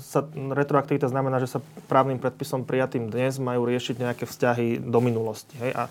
sa, 0.00 0.24
retroaktivita 0.32 1.08
znamená, 1.08 1.36
že 1.40 1.52
sa 1.52 1.60
právnym 1.88 2.16
predpisom 2.16 2.64
prijatým 2.64 3.12
dnes 3.12 3.36
majú 3.36 3.68
riešiť 3.68 3.96
nejaké 4.00 4.24
vzťahy 4.24 4.80
do 4.80 4.98
minulosti. 5.04 5.52
Hej? 5.60 5.72
A 5.76 5.82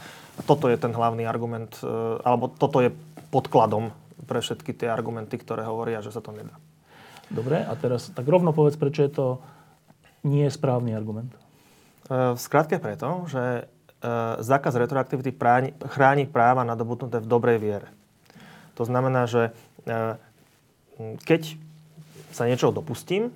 toto 0.45 0.71
je 0.71 0.77
ten 0.81 0.89
hlavný 0.89 1.29
argument, 1.29 1.69
e, 1.81 1.85
alebo 2.25 2.49
toto 2.49 2.81
je 2.81 2.89
podkladom 3.29 3.93
pre 4.25 4.43
všetky 4.43 4.75
tie 4.75 4.91
argumenty, 4.91 5.39
ktoré 5.39 5.63
hovoria, 5.65 6.03
že 6.03 6.13
sa 6.13 6.21
to 6.21 6.35
nedá. 6.35 6.53
Dobre, 7.29 7.61
a 7.61 7.73
teraz 7.77 8.09
tak 8.09 8.25
rovno 8.25 8.51
povedz, 8.51 8.75
prečo 8.75 9.05
je 9.05 9.11
to 9.13 9.27
nie 10.25 10.49
je 10.49 10.53
správny 10.53 10.97
argument. 10.97 11.31
E, 12.09 12.35
V 12.35 12.39
skratke 12.41 12.81
preto, 12.81 13.29
že 13.29 13.43
e, 13.43 13.63
zákaz 14.41 14.75
retroaktivity 14.75 15.31
chráni 15.87 16.25
práva 16.25 16.65
nadobudnuté 16.65 17.21
v 17.21 17.29
dobrej 17.29 17.57
viere. 17.61 17.87
To 18.75 18.83
znamená, 18.83 19.29
že 19.29 19.53
e, 19.85 20.17
keď 21.23 21.55
sa 22.33 22.49
niečoho 22.49 22.73
dopustím, 22.73 23.31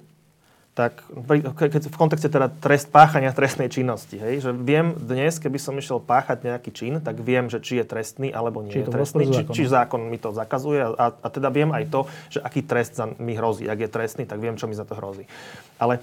tak 0.74 1.06
keď 1.54 1.86
v 1.86 1.98
kontexte 2.02 2.34
teda 2.34 2.50
trest 2.50 2.90
páchania 2.90 3.30
trestnej 3.30 3.70
činnosti, 3.70 4.18
hej, 4.18 4.42
že 4.42 4.52
viem 4.58 4.98
dnes, 4.98 5.38
keby 5.38 5.62
som 5.62 5.78
išiel 5.78 6.02
páchať 6.02 6.50
nejaký 6.50 6.74
čin, 6.74 6.98
tak 6.98 7.22
viem, 7.22 7.46
že 7.46 7.62
či 7.62 7.78
je 7.78 7.86
trestný 7.86 8.34
alebo 8.34 8.66
nie 8.66 8.74
Či 8.74 8.82
je 8.82 8.90
trestný, 8.90 9.24
či, 9.30 9.42
či 9.54 9.64
zákon 9.70 10.02
mi 10.10 10.18
to 10.18 10.34
zakazuje 10.34 10.82
a, 10.82 11.14
a 11.14 11.28
teda 11.30 11.54
viem 11.54 11.70
aj 11.70 11.94
to, 11.94 12.02
že 12.34 12.42
aký 12.42 12.66
trest 12.66 12.98
za, 12.98 13.06
mi 13.22 13.38
hrozí. 13.38 13.70
Ak 13.70 13.78
je 13.78 13.90
trestný, 13.90 14.26
tak 14.26 14.42
viem, 14.42 14.58
čo 14.58 14.66
mi 14.66 14.74
za 14.74 14.82
to 14.82 14.98
hrozí. 14.98 15.30
Ale 15.78 16.02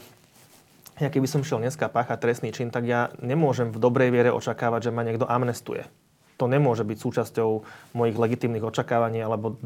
ja 1.02 1.10
keby 1.10 1.26
som 1.26 1.42
šiel 1.42 1.66
dneska 1.66 1.90
páchať 1.90 2.22
trestný 2.22 2.54
čin, 2.54 2.70
tak 2.70 2.86
ja 2.86 3.10
nemôžem 3.18 3.74
v 3.74 3.78
dobrej 3.82 4.14
viere 4.14 4.30
očakávať, 4.30 4.86
že 4.86 4.94
ma 4.94 5.02
niekto 5.02 5.26
amnestuje. 5.26 5.82
To 6.40 6.48
nemôže 6.48 6.88
byť 6.88 6.98
súčasťou 6.98 7.50
mojich 7.92 8.16
legitímnych 8.16 8.64
očakávaní 8.64 9.20
alebo 9.20 9.60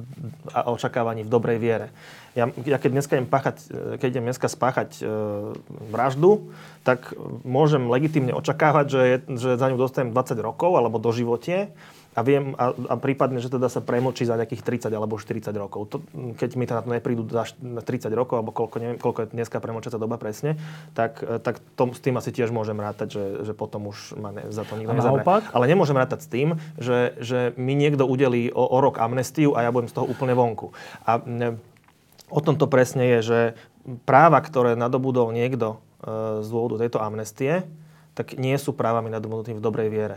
očakávaní 0.51 1.23
v 1.23 1.31
dobrej 1.31 1.59
viere. 1.63 1.89
Ja, 2.35 2.51
ja 2.67 2.83
keď 2.83 2.91
dneska 2.99 3.15
idem 3.15 3.31
páchať, 3.31 3.57
e, 3.71 3.95
keď 4.03 4.09
idem 4.19 4.27
dneska 4.27 4.51
spáchať 4.51 4.91
e, 4.99 5.03
vraždu, 5.95 6.51
tak 6.83 7.15
môžem 7.47 7.87
legitímne 7.87 8.35
očakávať, 8.35 8.87
že, 8.91 9.03
že 9.39 9.51
za 9.55 9.71
ňu 9.71 9.79
dostanem 9.79 10.11
20 10.11 10.35
rokov 10.43 10.75
alebo 10.75 10.99
do 10.99 11.15
živote 11.15 11.71
a 12.15 12.21
viem, 12.23 12.55
a, 12.55 12.71
a 12.71 12.95
prípadne, 12.95 13.43
že 13.43 13.51
teda 13.51 13.67
sa 13.67 13.83
premočí 13.83 14.23
za 14.23 14.39
nejakých 14.39 14.87
30 14.87 14.95
alebo 14.95 15.19
40 15.19 15.51
rokov. 15.59 15.91
To, 15.91 15.97
keď 16.39 16.51
mi 16.55 16.65
to 16.71 16.79
neprídu 16.87 17.27
za 17.27 17.51
št- 17.51 17.59
na 17.59 17.83
30 17.83 18.07
rokov, 18.15 18.39
alebo 18.39 18.55
koľko, 18.55 18.77
neviem, 18.79 18.99
koľko 19.03 19.27
je 19.27 19.29
dneska 19.35 19.59
premočiaca 19.59 19.99
doba 19.99 20.15
presne, 20.15 20.55
tak, 20.95 21.19
e, 21.27 21.43
tak 21.43 21.59
tom, 21.75 21.91
s 21.91 21.99
tým 21.99 22.15
asi 22.15 22.31
tiež 22.31 22.55
môžem 22.55 22.79
rátať, 22.79 23.19
že, 23.19 23.25
že 23.51 23.53
potom 23.53 23.91
už 23.91 24.15
ma 24.15 24.31
ne, 24.31 24.47
za 24.55 24.63
to 24.63 24.79
nikto 24.79 24.95
naopak? 24.95 25.51
Ale 25.51 25.67
nemôžem 25.67 25.99
rátať 25.99 26.23
s 26.23 26.29
tým, 26.31 26.55
že, 26.79 27.19
že 27.19 27.51
mi 27.59 27.75
niekto 27.75 28.07
udelí 28.07 28.55
o, 28.55 28.63
o 28.63 28.79
rok 28.79 29.03
amnestiu 29.03 29.59
a 29.59 29.67
ja 29.67 29.75
budem 29.75 29.91
z 29.91 29.99
toho 29.99 30.07
úplne 30.07 30.39
vonku. 30.39 30.71
A 31.03 31.19
ne, 31.27 31.59
o 32.31 32.39
tom 32.39 32.55
to 32.55 32.71
presne 32.71 33.19
je, 33.19 33.19
že 33.27 33.41
práva, 34.07 34.39
ktoré 34.39 34.79
nadobudol 34.79 35.35
niekto 35.35 35.83
e, 35.99 36.47
z 36.47 36.49
dôvodu 36.49 36.79
tejto 36.87 37.03
amnestie, 37.03 37.67
tak 38.15 38.39
nie 38.39 38.55
sú 38.55 38.71
právami 38.71 39.11
nadobudnutými 39.11 39.59
v 39.59 39.67
dobrej 39.67 39.91
viere. 39.91 40.17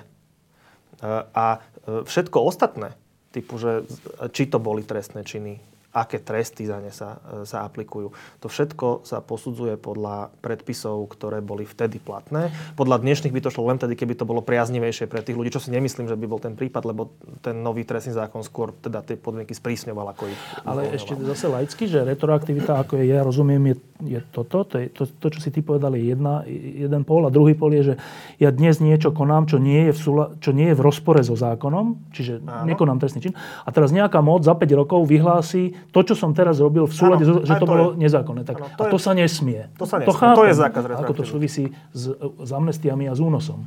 A 1.33 1.47
e, 1.57 1.59
všetko 2.05 2.37
ostatné, 2.41 2.97
typu, 3.29 3.61
že 3.61 3.85
či 4.33 4.49
to 4.49 4.57
boli 4.57 4.81
trestné 4.81 5.21
činy, 5.21 5.61
aké 5.97 6.21
tresty 6.21 6.69
za 6.69 6.77
ne 6.77 6.93
sa, 6.93 7.17
e, 7.41 7.49
sa 7.49 7.65
aplikujú. 7.65 8.13
To 8.45 8.47
všetko 8.47 9.01
sa 9.01 9.25
posudzuje 9.25 9.81
podľa 9.81 10.29
predpisov, 10.45 11.09
ktoré 11.09 11.41
boli 11.41 11.65
vtedy 11.65 11.97
platné. 11.97 12.53
Podľa 12.77 13.01
dnešných 13.01 13.33
by 13.33 13.41
to 13.41 13.49
šlo 13.49 13.73
len 13.73 13.81
tedy, 13.81 13.97
keby 13.97 14.13
to 14.13 14.29
bolo 14.29 14.45
priaznivejšie 14.45 15.09
pre 15.09 15.25
tých 15.25 15.33
ľudí, 15.33 15.49
čo 15.49 15.63
si 15.63 15.73
nemyslím, 15.73 16.05
že 16.05 16.13
by 16.13 16.25
bol 16.29 16.37
ten 16.37 16.53
prípad, 16.53 16.83
lebo 16.85 17.09
ten 17.41 17.57
nový 17.57 17.81
trestný 17.81 18.13
zákon 18.13 18.45
skôr 18.45 18.77
teda 18.77 19.01
tie 19.01 19.17
podmienky 19.17 19.57
sprísňoval, 19.57 20.13
ako 20.13 20.29
ich 20.29 20.41
Ale 20.61 20.85
uvoľňoval. 20.85 20.97
ešte 21.01 21.13
zase 21.25 21.45
laicky, 21.49 21.83
že 21.89 22.05
retroaktivita, 22.05 22.77
ako 22.85 23.01
je, 23.01 23.03
ja 23.09 23.25
rozumiem, 23.25 23.73
je, 23.73 23.75
je 24.05 24.19
toto, 24.29 24.61
to, 24.69 24.77
je, 24.77 24.93
to, 24.93 25.09
to, 25.09 25.27
čo 25.33 25.39
si 25.41 25.49
ty 25.49 25.65
povedal, 25.65 25.97
je 25.97 26.13
jedna, 26.13 26.45
jeden 26.45 27.01
pol 27.01 27.25
a 27.25 27.33
druhý 27.33 27.57
pol 27.57 27.73
je, 27.73 27.93
že 27.93 27.95
ja 28.37 28.53
dnes 28.53 28.77
niečo 28.77 29.09
konám, 29.09 29.49
čo 29.49 29.57
nie 29.57 29.89
je 29.89 29.93
v, 29.95 29.99
súla, 29.99 30.25
čo 30.37 30.53
nie 30.53 30.69
je 30.69 30.75
v 30.77 30.85
rozpore 30.85 31.25
so 31.25 31.33
zákonom, 31.33 32.13
čiže 32.13 32.45
Áno. 32.45 32.69
nekonám 32.69 33.01
trestný 33.01 33.25
čin. 33.25 33.33
A 33.65 33.69
teraz 33.73 33.89
nejaká 33.89 34.21
moc 34.21 34.45
za 34.45 34.53
5 34.53 34.67
rokov 34.77 35.07
vyhlási 35.07 35.73
to, 35.91 35.99
čo 36.03 36.13
som 36.13 36.35
teraz 36.35 36.59
robil 36.59 36.85
v 36.85 36.93
súlade, 36.93 37.23
so, 37.23 37.41
že 37.41 37.53
to, 37.57 37.63
to 37.63 37.67
bolo 37.67 37.85
je. 37.95 38.05
nezákonné. 38.05 38.41
Tak, 38.43 38.55
Áno, 38.59 38.67
a 38.67 38.77
to 38.77 38.83
to 38.91 38.97
je- 38.99 39.05
sa 39.07 39.11
nesmie. 39.15 39.61
to 39.79 39.85
sa 39.87 39.97
nesmie. 39.99 40.13
chápem. 40.13 40.37
To 40.37 40.45
je 40.45 40.55
zákaz 40.55 40.83
Ako 40.87 41.13
to 41.15 41.23
súvisí 41.23 41.63
s, 41.95 42.03
s 42.19 42.49
amnestiami 42.51 43.07
a 43.07 43.13
s 43.15 43.21
únosom. 43.23 43.63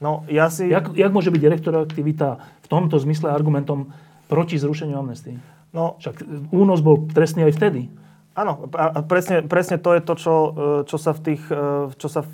No, 0.00 0.24
ja 0.32 0.48
si... 0.48 0.66
Jak, 0.72 0.96
jak 0.96 1.12
môže 1.12 1.28
byť 1.28 1.42
retroaktivita 1.60 2.28
v 2.40 2.66
tomto 2.72 2.96
zmysle 2.96 3.28
argumentom 3.28 3.92
proti 4.32 4.56
zrušeniu 4.56 4.96
amnestii? 4.96 5.36
No, 5.76 6.00
Však 6.00 6.24
únos 6.50 6.80
bol 6.80 7.06
trestný 7.12 7.46
aj 7.46 7.54
vtedy. 7.54 7.92
Áno, 8.32 8.66
a 8.72 9.04
presne, 9.04 9.44
presne 9.44 9.76
to 9.76 9.92
je 9.92 10.00
to, 10.00 10.14
čo, 10.16 10.34
e, 10.34 10.50
čo 10.88 10.96
sa 10.96 11.12
v 11.12 11.20
tých, 11.20 11.42
e, 11.50 11.92
čo 11.98 12.08
sa 12.08 12.24
v 12.24 12.32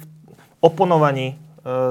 oponovaní 0.62 1.34
e, 1.34 1.36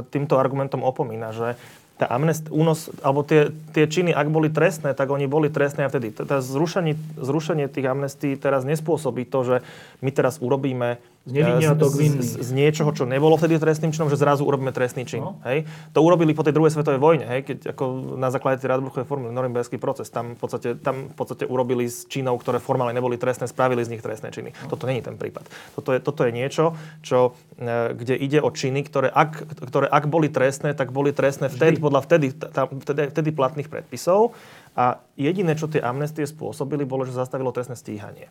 týmto 0.07 0.39
argumentom 0.39 0.85
opomína, 0.85 1.35
že 1.35 1.59
tá 1.95 2.11
amnest, 2.11 2.51
únos, 2.51 2.91
alebo 2.99 3.23
tie, 3.23 3.55
tie 3.71 3.87
činy, 3.87 4.11
ak 4.11 4.27
boli 4.27 4.51
trestné, 4.51 4.91
tak 4.91 5.07
oni 5.07 5.31
boli 5.31 5.47
trestné 5.47 5.87
aj 5.87 5.95
vtedy. 5.95 6.11
Zrušenie, 6.27 6.93
zrušenie 7.15 7.71
tých 7.71 7.87
amnestí 7.87 8.35
teraz 8.35 8.67
nespôsobí 8.67 9.23
to, 9.23 9.39
že 9.47 9.55
my 10.03 10.11
teraz 10.11 10.43
urobíme 10.43 10.99
Z 11.25 11.33
e, 11.33 11.73
to 11.73 11.89
z, 11.89 12.21
z, 12.21 12.31
z 12.37 12.49
niečoho, 12.53 12.93
čo 12.93 13.09
nebolo 13.09 13.33
vtedy 13.33 13.57
trestným 13.57 13.89
činom, 13.89 14.13
že 14.13 14.21
zrazu 14.21 14.45
urobíme 14.45 14.69
trestný 14.69 15.09
čin. 15.09 15.25
No. 15.25 15.41
Hej? 15.41 15.65
To 15.97 16.05
urobili 16.05 16.37
po 16.37 16.45
tej 16.45 16.53
druhej 16.53 16.69
svetovej 16.69 17.01
vojne, 17.01 17.25
hej? 17.25 17.41
keď 17.41 17.73
ako 17.73 18.13
na 18.13 18.29
základe 18.29 18.61
tej 18.61 18.69
Radbruchovej 18.69 19.09
formuly 19.09 19.33
Norimberský 19.33 19.81
proces, 19.81 20.13
tam 20.13 20.37
v, 20.37 20.39
podstate, 20.39 20.77
tam 20.77 21.09
v 21.09 21.15
podstate 21.17 21.49
urobili 21.49 21.89
z 21.89 22.05
činov, 22.13 22.37
ktoré 22.45 22.61
formálne 22.61 22.93
neboli 22.93 23.17
trestné, 23.17 23.49
spravili 23.49 23.81
z 23.81 23.97
nich 23.97 24.05
trestné 24.05 24.29
činy. 24.29 24.53
Toto 24.69 24.85
není 24.85 25.01
ten 25.01 25.17
prípad. 25.17 25.49
Toto 25.73 25.97
je, 25.97 25.99
toto 25.99 26.21
je 26.29 26.31
niečo, 26.31 26.77
čo, 27.01 27.33
e, 27.57 27.97
kde 27.97 28.21
ide 28.21 28.45
o 28.45 28.53
činy, 28.53 28.85
ktoré 28.85 29.09
ak, 29.09 29.65
ktoré 29.65 29.89
ak 29.89 30.05
boli 30.05 30.29
trestné, 30.29 30.77
tak 30.77 30.93
boli 30.93 31.09
trestné 31.09 31.49
vtedy, 31.49 31.81
podľa 31.81 32.05
vtedy, 32.05 32.37
tá, 32.37 32.69
vtedy, 32.69 33.09
vtedy 33.09 33.29
platných 33.33 33.73
predpisov. 33.73 34.37
A 34.77 35.01
jediné, 35.17 35.57
čo 35.57 35.65
tie 35.65 35.81
amnestie 35.81 36.29
spôsobili, 36.29 36.85
bolo, 36.85 37.01
že 37.01 37.17
zastavilo 37.17 37.49
trestné 37.49 37.73
stíhanie. 37.73 38.29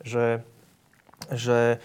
Že 0.00 0.40
že 1.32 1.80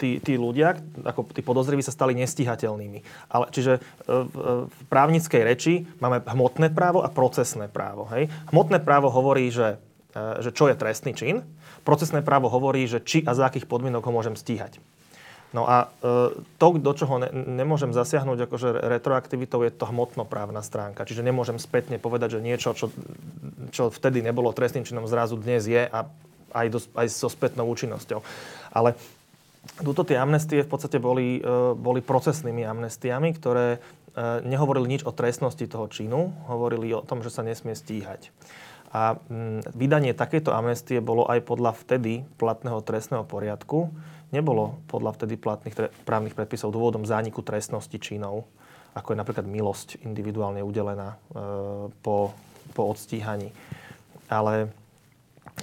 tí, 0.00 0.22
tí 0.22 0.34
ľudia, 0.40 0.80
ako 1.04 1.28
tí 1.32 1.44
podozriví 1.44 1.84
sa 1.84 1.92
stali 1.92 2.16
nestíhateľnými. 2.16 3.28
Ale, 3.28 3.50
čiže 3.52 3.78
e, 3.78 3.80
v, 4.08 4.34
v 4.68 4.80
právnickej 4.88 5.42
reči 5.44 5.74
máme 6.00 6.24
hmotné 6.24 6.72
právo 6.72 7.04
a 7.04 7.12
procesné 7.12 7.68
právo. 7.68 8.08
Hej? 8.12 8.32
Hmotné 8.48 8.80
právo 8.80 9.12
hovorí, 9.12 9.52
že, 9.52 9.76
e, 10.16 10.40
že 10.40 10.50
čo 10.54 10.72
je 10.72 10.78
trestný 10.78 11.12
čin. 11.12 11.44
Procesné 11.84 12.24
právo 12.24 12.48
hovorí, 12.48 12.88
že 12.88 13.04
či 13.04 13.20
a 13.28 13.36
za 13.36 13.52
akých 13.52 13.68
podmienok 13.68 14.08
ho 14.08 14.12
môžem 14.16 14.38
stíhať. 14.38 14.80
No 15.54 15.70
a 15.70 15.86
e, 16.02 16.34
to, 16.58 16.66
do 16.82 16.92
čoho 16.98 17.22
ne, 17.22 17.30
nemôžem 17.30 17.94
zasiahnuť 17.94 18.50
akože 18.50 18.74
retroaktivitou, 18.90 19.62
je 19.62 19.70
to 19.70 19.86
hmotnoprávna 19.86 20.66
stránka. 20.66 21.06
Čiže 21.06 21.22
nemôžem 21.22 21.62
spätne 21.62 22.02
povedať, 22.02 22.36
že 22.36 22.40
niečo, 22.42 22.74
čo, 22.74 22.90
čo 23.70 23.86
vtedy 23.86 24.18
nebolo 24.18 24.50
trestným 24.50 24.82
činom, 24.82 25.06
zrazu 25.06 25.38
dnes 25.38 25.62
je 25.70 25.86
a 25.86 26.10
aj, 26.54 26.66
do, 26.70 26.78
aj 26.94 27.06
so 27.10 27.26
spätnou 27.26 27.66
účinnosťou. 27.66 28.22
Ale 28.70 28.94
Tuto 29.64 30.04
tie 30.04 30.20
amnestie 30.20 30.60
v 30.60 30.70
podstate 30.70 31.00
boli, 31.00 31.40
e, 31.40 31.72
boli 31.72 32.04
procesnými 32.04 32.68
amnestiami, 32.68 33.32
ktoré 33.32 33.66
e, 33.74 33.78
nehovorili 34.44 34.86
nič 34.86 35.02
o 35.08 35.12
trestnosti 35.16 35.64
toho 35.64 35.88
činu, 35.88 36.36
hovorili 36.52 36.92
o 36.92 37.00
tom, 37.00 37.24
že 37.24 37.32
sa 37.32 37.40
nesmie 37.40 37.72
stíhať. 37.72 38.28
A 38.92 39.16
mm, 39.16 39.74
vydanie 39.74 40.12
takejto 40.12 40.52
amnestie 40.52 41.00
bolo 41.00 41.24
aj 41.26 41.42
podľa 41.48 41.74
vtedy 41.80 42.28
platného 42.36 42.78
trestného 42.84 43.24
poriadku, 43.24 43.88
nebolo 44.30 44.78
podľa 44.92 45.16
vtedy 45.16 45.40
platných 45.40 45.90
právnych 46.04 46.36
predpisov 46.36 46.70
dôvodom 46.70 47.08
zániku 47.08 47.40
trestnosti 47.40 47.96
činov, 47.96 48.44
ako 48.92 49.16
je 49.16 49.20
napríklad 49.24 49.48
milosť 49.48 50.04
individuálne 50.04 50.60
udelená 50.60 51.16
e, 51.16 51.40
po, 52.04 52.36
po 52.76 52.82
odstíhaní. 52.92 53.48
Ale 54.28 54.68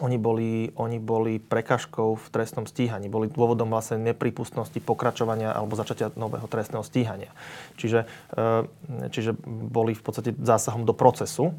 oni 0.01 0.17
boli, 0.17 0.73
oni 0.75 0.97
boli 0.97 1.37
prekažkou 1.37 2.17
v 2.17 2.27
trestnom 2.33 2.65
stíhaní. 2.65 3.07
Boli 3.07 3.29
dôvodom 3.29 3.69
vlastne 3.69 4.01
nepripustnosti 4.01 4.75
pokračovania 4.81 5.53
alebo 5.53 5.77
začatia 5.77 6.09
nového 6.17 6.49
trestného 6.49 6.81
stíhania. 6.81 7.29
Čiže, 7.77 8.09
e, 8.33 8.65
čiže 9.13 9.37
boli 9.45 9.93
v 9.93 10.01
podstate 10.01 10.33
zásahom 10.41 10.83
do 10.83 10.97
procesu 10.97 11.53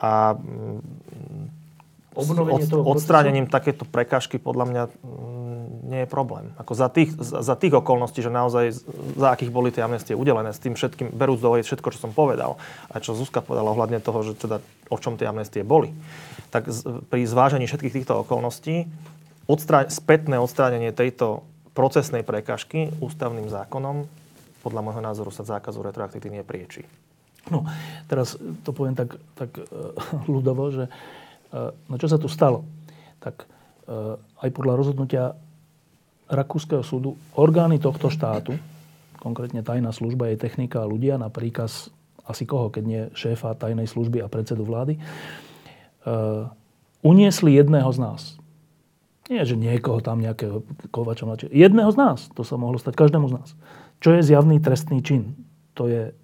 a 0.00 0.32
Obnovenie 2.18 2.66
od, 2.66 2.70
toho 2.70 2.82
odstránením 2.82 3.46
takéto 3.46 3.86
prekážky 3.86 4.42
podľa 4.42 4.64
mňa 4.66 4.82
nie 5.88 6.04
je 6.04 6.08
problém. 6.10 6.52
Ako 6.60 6.76
za, 6.76 6.92
tých, 6.92 7.16
za 7.22 7.56
tých 7.56 7.72
okolností, 7.72 8.20
že 8.20 8.28
naozaj 8.28 8.76
za 9.16 9.28
akých 9.32 9.48
boli 9.48 9.72
tie 9.72 9.80
amnestie 9.80 10.12
udelené, 10.12 10.52
s 10.52 10.60
tým 10.60 10.76
všetkým, 10.76 11.16
berúc 11.16 11.40
do 11.40 11.56
všetko, 11.56 11.88
čo 11.94 11.98
som 11.98 12.12
povedal, 12.12 12.60
a 12.92 13.00
čo 13.00 13.16
Zuzka 13.16 13.40
povedala 13.40 13.72
ohľadne 13.72 14.04
toho, 14.04 14.20
že 14.20 14.36
teda 14.36 14.60
o 14.92 14.96
čom 15.00 15.16
tie 15.16 15.24
amnestie 15.24 15.64
boli, 15.64 15.96
tak 16.52 16.68
pri 17.08 17.24
zvážení 17.24 17.64
všetkých 17.64 17.96
týchto 18.02 18.20
okolností 18.20 18.84
odstrá- 19.48 19.88
spätné 19.88 20.36
odstránenie 20.36 20.92
tejto 20.92 21.46
procesnej 21.72 22.20
prekažky 22.20 22.92
ústavným 23.00 23.48
zákonom 23.48 24.04
podľa 24.60 24.84
môjho 24.84 25.02
názoru 25.02 25.30
sa 25.32 25.46
zákazu 25.46 25.80
retroaktivity 25.80 26.42
nepriečí. 26.42 26.82
No, 27.48 27.64
teraz 28.10 28.36
to 28.66 28.76
poviem 28.76 28.92
tak, 28.92 29.16
tak 29.38 29.56
uh, 29.56 29.96
ľudovo, 30.34 30.68
že 30.68 30.92
no 31.52 31.94
čo 31.96 32.08
sa 32.10 32.20
tu 32.20 32.28
stalo? 32.28 32.64
Tak 33.18 33.44
uh, 33.44 34.16
aj 34.44 34.50
podľa 34.52 34.74
rozhodnutia 34.78 35.24
Rakúskeho 36.28 36.84
súdu 36.84 37.16
orgány 37.40 37.80
tohto 37.80 38.12
štátu, 38.12 38.52
konkrétne 39.16 39.64
tajná 39.64 39.96
služba, 39.96 40.28
jej 40.28 40.36
technika 40.36 40.84
a 40.84 40.90
ľudia 40.90 41.16
na 41.16 41.32
príkaz 41.32 41.88
asi 42.28 42.44
koho, 42.44 42.68
keď 42.68 42.84
nie 42.84 43.02
šéfa 43.16 43.56
tajnej 43.56 43.88
služby 43.88 44.20
a 44.20 44.28
predsedu 44.28 44.68
vlády, 44.68 45.00
uh, 46.04 46.52
uniesli 47.00 47.56
jedného 47.56 47.88
z 47.88 47.98
nás. 48.04 48.22
Nie, 49.28 49.44
že 49.44 49.60
niekoho 49.60 50.00
tam 50.00 50.24
nejakého 50.24 50.64
kovača 50.88 51.28
mladšie. 51.28 51.52
Jedného 51.52 51.92
z 51.92 51.96
nás. 52.00 52.18
To 52.32 52.44
sa 52.44 52.56
mohlo 52.56 52.80
stať 52.80 52.96
každému 52.96 53.28
z 53.28 53.34
nás. 53.36 53.48
Čo 54.00 54.16
je 54.16 54.24
zjavný 54.24 54.56
trestný 54.56 55.04
čin? 55.04 55.36
To 55.76 55.84
je 55.84 56.16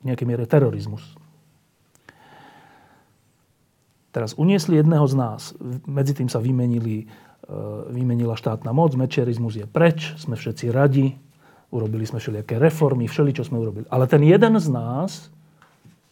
v 0.00 0.02
nejakej 0.04 0.28
miere 0.28 0.44
terorizmus. 0.44 1.02
Teraz 4.16 4.32
uniesli 4.40 4.80
jedného 4.80 5.04
z 5.04 5.12
nás. 5.12 5.52
Medzi 5.84 6.16
tým 6.16 6.32
sa 6.32 6.40
vymenili 6.40 7.04
E, 7.46 7.54
vymenila 7.94 8.34
štátna 8.34 8.74
moc, 8.74 8.98
mečerizmus 8.98 9.54
je 9.54 9.66
preč, 9.70 10.18
sme 10.18 10.34
všetci 10.34 10.74
radi, 10.74 11.14
urobili 11.70 12.02
sme 12.02 12.18
všelijaké 12.18 12.58
reformy, 12.58 13.06
všeli, 13.06 13.30
čo 13.30 13.46
sme 13.46 13.62
urobili. 13.62 13.86
Ale 13.86 14.10
ten 14.10 14.18
jeden 14.26 14.58
z 14.58 14.66
nás 14.66 15.30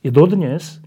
je 0.07 0.15
dodnes 0.15 0.79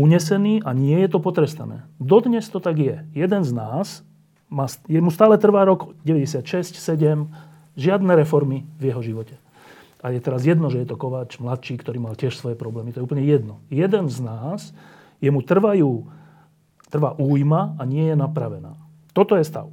unesený 0.00 0.64
a 0.64 0.72
nie 0.72 0.96
je 1.04 1.08
to 1.12 1.20
potrestané. 1.20 1.84
Dodnes 2.00 2.48
to 2.48 2.64
tak 2.64 2.80
je. 2.80 3.04
Jeden 3.12 3.44
z 3.44 3.52
nás, 3.52 4.00
má, 4.48 4.72
mu 4.88 5.12
stále 5.12 5.36
trvá 5.36 5.68
rok 5.68 5.92
96, 6.08 6.80
7, 6.80 7.28
žiadne 7.76 8.12
reformy 8.16 8.64
v 8.80 8.88
jeho 8.88 9.04
živote. 9.04 9.36
A 10.00 10.16
je 10.16 10.20
teraz 10.20 10.48
jedno, 10.48 10.72
že 10.72 10.80
je 10.80 10.88
to 10.88 10.96
Kováč 10.96 11.36
mladší, 11.36 11.76
ktorý 11.76 12.00
mal 12.00 12.16
tiež 12.16 12.40
svoje 12.40 12.56
problémy. 12.56 12.96
To 12.96 13.04
je 13.04 13.06
úplne 13.08 13.24
jedno. 13.24 13.60
Jeden 13.68 14.08
z 14.08 14.18
nás, 14.24 14.72
jemu 15.20 15.44
trvajú, 15.44 16.08
trvá 16.94 17.18
újma 17.18 17.74
a 17.74 17.82
nie 17.82 18.06
je 18.06 18.14
napravená. 18.14 18.78
Toto 19.10 19.34
je 19.34 19.42
stav. 19.42 19.66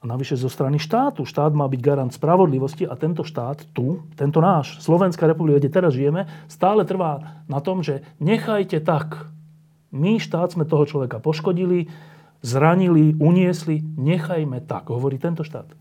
A 0.00 0.04
navyše 0.04 0.36
zo 0.36 0.52
strany 0.52 0.76
štátu. 0.76 1.24
Štát 1.24 1.56
má 1.56 1.64
byť 1.64 1.80
garant 1.80 2.12
spravodlivosti 2.12 2.84
a 2.84 2.92
tento 2.92 3.24
štát 3.24 3.72
tu, 3.72 4.04
tento 4.20 4.44
náš, 4.44 4.76
Slovenská 4.84 5.24
republika, 5.24 5.56
kde 5.56 5.72
teraz 5.72 5.96
žijeme, 5.96 6.28
stále 6.44 6.84
trvá 6.84 7.40
na 7.48 7.64
tom, 7.64 7.80
že 7.80 8.04
nechajte 8.20 8.84
tak. 8.84 9.32
My, 9.88 10.20
štát, 10.20 10.52
sme 10.52 10.68
toho 10.68 10.84
človeka 10.84 11.24
poškodili, 11.24 11.88
zranili, 12.44 13.16
uniesli, 13.16 13.80
nechajme 13.80 14.60
tak, 14.68 14.92
hovorí 14.92 15.16
tento 15.16 15.40
štát. 15.40 15.72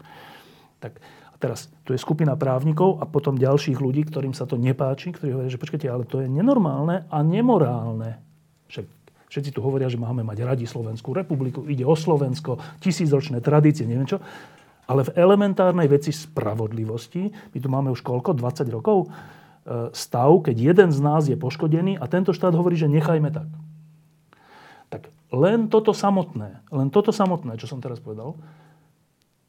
Tak 0.80 1.04
a 1.04 1.36
teraz, 1.36 1.68
tu 1.84 1.92
je 1.92 2.00
skupina 2.00 2.40
právnikov 2.40 3.04
a 3.04 3.10
potom 3.10 3.36
ďalších 3.36 3.76
ľudí, 3.76 4.08
ktorým 4.08 4.32
sa 4.32 4.48
to 4.48 4.56
nepáči, 4.56 5.12
ktorí 5.12 5.36
hovoria, 5.36 5.52
že 5.52 5.60
počkajte, 5.60 5.92
ale 5.92 6.08
to 6.08 6.24
je 6.24 6.32
nenormálne 6.32 7.12
a 7.12 7.18
nemorálne. 7.20 8.24
Však 8.72 9.03
Všetci 9.34 9.58
tu 9.58 9.66
hovoria, 9.66 9.90
že 9.90 9.98
máme 9.98 10.22
mať 10.22 10.46
radi 10.46 10.70
Slovenskú 10.70 11.10
republiku, 11.10 11.66
ide 11.66 11.82
o 11.82 11.98
Slovensko, 11.98 12.62
tisícročné 12.78 13.42
tradície, 13.42 13.82
neviem 13.82 14.06
čo. 14.06 14.22
Ale 14.86 15.10
v 15.10 15.18
elementárnej 15.18 15.90
veci 15.90 16.14
spravodlivosti, 16.14 17.34
my 17.34 17.58
tu 17.58 17.66
máme 17.66 17.90
už 17.90 18.06
koľko, 18.06 18.38
20 18.38 18.70
rokov, 18.70 19.10
e, 19.10 19.90
stav, 19.90 20.30
keď 20.46 20.78
jeden 20.78 20.94
z 20.94 21.00
nás 21.02 21.26
je 21.26 21.34
poškodený 21.34 21.98
a 21.98 22.06
tento 22.06 22.30
štát 22.30 22.54
hovorí, 22.54 22.78
že 22.78 22.86
nechajme 22.86 23.34
tak. 23.34 23.50
Tak 24.94 25.10
len 25.34 25.66
toto 25.66 25.98
samotné, 25.98 26.70
len 26.70 26.94
toto 26.94 27.10
samotné, 27.10 27.58
čo 27.58 27.66
som 27.66 27.82
teraz 27.82 27.98
povedal, 27.98 28.38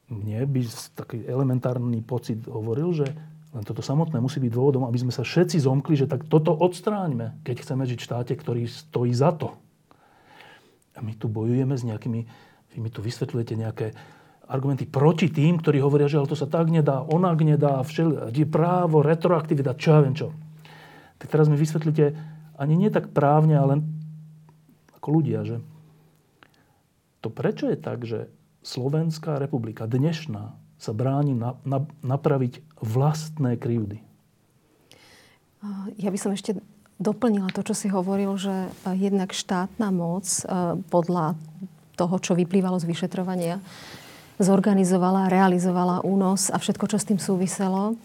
mne 0.09 0.49
by 0.49 0.65
taký 0.97 1.29
elementárny 1.29 2.01
pocit 2.01 2.41
hovoril, 2.49 2.89
že 2.89 3.05
len 3.53 3.61
toto 3.61 3.85
samotné 3.85 4.17
musí 4.17 4.41
byť 4.41 4.49
dôvodom, 4.49 4.89
aby 4.89 4.97
sme 4.97 5.13
sa 5.13 5.21
všetci 5.21 5.61
zomkli, 5.61 5.93
že 5.93 6.09
tak 6.09 6.25
toto 6.25 6.57
odstráňme, 6.57 7.37
keď 7.45 7.61
chceme 7.61 7.85
žiť 7.85 7.99
v 8.01 8.07
štáte, 8.09 8.33
ktorý 8.33 8.65
stojí 8.65 9.13
za 9.13 9.29
to. 9.29 9.53
A 10.95 10.99
my 11.03 11.13
tu 11.19 11.27
bojujeme 11.27 11.75
s 11.75 11.83
nejakými, 11.83 12.21
vy 12.71 12.77
mi 12.79 12.89
tu 12.89 13.03
vysvetľujete 13.03 13.53
nejaké 13.59 13.87
argumenty 14.47 14.85
proti 14.85 15.27
tým, 15.27 15.59
ktorí 15.59 15.81
hovoria, 15.81 16.07
že 16.07 16.21
ale 16.21 16.29
to 16.29 16.37
sa 16.37 16.45
tak 16.45 16.69
nedá, 16.69 17.01
onak 17.01 17.41
nedá, 17.41 17.81
všel, 17.81 18.31
právo, 18.47 19.01
retroaktivita, 19.01 19.77
čo 19.77 19.87
ja 19.91 19.99
viem 20.05 20.15
čo. 20.15 20.31
Tak 21.17 21.27
teraz 21.31 21.49
mi 21.49 21.57
vysvetlíte, 21.57 22.13
ani 22.55 22.73
nie 22.77 22.93
tak 22.93 23.11
právne, 23.11 23.57
ale 23.57 23.81
ako 24.95 25.07
ľudia, 25.21 25.43
že 25.43 25.57
to 27.25 27.33
prečo 27.33 27.67
je 27.73 27.77
tak, 27.77 28.05
že 28.05 28.29
Slovenská 28.61 29.41
republika 29.41 29.89
dnešná 29.89 30.53
sa 30.77 30.91
bráni 30.93 31.33
na, 31.33 31.57
na, 31.65 31.85
napraviť 32.05 32.61
vlastné 32.77 33.57
krivdy? 33.57 34.05
Ja 35.97 36.13
by 36.13 36.19
som 36.21 36.33
ešte 36.33 36.61
doplnila 36.99 37.51
to, 37.51 37.61
čo 37.63 37.75
si 37.75 37.87
hovoril, 37.91 38.35
že 38.39 38.51
e, 38.51 38.69
jednak 38.95 39.35
štátna 39.35 39.91
moc 39.91 40.25
e, 40.25 40.41
podľa 40.87 41.35
toho, 41.95 42.15
čo 42.19 42.35
vyplývalo 42.35 42.79
z 42.79 42.87
vyšetrovania, 42.87 43.63
zorganizovala, 44.39 45.31
realizovala 45.31 46.03
únos 46.03 46.51
a 46.51 46.59
všetko, 46.59 46.91
čo 46.91 46.97
s 46.99 47.07
tým 47.07 47.19
súviselo. 47.19 47.95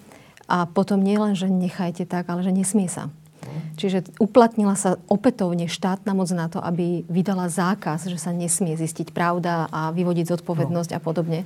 A 0.51 0.66
potom 0.66 0.99
nie 0.99 1.18
len, 1.18 1.38
že 1.38 1.47
nechajte 1.47 2.07
tak, 2.07 2.26
ale 2.30 2.43
že 2.43 2.55
nesmie 2.55 2.91
sa. 2.91 3.11
Čiže 3.78 4.14
uplatnila 4.20 4.76
sa 4.76 5.01
opätovne 5.09 5.66
štátna 5.66 6.12
moc 6.12 6.28
na 6.30 6.47
to, 6.47 6.61
aby 6.61 7.03
vydala 7.09 7.49
zákaz, 7.49 8.07
že 8.07 8.18
sa 8.20 8.30
nesmie 8.30 8.76
zistiť 8.76 9.11
pravda 9.11 9.66
a 9.72 9.91
vyvodiť 9.91 10.36
zodpovednosť 10.36 10.91
no. 10.93 10.97
a 10.97 11.01
podobne 11.01 11.41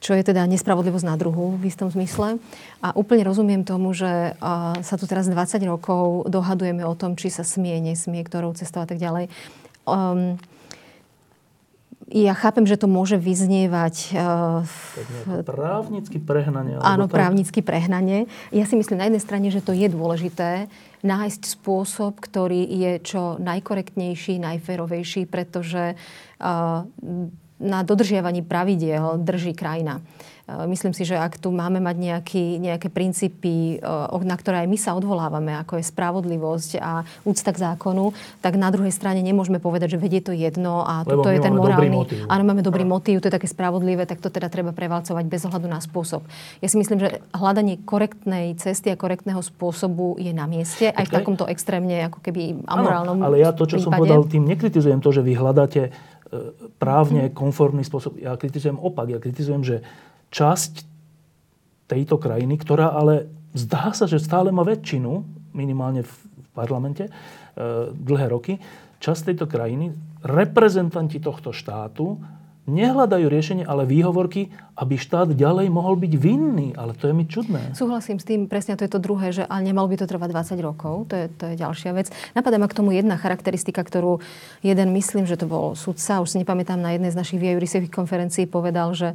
čo 0.00 0.14
je 0.14 0.22
teda 0.22 0.44
nespravodlivosť 0.46 1.06
na 1.06 1.16
druhu 1.16 1.56
v 1.56 1.68
istom 1.68 1.88
zmysle. 1.88 2.38
A 2.84 2.92
úplne 2.96 3.24
rozumiem 3.26 3.62
tomu, 3.64 3.96
že 3.96 4.36
sa 4.82 4.94
tu 5.00 5.04
teraz 5.08 5.28
20 5.28 5.60
rokov 5.66 6.28
dohadujeme 6.28 6.84
o 6.84 6.94
tom, 6.94 7.16
či 7.18 7.32
sa 7.32 7.42
smie, 7.42 7.80
nesmie, 7.80 8.22
ktorou 8.22 8.56
cestou 8.56 8.84
a 8.84 8.88
tak 8.88 9.00
ďalej. 9.00 9.32
Um, 9.86 10.36
ja 12.06 12.38
chápem, 12.38 12.62
že 12.62 12.78
to 12.78 12.86
môže 12.86 13.18
vyznievať... 13.18 14.14
Uh, 14.14 15.42
právnicky 15.42 16.22
prehnanie. 16.22 16.78
Áno, 16.78 17.10
tak? 17.10 17.18
právnicky 17.18 17.66
prehnanie. 17.66 18.30
Ja 18.54 18.62
si 18.62 18.78
myslím 18.78 19.02
na 19.02 19.10
jednej 19.10 19.22
strane, 19.26 19.48
že 19.50 19.58
to 19.58 19.74
je 19.74 19.90
dôležité 19.90 20.70
nájsť 21.02 21.58
spôsob, 21.58 22.22
ktorý 22.22 22.62
je 22.62 22.92
čo 23.02 23.42
najkorektnejší, 23.42 24.38
najférovejší, 24.38 25.26
pretože 25.26 25.98
uh, 26.38 26.86
na 27.56 27.80
dodržiavaní 27.80 28.44
pravidiel 28.44 29.16
drží 29.16 29.56
krajina. 29.56 30.04
E, 30.46 30.66
myslím 30.66 30.94
si, 30.94 31.02
že 31.02 31.18
ak 31.18 31.42
tu 31.42 31.50
máme 31.50 31.82
mať 31.82 31.96
nejaký, 31.96 32.44
nejaké 32.62 32.88
princípy, 32.92 33.82
e, 33.82 34.22
na 34.22 34.36
ktoré 34.36 34.62
aj 34.64 34.68
my 34.70 34.78
sa 34.78 34.94
odvolávame, 34.94 35.56
ako 35.58 35.80
je 35.80 35.84
spravodlivosť 35.90 36.70
a 36.78 37.02
úcta 37.26 37.50
k 37.50 37.58
zákonu, 37.58 38.14
tak 38.44 38.54
na 38.54 38.70
druhej 38.70 38.94
strane 38.94 39.24
nemôžeme 39.24 39.58
povedať, 39.58 39.96
že 39.96 39.98
vedie 39.98 40.22
to 40.22 40.30
jedno 40.30 40.86
a 40.86 41.02
Lebo 41.02 41.24
toto 41.24 41.34
je 41.34 41.40
ten 41.42 41.54
morálny... 41.56 42.28
Áno, 42.30 42.42
máme 42.46 42.62
dobrý 42.62 42.86
motív, 42.86 43.24
to 43.24 43.28
je 43.32 43.36
také 43.40 43.50
spravodlivé, 43.50 44.06
tak 44.06 44.22
to 44.22 44.30
teda 44.30 44.46
treba 44.46 44.70
prevalcovať 44.70 45.24
bez 45.26 45.42
ohľadu 45.48 45.66
na 45.66 45.82
spôsob. 45.82 46.22
Ja 46.62 46.68
si 46.70 46.76
myslím, 46.78 47.02
že 47.02 47.24
hľadanie 47.34 47.82
korektnej 47.82 48.54
cesty 48.60 48.92
a 48.92 49.00
korektného 49.00 49.42
spôsobu 49.42 50.20
je 50.20 50.30
na 50.30 50.46
mieste, 50.46 50.92
aj 50.92 51.10
v 51.10 51.14
takomto 51.16 51.48
extrémne 51.50 52.06
ako 52.06 52.22
keby 52.22 52.62
amorálnom 52.68 53.18
ano, 53.18 53.26
ale 53.26 53.42
ja 53.42 53.50
to, 53.50 53.66
čo 53.66 53.80
prípade. 53.80 53.84
som 53.88 53.92
povedal, 53.96 54.20
tým 54.28 54.44
nekritizujem 54.44 55.00
to, 55.02 55.10
že 55.10 55.24
vy 55.24 55.32
hľadáte 55.34 55.90
právne 56.82 57.30
konformný 57.30 57.86
spôsob. 57.86 58.18
Ja 58.18 58.34
kritizujem 58.34 58.78
opak. 58.78 59.10
Ja 59.10 59.22
kritizujem, 59.22 59.62
že 59.62 59.86
časť 60.34 60.84
tejto 61.86 62.18
krajiny, 62.18 62.58
ktorá 62.58 62.90
ale 62.90 63.30
zdá 63.54 63.94
sa, 63.94 64.10
že 64.10 64.18
stále 64.18 64.50
má 64.50 64.66
väčšinu, 64.66 65.22
minimálne 65.54 66.02
v 66.02 66.12
parlamente, 66.52 67.06
e, 67.06 67.10
dlhé 67.94 68.26
roky, 68.28 68.58
časť 68.98 69.32
tejto 69.32 69.46
krajiny, 69.46 69.94
reprezentanti 70.26 71.22
tohto 71.22 71.54
štátu 71.54 72.18
nehľadajú 72.66 73.26
riešenie, 73.30 73.64
ale 73.64 73.86
výhovorky, 73.86 74.50
aby 74.76 74.98
štát 74.98 75.32
ďalej 75.32 75.70
mohol 75.70 75.96
byť 75.96 76.12
vinný. 76.18 76.74
Ale 76.74 76.92
to 76.98 77.08
je 77.08 77.14
mi 77.14 77.24
čudné. 77.24 77.72
Súhlasím 77.72 78.18
s 78.18 78.26
tým, 78.26 78.50
presne 78.50 78.74
to 78.74 78.84
je 78.84 78.92
to 78.92 79.00
druhé, 79.00 79.30
že 79.30 79.46
ale 79.46 79.64
nemalo 79.64 79.86
by 79.86 79.96
to 80.02 80.10
trvať 80.10 80.30
20 80.34 80.66
rokov. 80.66 81.08
To 81.08 81.14
je, 81.14 81.26
to 81.30 81.44
je 81.50 81.54
ďalšia 81.56 81.90
vec. 81.94 82.10
Napadá 82.34 82.58
ma 82.58 82.66
k 82.66 82.76
tomu 82.76 82.92
jedna 82.92 83.14
charakteristika, 83.16 83.86
ktorú 83.86 84.18
jeden, 84.60 84.92
myslím, 84.92 85.24
že 85.24 85.38
to 85.38 85.46
bol 85.48 85.78
sudca, 85.78 86.20
už 86.20 86.34
si 86.34 86.42
nepamätám, 86.42 86.78
na 86.82 86.92
jednej 86.92 87.14
z 87.14 87.18
našich 87.18 87.40
výjurisových 87.40 87.94
konferencií 87.94 88.44
povedal, 88.50 88.92
že 88.92 89.14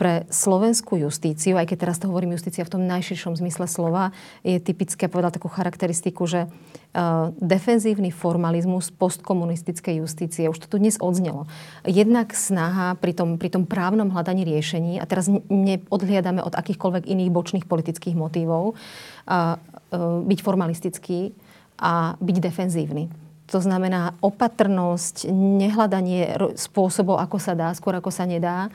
pre 0.00 0.24
slovenskú 0.32 0.96
justíciu, 0.96 1.60
aj 1.60 1.68
keď 1.68 1.84
teraz 1.84 2.00
to 2.00 2.08
hovorím 2.08 2.32
justícia 2.32 2.64
v 2.64 2.72
tom 2.72 2.88
najširšom 2.88 3.36
zmysle 3.36 3.68
slova, 3.68 4.16
je 4.40 4.56
typické, 4.56 5.12
povedal 5.12 5.28
takú 5.28 5.52
charakteristiku, 5.52 6.24
že 6.24 6.48
uh, 6.48 7.36
defenzívny 7.36 8.08
formalizmus 8.08 8.88
postkomunistickej 8.96 10.00
justície, 10.00 10.48
už 10.48 10.64
to 10.64 10.72
tu 10.72 10.80
dnes 10.80 10.96
odznelo. 10.96 11.44
Jednak 11.84 12.32
snaha 12.32 12.96
pri 12.96 13.12
tom, 13.12 13.36
pri 13.36 13.52
tom 13.52 13.68
právnom 13.68 14.08
hľadaní 14.08 14.48
riešení, 14.48 14.96
a 14.96 15.04
teraz 15.04 15.28
neodhliadame 15.52 16.40
od 16.40 16.56
akýchkoľvek 16.56 17.04
iných 17.04 17.28
bočných 17.28 17.68
politických 17.68 18.16
motívov, 18.16 18.72
uh, 19.28 19.60
uh, 19.60 20.24
byť 20.24 20.38
formalistický 20.40 21.36
a 21.76 22.16
byť 22.16 22.36
defenzívny. 22.40 23.12
To 23.52 23.60
znamená 23.60 24.16
opatrnosť, 24.24 25.28
nehľadanie 25.34 26.40
spôsobov, 26.56 27.20
ako 27.20 27.36
sa 27.36 27.52
dá, 27.52 27.68
skôr 27.76 27.98
ako 27.98 28.08
sa 28.08 28.24
nedá 28.24 28.72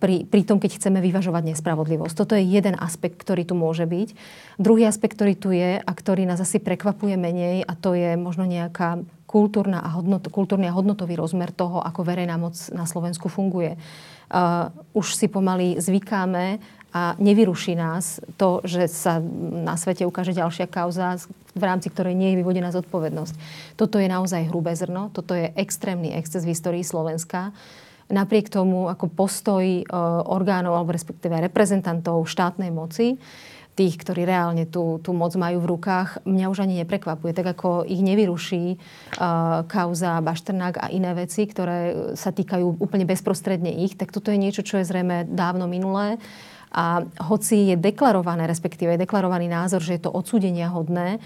pri, 0.00 0.24
pri 0.24 0.42
tom, 0.48 0.56
keď 0.56 0.80
chceme 0.80 1.04
vyvažovať 1.04 1.52
nespravodlivosť. 1.52 2.14
Toto 2.16 2.32
je 2.32 2.44
jeden 2.44 2.72
aspekt, 2.80 3.20
ktorý 3.20 3.44
tu 3.44 3.52
môže 3.52 3.84
byť. 3.84 4.08
Druhý 4.56 4.88
aspekt, 4.88 5.20
ktorý 5.20 5.34
tu 5.36 5.52
je 5.52 5.76
a 5.76 5.92
ktorý 5.92 6.24
nás 6.24 6.40
asi 6.40 6.56
prekvapuje 6.56 7.20
menej 7.20 7.68
a 7.68 7.72
to 7.76 7.92
je 7.92 8.16
možno 8.16 8.48
nejaká 8.48 9.04
kultúrna 9.28 9.80
a 9.80 9.88
hodnot, 9.96 10.28
kultúrny 10.28 10.68
a 10.68 10.76
hodnotový 10.76 11.16
rozmer 11.16 11.52
toho, 11.52 11.80
ako 11.80 12.04
verejná 12.04 12.36
moc 12.36 12.56
na 12.72 12.84
Slovensku 12.84 13.32
funguje. 13.32 13.80
Uh, 14.32 14.72
už 14.96 15.16
si 15.16 15.28
pomaly 15.28 15.76
zvykáme 15.80 16.60
a 16.92 17.16
nevyruší 17.16 17.72
nás 17.72 18.20
to, 18.36 18.60
že 18.68 18.84
sa 18.88 19.16
na 19.64 19.80
svete 19.80 20.04
ukáže 20.04 20.36
ďalšia 20.36 20.68
kauza, 20.68 21.16
v 21.56 21.64
rámci 21.64 21.88
ktorej 21.88 22.12
nie 22.12 22.32
je 22.32 22.40
vyvodená 22.44 22.68
zodpovednosť. 22.72 23.34
Toto 23.80 23.96
je 23.96 24.08
naozaj 24.08 24.52
hrubé 24.52 24.76
zrno, 24.76 25.08
toto 25.08 25.32
je 25.32 25.52
extrémny 25.56 26.12
exces 26.12 26.44
v 26.44 26.52
histórii 26.52 26.84
Slovenska 26.84 27.56
napriek 28.12 28.52
tomu 28.52 28.92
ako 28.92 29.08
postoj 29.08 29.64
e, 29.64 29.82
orgánov 30.28 30.76
alebo 30.76 30.92
respektíve 30.92 31.40
reprezentantov 31.40 32.28
štátnej 32.28 32.68
moci, 32.68 33.16
tých, 33.72 33.96
ktorí 33.96 34.28
reálne 34.28 34.68
tú, 34.68 35.00
tú 35.00 35.16
moc 35.16 35.32
majú 35.32 35.64
v 35.64 35.70
rukách, 35.76 36.20
mňa 36.28 36.46
už 36.52 36.60
ani 36.60 36.84
neprekvapuje. 36.84 37.32
Tak 37.32 37.56
ako 37.56 37.88
ich 37.88 38.04
nevyruší 38.04 38.76
uh, 38.76 39.64
kauza 39.64 40.20
Bašternák 40.20 40.76
a 40.76 40.86
iné 40.92 41.16
veci, 41.16 41.48
ktoré 41.48 42.12
sa 42.12 42.36
týkajú 42.36 42.84
úplne 42.84 43.08
bezprostredne 43.08 43.72
ich, 43.80 43.96
tak 43.96 44.12
toto 44.12 44.28
je 44.28 44.36
niečo, 44.36 44.60
čo 44.60 44.76
je 44.76 44.84
zrejme 44.84 45.24
dávno 45.24 45.64
minulé. 45.64 46.20
A 46.72 47.04
hoci 47.28 47.72
je 47.72 47.76
deklarované, 47.76 48.48
respektíve 48.48 48.96
je 48.96 49.04
deklarovaný 49.04 49.48
názor, 49.48 49.84
že 49.84 49.96
je 49.96 50.04
to 50.04 50.12
odsúdenia 50.12 50.68
hodné, 50.72 51.20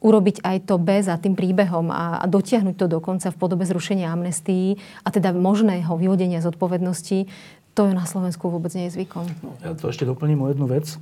urobiť 0.00 0.40
aj 0.40 0.56
to 0.64 0.80
B 0.80 1.04
za 1.04 1.20
tým 1.20 1.36
príbehom 1.36 1.92
a, 1.92 2.20
a 2.20 2.24
dotiahnuť 2.24 2.76
to 2.76 2.86
dokonca 2.88 3.28
v 3.28 3.36
podobe 3.36 3.68
zrušenia 3.68 4.08
amnestií 4.08 4.80
a 5.04 5.08
teda 5.12 5.36
možného 5.36 5.92
vyhodenia 5.96 6.40
zodpovednosti, 6.40 7.28
to 7.76 7.80
je 7.86 7.92
na 7.94 8.04
Slovensku 8.08 8.50
vôbec 8.50 8.72
nie 8.74 8.88
je 8.88 8.96
zvykom. 9.00 9.28
No, 9.44 9.54
ja 9.62 9.76
to 9.76 9.92
ešte 9.92 10.08
doplním 10.08 10.42
o 10.42 10.50
jednu 10.50 10.66
vec. 10.66 10.96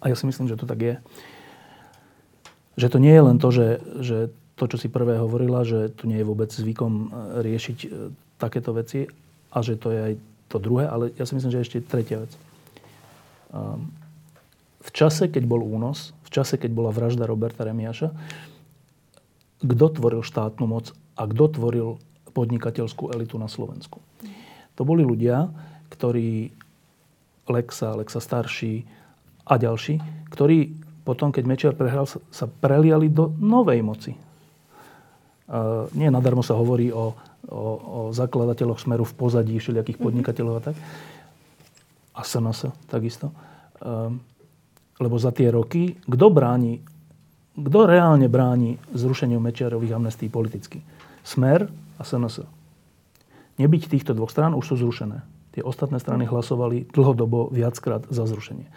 A 0.00 0.10
ja 0.10 0.16
si 0.18 0.26
myslím, 0.28 0.48
že 0.50 0.58
to 0.58 0.68
tak 0.68 0.80
je. 0.80 0.94
Že 2.76 2.88
to 2.92 2.98
nie 3.00 3.14
je 3.14 3.22
len 3.22 3.36
to, 3.40 3.48
že, 3.48 3.68
že 4.04 4.18
to, 4.56 4.64
čo 4.68 4.76
si 4.80 4.88
prvé 4.88 5.20
hovorila, 5.20 5.64
že 5.64 5.92
tu 5.92 6.08
nie 6.08 6.20
je 6.20 6.28
vôbec 6.28 6.48
zvykom 6.48 6.92
e, 6.92 7.06
riešiť 7.44 7.78
e, 7.84 7.88
takéto 8.36 8.72
veci 8.76 9.08
a 9.52 9.58
že 9.60 9.76
to 9.80 9.88
je 9.92 10.00
aj 10.00 10.14
to 10.52 10.56
druhé, 10.60 10.84
ale 10.88 11.04
ja 11.16 11.24
si 11.24 11.34
myslím, 11.36 11.52
že 11.52 11.64
ešte 11.64 11.84
tretia 11.84 12.22
vec. 12.22 12.32
Um, 13.50 13.90
v 14.86 14.90
čase, 14.94 15.26
keď 15.26 15.42
bol 15.50 15.66
únos, 15.66 16.14
v 16.22 16.30
čase, 16.30 16.54
keď 16.54 16.70
bola 16.70 16.94
vražda 16.94 17.26
Roberta 17.26 17.66
Remiaša, 17.66 18.14
kto 19.66 19.86
tvoril 19.98 20.22
štátnu 20.22 20.64
moc 20.70 20.94
a 21.18 21.26
kto 21.26 21.44
tvoril 21.58 21.88
podnikateľskú 22.30 23.10
elitu 23.10 23.40
na 23.40 23.50
Slovensku. 23.50 23.98
To 24.76 24.82
boli 24.84 25.02
ľudia, 25.02 25.48
ktorí 25.90 26.52
Lexa, 27.48 27.96
Lexa 27.96 28.20
starší 28.20 28.84
a 29.48 29.56
ďalší, 29.56 29.98
ktorí 30.30 30.76
potom, 31.06 31.30
keď 31.30 31.44
Mečiar 31.46 31.74
prehral, 31.78 32.04
sa 32.10 32.46
preliali 32.50 33.06
do 33.06 33.30
novej 33.38 33.80
moci. 33.80 34.12
Uh, 35.46 35.86
nie 35.94 36.10
nadarmo 36.10 36.42
sa 36.42 36.58
hovorí 36.58 36.90
o, 36.90 37.14
o, 37.46 37.62
o 37.78 38.00
zakladateľoch 38.10 38.82
Smeru 38.82 39.06
v 39.06 39.14
pozadí 39.14 39.54
všelijakých 39.56 39.98
mhm. 39.98 40.04
podnikateľov 40.04 40.54
a 40.58 40.62
tak. 40.70 40.76
A 42.18 42.20
SNS 42.26 42.74
takisto. 42.90 43.30
Uh, 43.78 44.18
lebo 44.96 45.16
za 45.20 45.32
tie 45.32 45.52
roky, 45.52 45.96
kto 46.04 46.26
bráni, 46.32 46.80
kto 47.56 47.88
reálne 47.88 48.28
bráni 48.28 48.76
zrušeniu 48.92 49.40
Mečiarových 49.40 49.96
amnestí 49.96 50.28
politicky? 50.28 50.84
Smer 51.24 51.68
a 51.96 52.02
SNS. 52.04 52.44
Nebyť 53.56 53.88
týchto 53.88 54.12
dvoch 54.12 54.28
strán, 54.28 54.52
už 54.52 54.72
sú 54.72 54.84
zrušené. 54.84 55.24
Tie 55.56 55.64
ostatné 55.64 55.96
strany 55.96 56.28
hlasovali 56.28 56.92
dlhodobo 56.92 57.48
viackrát 57.48 58.04
za 58.12 58.28
zrušenie. 58.28 58.68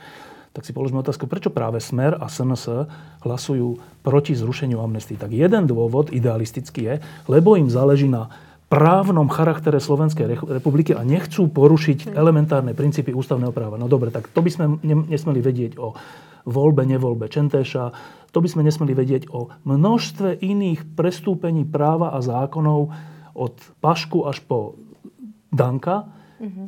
Tak 0.55 0.63
si 0.65 0.72
položme 0.72 1.03
otázku, 1.03 1.28
prečo 1.28 1.51
práve 1.51 1.84
Smer 1.84 2.15
a 2.15 2.32
SNS 2.32 2.89
hlasujú 3.22 3.78
proti 4.01 4.34
zrušeniu 4.34 4.80
amnestí. 4.80 5.20
Tak 5.20 5.30
jeden 5.30 5.67
dôvod 5.67 6.09
idealistický 6.09 6.82
je, 6.88 6.95
lebo 7.28 7.59
im 7.59 7.67
záleží 7.67 8.07
na 8.07 8.32
právnom 8.70 9.26
charaktere 9.34 9.82
Slovenskej 9.82 10.30
republiky 10.45 10.93
a 10.93 11.01
nechcú 11.01 11.49
porušiť 11.49 12.13
elementárne 12.13 12.78
princípy 12.78 13.09
ústavného 13.17 13.49
práva. 13.49 13.82
No 13.82 13.89
dobre, 13.89 14.13
tak 14.13 14.30
to 14.30 14.45
by 14.45 14.49
sme 14.53 14.65
nesmeli 14.86 15.41
vedieť 15.41 15.82
o 15.82 15.97
voľbe, 16.45 16.86
nevoľbe 16.86 17.28
Čentéša, 17.28 17.91
to 18.30 18.39
by 18.39 18.47
sme 18.47 18.61
nesmeli 18.61 18.93
vedieť 18.93 19.34
o 19.34 19.49
množstve 19.65 20.38
iných 20.38 20.93
prestúpení 20.93 21.65
práva 21.65 22.13
a 22.13 22.22
zákonov 22.22 22.93
od 23.34 23.57
Pašku 23.82 24.30
až 24.30 24.38
po 24.45 24.78
Danka, 25.49 26.05
mm-hmm. 26.38 26.67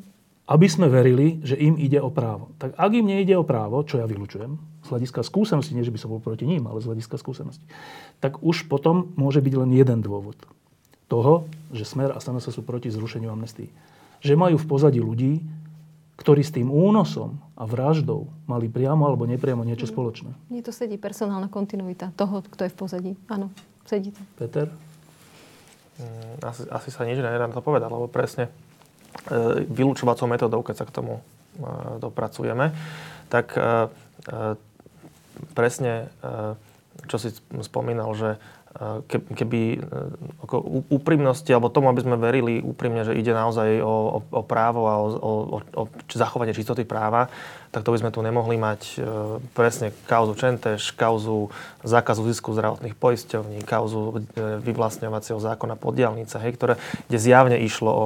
aby 0.49 0.68
sme 0.68 0.89
verili, 0.89 1.38
že 1.45 1.54
im 1.54 1.78
ide 1.78 2.02
o 2.02 2.10
právo. 2.10 2.58
Tak 2.58 2.82
ak 2.82 2.91
im 2.97 3.06
nejde 3.06 3.38
o 3.38 3.45
právo, 3.45 3.86
čo 3.86 4.02
ja 4.02 4.10
vylučujem, 4.10 4.58
z 4.82 4.88
hľadiska 4.89 5.22
skúsenosti, 5.22 5.78
nie 5.78 5.86
že 5.86 5.93
by 5.93 6.02
som 6.02 6.10
bol 6.10 6.18
proti 6.18 6.49
ním, 6.49 6.66
ale 6.66 6.82
z 6.82 6.89
hľadiska 6.89 7.22
skúsenosti, 7.22 7.62
tak 8.18 8.41
už 8.41 8.66
potom 8.66 9.14
môže 9.14 9.38
byť 9.38 9.54
len 9.54 9.70
jeden 9.78 10.02
dôvod 10.02 10.41
toho, 11.12 11.51
že 11.76 11.84
Smer 11.84 12.16
a 12.16 12.24
SNS 12.24 12.55
sú 12.55 12.64
proti 12.64 12.88
zrušeniu 12.88 13.28
amnestí. 13.28 13.68
Že 14.24 14.39
majú 14.39 14.55
v 14.55 14.70
pozadí 14.70 15.03
ľudí, 15.03 15.43
ktorí 16.16 16.39
s 16.39 16.55
tým 16.55 16.72
únosom 16.72 17.36
a 17.59 17.68
vraždou 17.68 18.32
mali 18.47 18.72
priamo 18.72 19.03
alebo 19.03 19.28
nepriamo 19.28 19.68
niečo 19.68 19.89
mm. 19.89 19.91
spoločné. 19.91 20.32
Nie 20.47 20.64
to 20.64 20.72
sedí 20.72 20.95
personálna 20.95 21.51
kontinuita 21.51 22.16
toho, 22.16 22.39
kto 22.47 22.64
je 22.64 22.72
v 22.72 22.78
pozadí. 22.78 23.12
Áno, 23.28 23.51
sedí 23.84 24.16
to. 24.16 24.22
Peter? 24.39 24.72
Mm, 25.99 26.39
asi, 26.45 26.64
asi 26.72 26.89
sa 26.93 27.03
nič 27.03 27.20
nedá 27.20 27.43
na 27.43 27.51
to 27.51 27.66
povedať, 27.66 27.91
lebo 27.91 28.07
presne 28.07 28.47
e, 28.47 28.51
vylúčovacou 29.68 30.30
metodou, 30.30 30.62
keď 30.64 30.86
sa 30.86 30.86
k 30.88 30.95
tomu 30.95 31.20
e, 31.20 31.22
dopracujeme, 31.99 32.72
tak 33.28 33.57
e, 33.57 33.89
presne 35.57 36.14
čo 37.09 37.18
si 37.18 37.34
spomínal, 37.66 38.14
že 38.14 38.38
keby 39.06 39.84
ako 40.48 40.88
úprimnosti, 40.88 41.52
alebo 41.52 41.68
tomu, 41.68 41.92
aby 41.92 42.08
sme 42.08 42.16
verili 42.16 42.64
úprimne, 42.64 43.04
že 43.04 43.14
ide 43.20 43.36
naozaj 43.36 43.84
o, 43.84 44.18
o, 44.18 44.20
o 44.24 44.42
právo 44.48 44.88
a 44.88 44.96
o, 44.96 45.08
o, 45.20 45.32
o 45.60 45.84
zachovanie 46.08 46.56
čistoty 46.56 46.88
práva, 46.88 47.28
tak 47.72 47.84
to 47.84 47.92
by 47.92 48.00
sme 48.00 48.12
tu 48.16 48.24
nemohli 48.24 48.56
mať 48.56 48.82
e, 48.84 48.96
presne 49.52 49.96
kauzu 50.08 50.36
Čenteš, 50.36 50.92
kauzu 50.96 51.52
zákazu 51.84 52.24
zisku 52.28 52.52
zdravotných 52.52 52.96
poisťovní, 52.96 53.64
kauzu 53.64 54.24
e, 54.36 54.60
vyvlastňovacieho 54.64 55.40
zákona 55.40 55.76
poddialnice, 55.76 56.40
hej, 56.40 56.56
ktoré, 56.56 56.74
kde 57.08 57.18
zjavne 57.20 57.58
išlo 57.60 57.92
o, 57.92 58.06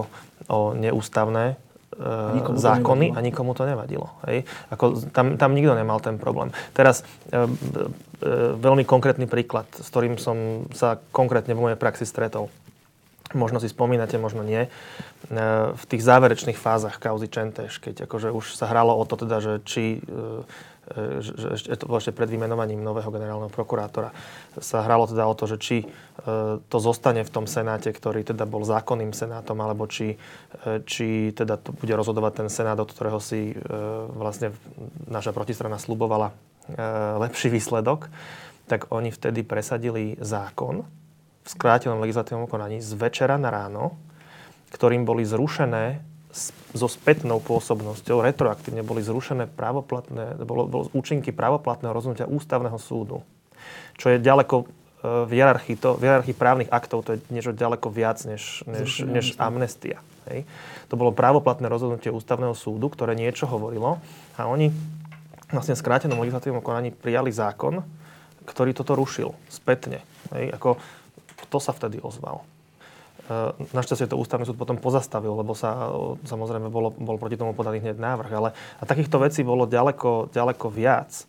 o 0.50 0.60
neústavné 0.74 1.58
a 1.96 2.52
zákony 2.56 3.16
a 3.16 3.20
nikomu 3.24 3.56
to 3.56 3.64
nevadilo. 3.64 4.12
Hej? 4.28 4.44
Ako, 4.68 5.00
tam, 5.16 5.40
tam 5.40 5.56
nikto 5.56 5.76
nemal 5.76 6.04
ten 6.04 6.20
problém. 6.20 6.52
Teraz 6.76 7.08
e, 7.32 7.40
e, 7.40 7.46
veľmi 8.60 8.84
konkrétny 8.84 9.32
príklad, 9.32 9.64
s 9.72 9.88
ktorým 9.88 10.20
som 10.20 10.68
sa 10.76 11.00
konkrétne 11.16 11.56
v 11.56 11.72
mojej 11.72 11.80
praxi 11.80 12.04
stretol. 12.04 12.52
Možno 13.34 13.58
si 13.58 13.72
spomínate, 13.72 14.20
možno 14.20 14.44
nie. 14.44 14.68
E, 14.68 14.70
v 15.72 15.84
tých 15.88 16.04
záverečných 16.04 16.60
fázach 16.60 17.00
kauzy 17.00 17.32
Čenteš, 17.32 17.80
keď 17.80 18.06
akože 18.06 18.30
už 18.36 18.60
sa 18.60 18.68
hralo 18.68 18.92
o 18.96 19.04
to 19.08 19.16
teda, 19.16 19.40
že 19.40 19.54
či 19.64 20.04
e, 20.04 20.44
že, 20.94 21.58
že 21.58 21.78
to 21.82 21.90
bolo 21.90 21.98
ešte 21.98 22.14
pred 22.14 22.30
vymenovaním 22.30 22.78
nového 22.78 23.10
generálneho 23.10 23.50
prokurátora, 23.50 24.14
sa 24.62 24.86
hralo 24.86 25.10
teda 25.10 25.26
o 25.26 25.34
to, 25.34 25.50
že 25.50 25.58
či 25.58 25.78
e, 25.82 25.86
to 26.62 26.78
zostane 26.78 27.26
v 27.26 27.34
tom 27.34 27.50
senáte, 27.50 27.90
ktorý 27.90 28.22
teda 28.22 28.46
bol 28.46 28.62
zákonným 28.62 29.10
senátom, 29.10 29.58
alebo 29.66 29.90
či, 29.90 30.14
e, 30.62 30.86
či 30.86 31.34
teda 31.34 31.58
to 31.58 31.74
bude 31.74 31.90
rozhodovať 31.90 32.46
ten 32.46 32.50
senát, 32.54 32.78
od 32.78 32.94
ktorého 32.94 33.18
si 33.18 33.54
e, 33.54 33.56
vlastne 34.14 34.54
naša 35.10 35.34
protistrana 35.34 35.82
slubovala 35.82 36.34
lepší 37.22 37.54
výsledok, 37.54 38.10
tak 38.66 38.90
oni 38.90 39.14
vtedy 39.14 39.46
presadili 39.46 40.18
zákon 40.18 40.82
v 41.46 41.48
skrátenom 41.48 42.02
legislatívnom 42.02 42.50
konaní 42.50 42.82
z 42.82 42.98
večera 42.98 43.38
na 43.38 43.54
ráno, 43.54 43.94
ktorým 44.74 45.06
boli 45.06 45.22
zrušené 45.22 46.02
so 46.76 46.88
spätnou 46.92 47.40
pôsobnosťou 47.40 48.20
retroaktívne 48.20 48.84
boli 48.84 49.00
zrušené 49.00 49.48
právoplatné, 49.48 50.36
bolo, 50.44 50.68
bolo 50.68 50.84
účinky 50.92 51.32
právoplatného 51.32 51.96
rozhodnutia 51.96 52.28
ústavného 52.28 52.76
súdu. 52.76 53.24
Čo 53.96 54.12
je 54.12 54.20
ďaleko 54.20 54.56
e, 54.60 54.66
v 55.26 55.32
hierarchii, 55.32 55.80
to, 55.80 55.96
v 55.96 56.04
hierarchii 56.04 56.36
právnych 56.36 56.70
aktov 56.70 57.08
to 57.08 57.16
je 57.16 57.24
niečo 57.32 57.56
ďaleko 57.56 57.88
viac 57.88 58.20
než, 58.28 58.68
než, 58.68 59.08
než 59.08 59.40
amnestia. 59.40 60.04
Hej. 60.28 60.44
To 60.92 61.00
bolo 61.00 61.16
právoplatné 61.16 61.72
rozhodnutie 61.72 62.12
ústavného 62.12 62.52
súdu, 62.52 62.92
ktoré 62.92 63.16
niečo 63.16 63.48
hovorilo 63.48 64.04
a 64.36 64.42
oni 64.52 64.76
vlastne 65.48 65.78
v 65.78 65.82
skrátenom 65.82 66.20
legislatívnom 66.20 66.60
konaní 66.60 66.92
prijali 66.92 67.32
zákon, 67.32 67.80
ktorý 68.44 68.76
toto 68.76 69.00
rušil 69.00 69.32
spätne. 69.48 70.04
Hej. 70.36 70.52
Ako, 70.60 70.76
kto 71.48 71.58
sa 71.64 71.72
vtedy 71.72 72.04
ozval? 72.04 72.44
E, 73.26 73.58
našťastie 73.74 74.06
to 74.06 74.22
ústavný 74.22 74.46
súd 74.46 74.58
potom 74.58 74.78
pozastavil, 74.78 75.34
lebo 75.34 75.58
sa 75.58 75.90
samozrejme 76.30 76.70
bolo, 76.70 76.94
bol 76.94 77.18
proti 77.18 77.38
tomu 77.42 77.58
podaný 77.58 77.82
hneď 77.82 77.98
návrh. 77.98 78.32
Ale 78.32 78.50
a 78.54 78.84
takýchto 78.86 79.18
vecí 79.18 79.42
bolo 79.42 79.66
ďaleko, 79.66 80.30
ďaleko 80.30 80.66
viac. 80.70 81.10
E, 81.10 81.26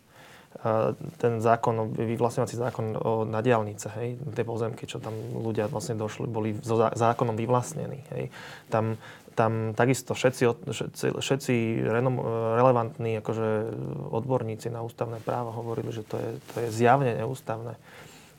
ten 1.17 1.41
zákon, 1.41 1.97
vyvlastňovací 1.97 2.53
zákon 2.53 2.85
na 3.25 3.41
diálnice, 3.41 3.89
hej, 3.97 4.21
tie 4.37 4.45
pozemky, 4.45 4.85
čo 4.85 5.01
tam 5.01 5.17
ľudia 5.33 5.65
vlastne 5.73 5.97
došli, 5.97 6.29
boli 6.29 6.53
so 6.61 6.77
zákonom 6.77 7.33
vyvlastnení. 7.33 8.05
Hej. 8.13 8.29
Tam, 8.69 9.01
tam 9.33 9.73
takisto 9.73 10.17
všetci, 10.17 10.69
všetci, 10.69 11.05
všetci 11.13 11.53
renom, 11.81 12.17
relevantní 12.57 13.21
akože 13.21 13.73
odborníci 14.09 14.73
na 14.73 14.81
ústavné 14.81 15.21
právo 15.21 15.53
hovorili, 15.53 15.93
že 15.93 16.05
to 16.05 16.17
je, 16.17 16.29
to 16.53 16.55
je 16.61 16.67
zjavne 16.73 17.13
neústavné. 17.13 17.77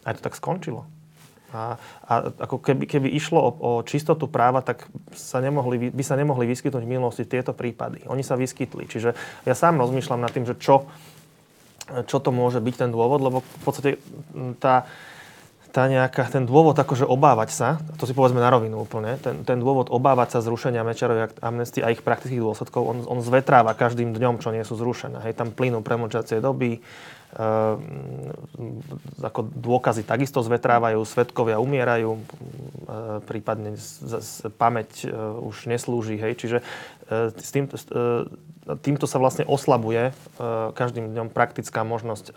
A 0.02 0.14
to 0.14 0.22
tak 0.22 0.34
skončilo. 0.34 0.97
A, 1.48 1.80
a 2.04 2.14
ako 2.44 2.60
keby, 2.60 2.84
keby 2.84 3.08
išlo 3.16 3.40
o, 3.40 3.50
o 3.56 3.70
čistotu 3.80 4.28
práva, 4.28 4.60
tak 4.60 4.84
sa 5.16 5.40
nemohli, 5.40 5.88
by 5.88 6.04
sa 6.04 6.12
nemohli 6.12 6.44
vyskytnúť 6.44 6.84
v 6.84 6.92
minulosti 6.92 7.24
tieto 7.24 7.56
prípady. 7.56 8.04
Oni 8.04 8.20
sa 8.20 8.36
vyskytli. 8.36 8.84
Čiže 8.84 9.16
ja 9.48 9.54
sám 9.56 9.80
rozmýšľam 9.80 10.20
nad 10.20 10.28
tým, 10.28 10.44
že 10.44 10.60
čo, 10.60 10.84
čo 12.04 12.16
to 12.20 12.30
môže 12.30 12.60
byť 12.60 12.74
ten 12.84 12.90
dôvod, 12.92 13.24
lebo 13.24 13.40
v 13.40 13.62
podstate 13.64 13.96
tá, 14.60 14.84
tá 15.72 15.88
nejaká, 15.88 16.28
ten 16.28 16.44
dôvod 16.44 16.76
akože 16.76 17.08
obávať 17.08 17.48
sa, 17.52 17.68
to 17.96 18.04
si 18.04 18.12
povedzme 18.12 18.44
na 18.44 18.52
rovinu 18.52 18.84
úplne, 18.84 19.16
ten, 19.16 19.40
ten 19.44 19.56
dôvod 19.56 19.88
obávať 19.88 20.36
sa 20.36 20.44
zrušenia 20.44 20.84
Mečarovej 20.84 21.40
amnestie 21.40 21.80
a 21.80 21.92
ich 21.92 22.04
praktických 22.04 22.44
dôsledkov, 22.44 22.82
on, 22.84 22.98
on 23.08 23.18
zvetráva 23.24 23.72
každým 23.72 24.12
dňom, 24.12 24.40
čo 24.40 24.52
nie 24.52 24.64
sú 24.68 24.76
zrušené. 24.76 25.24
Hej, 25.24 25.40
tam 25.40 25.52
plynú 25.52 25.80
premlčacie 25.80 26.44
doby, 26.44 26.84
ako 29.20 29.40
dôkazy 29.52 30.02
takisto 30.08 30.40
zvetrávajú, 30.40 31.04
svetkovia 31.04 31.60
umierajú, 31.60 32.16
ehm, 32.16 32.22
prípadne 33.28 33.76
pamäť 34.56 35.04
e, 35.04 35.12
už 35.44 35.68
neslúži. 35.68 36.16
Hej. 36.16 36.40
Čiže 36.40 36.58
s 37.40 37.48
tým, 37.56 37.64
týmto 38.84 39.08
sa 39.08 39.16
vlastne 39.16 39.48
oslabuje 39.48 40.12
každým 40.76 41.16
dňom 41.16 41.32
praktická 41.32 41.80
možnosť, 41.80 42.36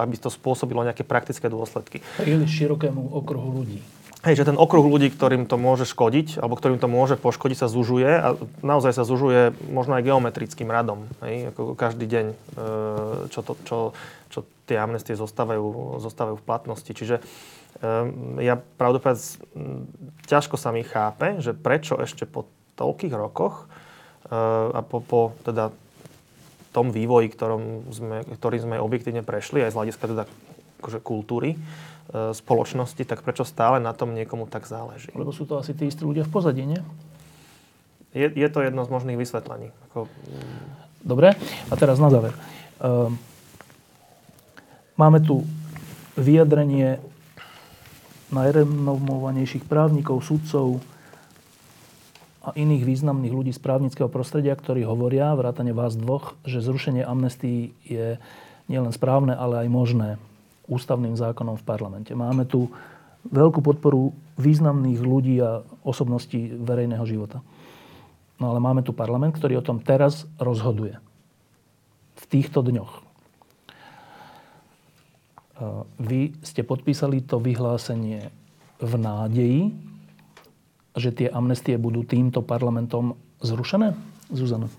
aby 0.00 0.16
to 0.16 0.32
spôsobilo 0.32 0.80
nejaké 0.80 1.04
praktické 1.04 1.52
dôsledky. 1.52 2.00
Príliš 2.16 2.56
širokému 2.56 3.12
okruhu 3.12 3.52
ľudí. 3.52 3.84
Hej, 4.26 4.42
že 4.42 4.50
ten 4.50 4.58
okruh 4.58 4.82
ľudí, 4.82 5.14
ktorým 5.14 5.46
to 5.46 5.54
môže 5.54 5.86
škodiť, 5.86 6.42
alebo 6.42 6.58
ktorým 6.58 6.82
to 6.82 6.90
môže 6.90 7.14
poškodiť, 7.14 7.54
sa 7.62 7.68
zužuje 7.70 8.10
a 8.10 8.34
naozaj 8.66 8.90
sa 8.90 9.06
zužuje 9.06 9.54
možno 9.70 9.94
aj 9.94 10.10
geometrickým 10.10 10.66
radom. 10.66 11.06
Hej, 11.22 11.54
ako 11.54 11.78
každý 11.78 12.10
deň, 12.10 12.26
e, 12.26 12.36
čo, 13.30 13.46
to, 13.46 13.54
čo, 13.62 13.78
čo 14.26 14.42
tie 14.66 14.74
amnestie 14.74 15.14
zostávajú, 15.14 16.02
zostávajú 16.02 16.34
v 16.34 16.46
platnosti. 16.50 16.90
Čiže 16.90 17.22
e, 17.22 17.22
ja 18.42 18.58
pravdopovedz, 18.58 19.38
ťažko 20.26 20.58
sa 20.58 20.74
mi 20.74 20.82
chápe, 20.82 21.38
že 21.38 21.54
prečo 21.54 21.94
ešte 22.02 22.26
po 22.26 22.50
toľkých 22.74 23.14
rokoch 23.14 23.70
e, 24.26 24.34
a 24.74 24.82
po, 24.82 24.98
po 24.98 25.20
teda 25.46 25.70
tom 26.74 26.90
vývoji, 26.90 27.30
ktorom 27.30 27.86
sme, 27.94 28.26
ktorý 28.34 28.66
sme 28.66 28.82
objektívne 28.82 29.22
prešli, 29.22 29.62
aj 29.62 29.70
z 29.70 29.78
hľadiska 29.78 30.04
teda 30.10 30.24
akože 30.82 30.98
kultúry, 31.06 31.54
spoločnosti, 32.08 33.04
tak 33.04 33.20
prečo 33.20 33.44
stále 33.44 33.76
na 33.84 33.92
tom 33.92 34.16
niekomu 34.16 34.48
tak 34.48 34.64
záleží? 34.64 35.12
Lebo 35.12 35.28
sú 35.28 35.44
to 35.44 35.60
asi 35.60 35.76
tí 35.76 35.92
istí 35.92 36.04
ľudia 36.04 36.24
v 36.24 36.32
pozadí, 36.32 36.64
nie? 36.64 36.80
Je, 38.16 38.32
je 38.32 38.48
to 38.48 38.64
jedno 38.64 38.80
z 38.88 38.92
možných 38.92 39.20
vysvetlení. 39.20 39.68
Ako... 39.90 40.08
Dobre, 41.04 41.36
a 41.68 41.74
teraz 41.76 42.00
na 42.00 42.08
záver. 42.08 42.32
Um, 42.80 43.20
máme 44.96 45.20
tu 45.20 45.44
vyjadrenie 46.16 46.98
najrenomovanejších 48.32 49.68
právnikov, 49.68 50.24
sudcov 50.24 50.80
a 52.44 52.56
iných 52.56 52.88
významných 52.88 53.32
ľudí 53.36 53.52
z 53.52 53.60
právnického 53.60 54.08
prostredia, 54.08 54.56
ktorí 54.56 54.84
hovoria, 54.88 55.36
vrátane 55.36 55.76
vás 55.76 55.92
dvoch, 55.92 56.40
že 56.48 56.64
zrušenie 56.64 57.04
amnestii 57.04 57.72
je 57.84 58.16
nielen 58.68 58.92
správne, 58.92 59.36
ale 59.36 59.64
aj 59.64 59.68
možné 59.68 60.08
ústavným 60.68 61.16
zákonom 61.16 61.56
v 61.56 61.66
parlamente. 61.66 62.12
Máme 62.12 62.44
tu 62.44 62.68
veľkú 63.26 63.64
podporu 63.64 64.14
významných 64.38 65.00
ľudí 65.02 65.42
a 65.42 65.64
osobností 65.82 66.54
verejného 66.54 67.02
života. 67.08 67.42
No 68.38 68.54
ale 68.54 68.62
máme 68.62 68.86
tu 68.86 68.94
parlament, 68.94 69.34
ktorý 69.34 69.58
o 69.58 69.66
tom 69.66 69.82
teraz 69.82 70.28
rozhoduje. 70.38 70.94
V 72.18 72.24
týchto 72.30 72.62
dňoch. 72.62 73.02
Vy 75.98 76.38
ste 76.46 76.62
podpísali 76.62 77.26
to 77.26 77.42
vyhlásenie 77.42 78.30
v 78.78 78.92
nádeji, 78.94 79.74
že 80.94 81.10
tie 81.10 81.28
amnestie 81.30 81.74
budú 81.74 82.06
týmto 82.06 82.46
parlamentom 82.46 83.18
zrušené? 83.42 83.94
Zuzana. 84.30 84.70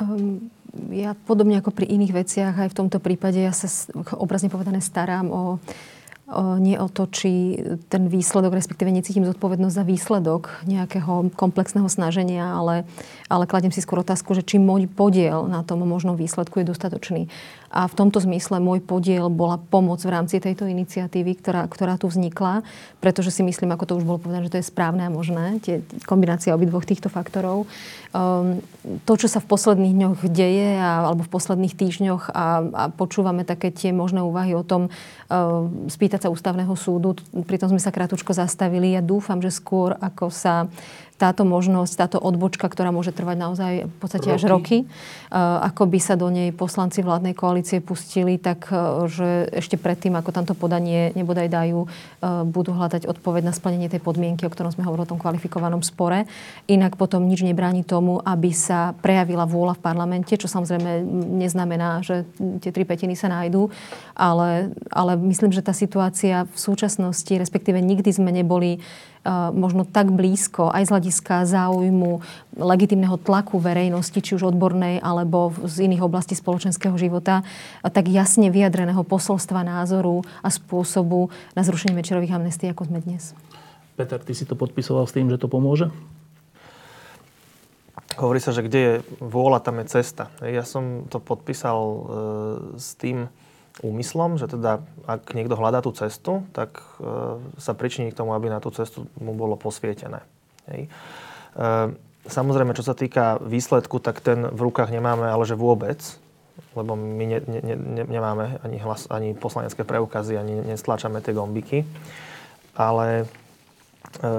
Um, 0.00 0.48
ja 0.92 1.12
podobne 1.28 1.60
ako 1.60 1.70
pri 1.72 1.86
iných 1.88 2.12
veciach, 2.12 2.54
aj 2.56 2.72
v 2.72 2.78
tomto 2.84 2.98
prípade 2.98 3.36
ja 3.40 3.52
sa 3.52 3.68
obrazne 4.16 4.48
povedané 4.48 4.80
starám 4.80 5.28
o, 5.28 5.42
o, 5.44 6.56
nie 6.56 6.80
o 6.80 6.88
to, 6.88 7.04
či 7.12 7.60
ten 7.92 8.08
výsledok, 8.08 8.56
respektíve 8.56 8.88
necítim 8.88 9.28
zodpovednosť 9.28 9.74
za 9.76 9.84
výsledok 9.84 10.42
nejakého 10.64 11.32
komplexného 11.36 11.88
snaženia, 11.92 12.56
ale, 12.56 12.88
ale 13.28 13.44
kladiem 13.44 13.72
si 13.72 13.84
skôr 13.84 14.00
otázku, 14.00 14.32
že 14.32 14.44
či 14.44 14.56
môj 14.56 14.88
podiel 14.88 15.44
na 15.44 15.60
tom 15.60 15.84
možnom 15.84 16.16
výsledku 16.16 16.64
je 16.64 16.70
dostatočný. 16.72 17.22
A 17.72 17.88
v 17.88 17.96
tomto 17.96 18.20
zmysle 18.20 18.60
môj 18.60 18.84
podiel 18.84 19.32
bola 19.32 19.56
pomoc 19.56 20.04
v 20.04 20.12
rámci 20.12 20.36
tejto 20.38 20.68
iniciatívy, 20.68 21.40
ktorá, 21.40 21.64
ktorá 21.64 21.96
tu 21.96 22.12
vznikla, 22.12 22.60
pretože 23.00 23.32
si 23.32 23.40
myslím, 23.40 23.72
ako 23.72 23.84
to 23.88 23.96
už 23.96 24.04
bolo 24.04 24.20
povedané, 24.20 24.44
že 24.44 24.52
to 24.52 24.60
je 24.60 24.68
správne 24.68 25.08
a 25.08 25.10
možné, 25.10 25.56
tie, 25.64 25.80
kombinácia 26.04 26.52
obidvoch 26.52 26.84
týchto 26.84 27.08
faktorov. 27.08 27.64
Um, 28.12 28.60
to, 29.08 29.16
čo 29.16 29.24
sa 29.24 29.40
v 29.40 29.48
posledných 29.48 29.96
dňoch 29.96 30.20
deje 30.28 30.76
a, 30.76 31.08
alebo 31.08 31.24
v 31.24 31.32
posledných 31.32 31.72
týždňoch 31.72 32.28
a, 32.28 32.46
a 32.60 32.84
počúvame 32.92 33.48
také 33.48 33.72
tie 33.72 33.88
možné 33.88 34.20
úvahy 34.20 34.52
o 34.52 34.60
tom 34.60 34.92
uh, 34.92 35.64
spýtať 35.88 36.28
sa 36.28 36.32
ústavného 36.32 36.76
súdu, 36.76 37.16
pritom 37.48 37.72
sme 37.72 37.80
sa 37.80 37.88
krátko 37.88 38.36
zastavili. 38.36 38.92
Ja 38.92 39.00
dúfam, 39.00 39.40
že 39.40 39.48
skôr 39.48 39.96
ako 39.96 40.28
sa 40.28 40.68
táto 41.22 41.46
možnosť, 41.46 41.94
táto 41.94 42.18
odbočka, 42.18 42.66
ktorá 42.66 42.90
môže 42.90 43.14
trvať 43.14 43.36
naozaj 43.38 43.72
v 43.86 43.96
podstate 44.02 44.26
roky. 44.26 44.34
až 44.34 44.42
roky, 44.50 44.76
ako 45.62 45.82
by 45.86 45.98
sa 46.02 46.18
do 46.18 46.26
nej 46.34 46.50
poslanci 46.50 47.06
vládnej 47.06 47.38
koalície 47.38 47.78
pustili, 47.78 48.42
tak 48.42 48.66
že 49.06 49.46
ešte 49.54 49.78
predtým, 49.78 50.18
ako 50.18 50.34
tamto 50.34 50.58
podanie 50.58 51.14
nebodaj 51.14 51.46
dajú, 51.46 51.86
budú 52.50 52.74
hľadať 52.74 53.06
odpoveď 53.06 53.46
na 53.46 53.54
splnenie 53.54 53.86
tej 53.86 54.02
podmienky, 54.02 54.42
o 54.42 54.50
ktorom 54.50 54.74
sme 54.74 54.82
hovorili 54.82 55.06
o 55.06 55.12
tom 55.14 55.22
kvalifikovanom 55.22 55.86
spore. 55.86 56.26
Inak 56.66 56.98
potom 56.98 57.30
nič 57.30 57.46
nebráni 57.46 57.86
tomu, 57.86 58.18
aby 58.18 58.50
sa 58.50 58.90
prejavila 58.98 59.46
vôľa 59.46 59.78
v 59.78 59.84
parlamente, 59.84 60.34
čo 60.34 60.50
samozrejme 60.50 61.06
neznamená, 61.38 62.02
že 62.02 62.26
tie 62.58 62.74
tri 62.74 62.82
petiny 62.82 63.14
sa 63.14 63.30
nájdú, 63.30 63.70
ale, 64.18 64.74
ale 64.90 65.14
myslím, 65.30 65.54
že 65.54 65.62
tá 65.62 65.70
situácia 65.70 66.48
v 66.50 66.56
súčasnosti, 66.56 67.30
respektíve 67.30 67.78
nikdy 67.78 68.10
sme 68.10 68.32
neboli 68.32 68.82
možno 69.54 69.86
tak 69.86 70.10
blízko 70.10 70.74
aj 70.74 70.90
z 70.90 70.92
hľadiska 70.92 71.46
záujmu 71.46 72.22
legitimného 72.58 73.16
tlaku 73.22 73.62
verejnosti, 73.62 74.18
či 74.18 74.34
už 74.34 74.50
odbornej 74.50 74.98
alebo 74.98 75.54
z 75.62 75.86
iných 75.86 76.02
oblastí 76.02 76.34
spoločenského 76.34 76.94
života, 76.98 77.46
tak 77.86 78.10
jasne 78.10 78.50
vyjadreného 78.50 79.06
posolstva 79.06 79.62
názoru 79.62 80.26
a 80.42 80.50
spôsobu 80.50 81.30
na 81.54 81.62
zrušenie 81.62 81.94
večerových 81.94 82.34
amnestí, 82.34 82.66
ako 82.66 82.90
sme 82.90 82.98
dnes. 82.98 83.34
Peter, 83.94 84.18
ty 84.18 84.34
si 84.34 84.42
to 84.42 84.58
podpisoval 84.58 85.06
s 85.06 85.14
tým, 85.14 85.30
že 85.30 85.38
to 85.38 85.46
pomôže? 85.46 85.92
Hovorí 88.18 88.40
sa, 88.42 88.52
že 88.52 88.64
kde 88.66 88.80
je 88.80 88.94
vôľa, 89.24 89.64
tam 89.64 89.80
je 89.80 89.86
cesta. 89.88 90.28
Ja 90.44 90.68
som 90.68 91.08
to 91.08 91.16
podpísal 91.16 91.78
e, 91.80 91.98
s 92.76 92.92
tým, 93.00 93.32
úmyslom, 93.80 94.36
že 94.36 94.52
teda 94.52 94.84
ak 95.08 95.32
niekto 95.32 95.56
hľadá 95.56 95.80
tú 95.80 95.96
cestu, 95.96 96.44
tak 96.52 96.84
e, 97.00 97.40
sa 97.56 97.72
pričiní 97.72 98.12
k 98.12 98.18
tomu, 98.20 98.36
aby 98.36 98.52
na 98.52 98.60
tú 98.60 98.68
cestu 98.68 99.08
mu 99.16 99.32
bolo 99.32 99.56
posvietené. 99.56 100.20
Hej. 100.68 100.92
E, 101.56 101.68
samozrejme, 102.28 102.76
čo 102.76 102.84
sa 102.84 102.92
týka 102.92 103.40
výsledku, 103.40 103.96
tak 104.04 104.20
ten 104.20 104.44
v 104.44 104.60
rukách 104.68 104.92
nemáme, 104.92 105.24
ale 105.24 105.48
že 105.48 105.56
vôbec, 105.56 106.04
lebo 106.76 106.92
my 106.92 107.24
ne, 107.24 107.38
ne, 107.48 107.76
ne, 107.76 108.04
nemáme 108.04 108.60
ani, 108.60 108.76
hlas, 108.76 109.08
ani 109.08 109.32
poslanecké 109.32 109.88
preukazy, 109.88 110.36
ani 110.36 110.60
nestlačame 110.68 111.24
tie 111.24 111.32
gombiky. 111.32 111.88
Ale 112.76 113.24
e, 114.20 114.34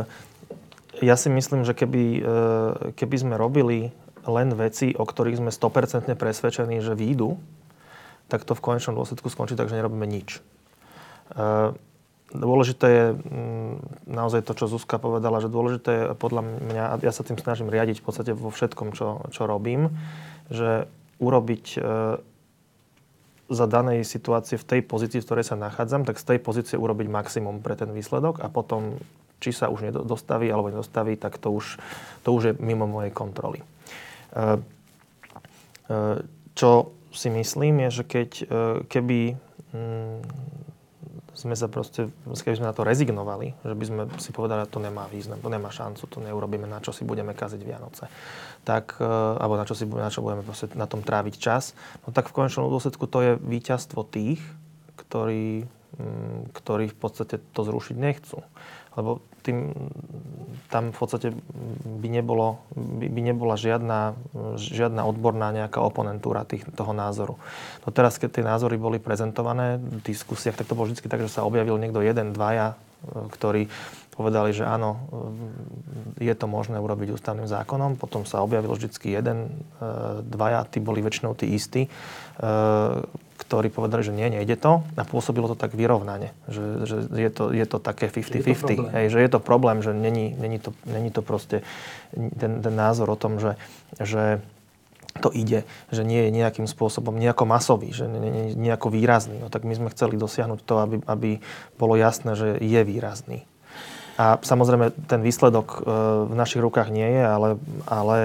ja 1.01 1.15
si 1.17 1.33
myslím, 1.33 1.65
že 1.65 1.73
keby, 1.73 2.03
e, 2.21 2.21
keby 2.93 3.15
sme 3.17 3.35
robili 3.41 3.89
len 4.29 4.53
veci, 4.53 4.93
o 4.93 5.03
ktorých 5.03 5.41
sme 5.41 5.51
100% 5.51 6.13
presvedčení, 6.13 6.79
že 6.85 6.93
výjdu, 6.93 7.33
tak 8.27 8.47
to 8.47 8.55
v 8.55 8.63
konečnom 8.63 8.95
dôsledku 8.95 9.27
skončí 9.29 9.57
tak, 9.57 9.69
že 9.69 9.77
nerobíme 9.77 10.07
nič. 10.07 10.39
E, 11.33 11.73
dôležité 12.33 12.87
je 12.89 13.05
mm, 13.13 13.73
naozaj 14.09 14.41
to, 14.47 14.57
čo 14.57 14.65
Zuzka 14.71 14.97
povedala, 14.97 15.43
že 15.43 15.53
dôležité 15.53 15.91
je 15.91 16.03
podľa 16.17 16.41
mňa, 16.43 16.83
a 16.83 16.95
ja 17.03 17.13
sa 17.13 17.21
tým 17.21 17.37
snažím 17.37 17.69
riadiť 17.69 18.01
v 18.01 18.05
podstate 18.05 18.31
vo 18.33 18.49
všetkom, 18.49 18.97
čo, 18.97 19.27
čo 19.29 19.45
robím, 19.45 19.93
že 20.49 20.89
urobiť 21.21 21.65
e, 21.77 21.79
za 23.53 23.65
danej 23.69 24.07
situácie 24.07 24.57
v 24.57 24.65
tej 24.65 24.81
pozícii, 24.81 25.21
v 25.21 25.27
ktorej 25.29 25.45
sa 25.45 25.59
nachádzam, 25.59 26.07
tak 26.07 26.17
z 26.17 26.35
tej 26.35 26.39
pozície 26.41 26.75
urobiť 26.79 27.07
maximum 27.11 27.61
pre 27.61 27.77
ten 27.77 27.93
výsledok 27.93 28.41
a 28.41 28.49
potom, 28.49 28.97
či 29.37 29.53
sa 29.53 29.69
už 29.69 29.85
nedostaví 29.85 30.49
alebo 30.49 30.73
nedostaví, 30.73 31.19
tak 31.19 31.37
to 31.37 31.53
už, 31.53 31.77
to 32.25 32.29
už 32.33 32.43
je 32.43 32.53
mimo 32.57 32.89
mojej 32.89 33.13
kontroly. 33.13 33.61
E, 33.61 33.65
čo 36.53 36.93
si 37.13 37.29
myslím, 37.29 37.87
je, 37.87 38.01
že 38.01 38.03
keď, 38.03 38.29
e, 38.41 38.45
keby 38.89 39.19
mm, 39.73 40.17
sme 41.33 41.57
sa 41.57 41.65
proste, 41.65 42.13
keby 42.29 42.55
sme 42.61 42.69
na 42.69 42.77
to 42.77 42.85
rezignovali, 42.85 43.57
že 43.65 43.73
by 43.73 43.85
sme 43.85 44.01
si 44.21 44.29
povedali, 44.29 44.63
že 44.65 44.73
to 44.73 44.81
nemá 44.81 45.09
význam, 45.09 45.41
to 45.41 45.49
nemá 45.49 45.73
šancu, 45.73 46.05
to 46.05 46.21
neurobíme, 46.21 46.69
na 46.69 46.77
čo 46.77 46.93
si 46.93 47.01
budeme 47.01 47.33
kaziť 47.33 47.61
Vianoce, 47.65 48.05
tak, 48.61 49.01
e, 49.01 49.05
alebo 49.37 49.57
na 49.57 49.65
čo, 49.65 49.73
si, 49.73 49.89
na 49.89 50.13
čo 50.13 50.21
budeme 50.21 50.45
na 50.77 50.87
tom 50.87 51.01
tráviť 51.01 51.35
čas, 51.37 51.73
no 52.05 52.13
tak 52.13 52.29
v 52.29 52.35
konečnom 52.37 52.69
dôsledku 52.69 53.09
to 53.09 53.19
je 53.21 53.31
víťazstvo 53.41 54.05
tých, 54.05 54.41
ktorí, 54.95 55.65
mm, 55.97 56.53
ktorí 56.53 56.85
v 56.93 56.97
podstate 56.97 57.41
to 57.53 57.61
zrušiť 57.65 57.95
nechcú. 57.97 58.45
Lebo 58.93 59.25
tým, 59.41 59.73
tam 60.69 60.93
v 60.93 60.97
podstate 60.97 61.27
by, 62.01 62.07
nebolo, 62.09 62.61
by, 62.73 63.07
by 63.09 63.21
nebola 63.21 63.57
žiadna, 63.57 64.15
žiadna 64.57 65.03
odborná 65.03 65.49
nejaká 65.53 65.81
oponentúra 65.81 66.45
tých, 66.45 66.65
toho 66.73 66.93
názoru. 66.95 67.35
No 67.83 67.89
teraz, 67.89 68.17
keď 68.17 68.41
tie 68.41 68.45
názory 68.45 68.77
boli 68.77 68.97
prezentované 69.01 69.77
v 69.81 70.01
diskusiách, 70.01 70.57
tak 70.57 70.69
to 70.69 70.77
bolo 70.77 70.89
vždy 70.89 71.05
tak, 71.05 71.21
že 71.25 71.33
sa 71.33 71.45
objavil 71.45 71.77
niekto 71.77 72.01
jeden, 72.05 72.31
dvaja, 72.31 72.73
e, 72.73 72.75
ktorí 73.33 73.61
povedali, 74.13 74.53
že 74.53 74.63
áno, 74.63 75.09
e, 76.17 76.29
je 76.29 76.33
to 76.37 76.45
možné 76.45 76.77
urobiť 76.77 77.17
ústavným 77.17 77.49
zákonom. 77.49 77.97
Potom 77.97 78.29
sa 78.29 78.45
objavil 78.45 78.77
vždy 78.77 78.93
jeden, 79.09 79.65
e, 79.81 79.89
dvaja, 80.21 80.69
tí 80.69 80.77
boli 80.77 81.01
väčšinou 81.01 81.33
tí 81.33 81.49
istí, 81.53 81.89
ktorí 83.33 83.73
povedali, 83.73 84.05
že 84.05 84.13
nie, 84.13 84.29
nejde 84.29 84.55
to 84.55 84.85
a 84.93 85.03
pôsobilo 85.03 85.49
to 85.49 85.57
tak 85.57 85.73
vyrovnane, 85.73 86.31
že, 86.45 86.85
že 86.85 86.95
je, 87.09 87.29
to, 87.33 87.49
je 87.49 87.65
to 87.65 87.77
také 87.81 88.07
50-50, 88.07 88.93
hej, 88.93 89.05
že 89.09 89.19
je 89.19 89.29
to 89.29 89.41
problém, 89.41 89.81
že 89.81 89.91
není, 89.91 90.37
není, 90.37 90.61
to, 90.61 90.71
není 90.85 91.09
to 91.09 91.25
proste 91.25 91.65
ten, 92.13 92.61
ten 92.61 92.73
názor 92.73 93.09
o 93.09 93.17
tom, 93.17 93.41
že, 93.41 93.57
že 93.97 94.41
to 95.21 95.29
ide, 95.29 95.61
že 95.93 96.01
nie 96.01 96.25
je 96.25 96.33
nejakým 96.33 96.65
spôsobom 96.65 97.13
nejako 97.13 97.45
masový, 97.45 97.93
že 97.93 98.09
nie 98.09 98.49
je 98.49 98.57
nejako 98.57 98.89
výrazný. 98.89 99.37
No 99.37 99.53
tak 99.53 99.61
my 99.61 99.77
sme 99.77 99.93
chceli 99.93 100.17
dosiahnuť 100.17 100.59
to, 100.65 100.73
aby, 100.81 100.95
aby 101.05 101.29
bolo 101.77 101.93
jasné, 101.93 102.33
že 102.33 102.57
je 102.57 102.81
výrazný. 102.81 103.45
A 104.17 104.37
samozrejme, 104.41 104.93
ten 105.09 105.25
výsledok 105.25 105.67
e, 105.73 105.77
v 106.29 106.33
našich 106.37 106.61
rukách 106.61 106.93
nie 106.93 107.05
je, 107.05 107.23
ale, 107.25 107.49
ale 107.89 108.17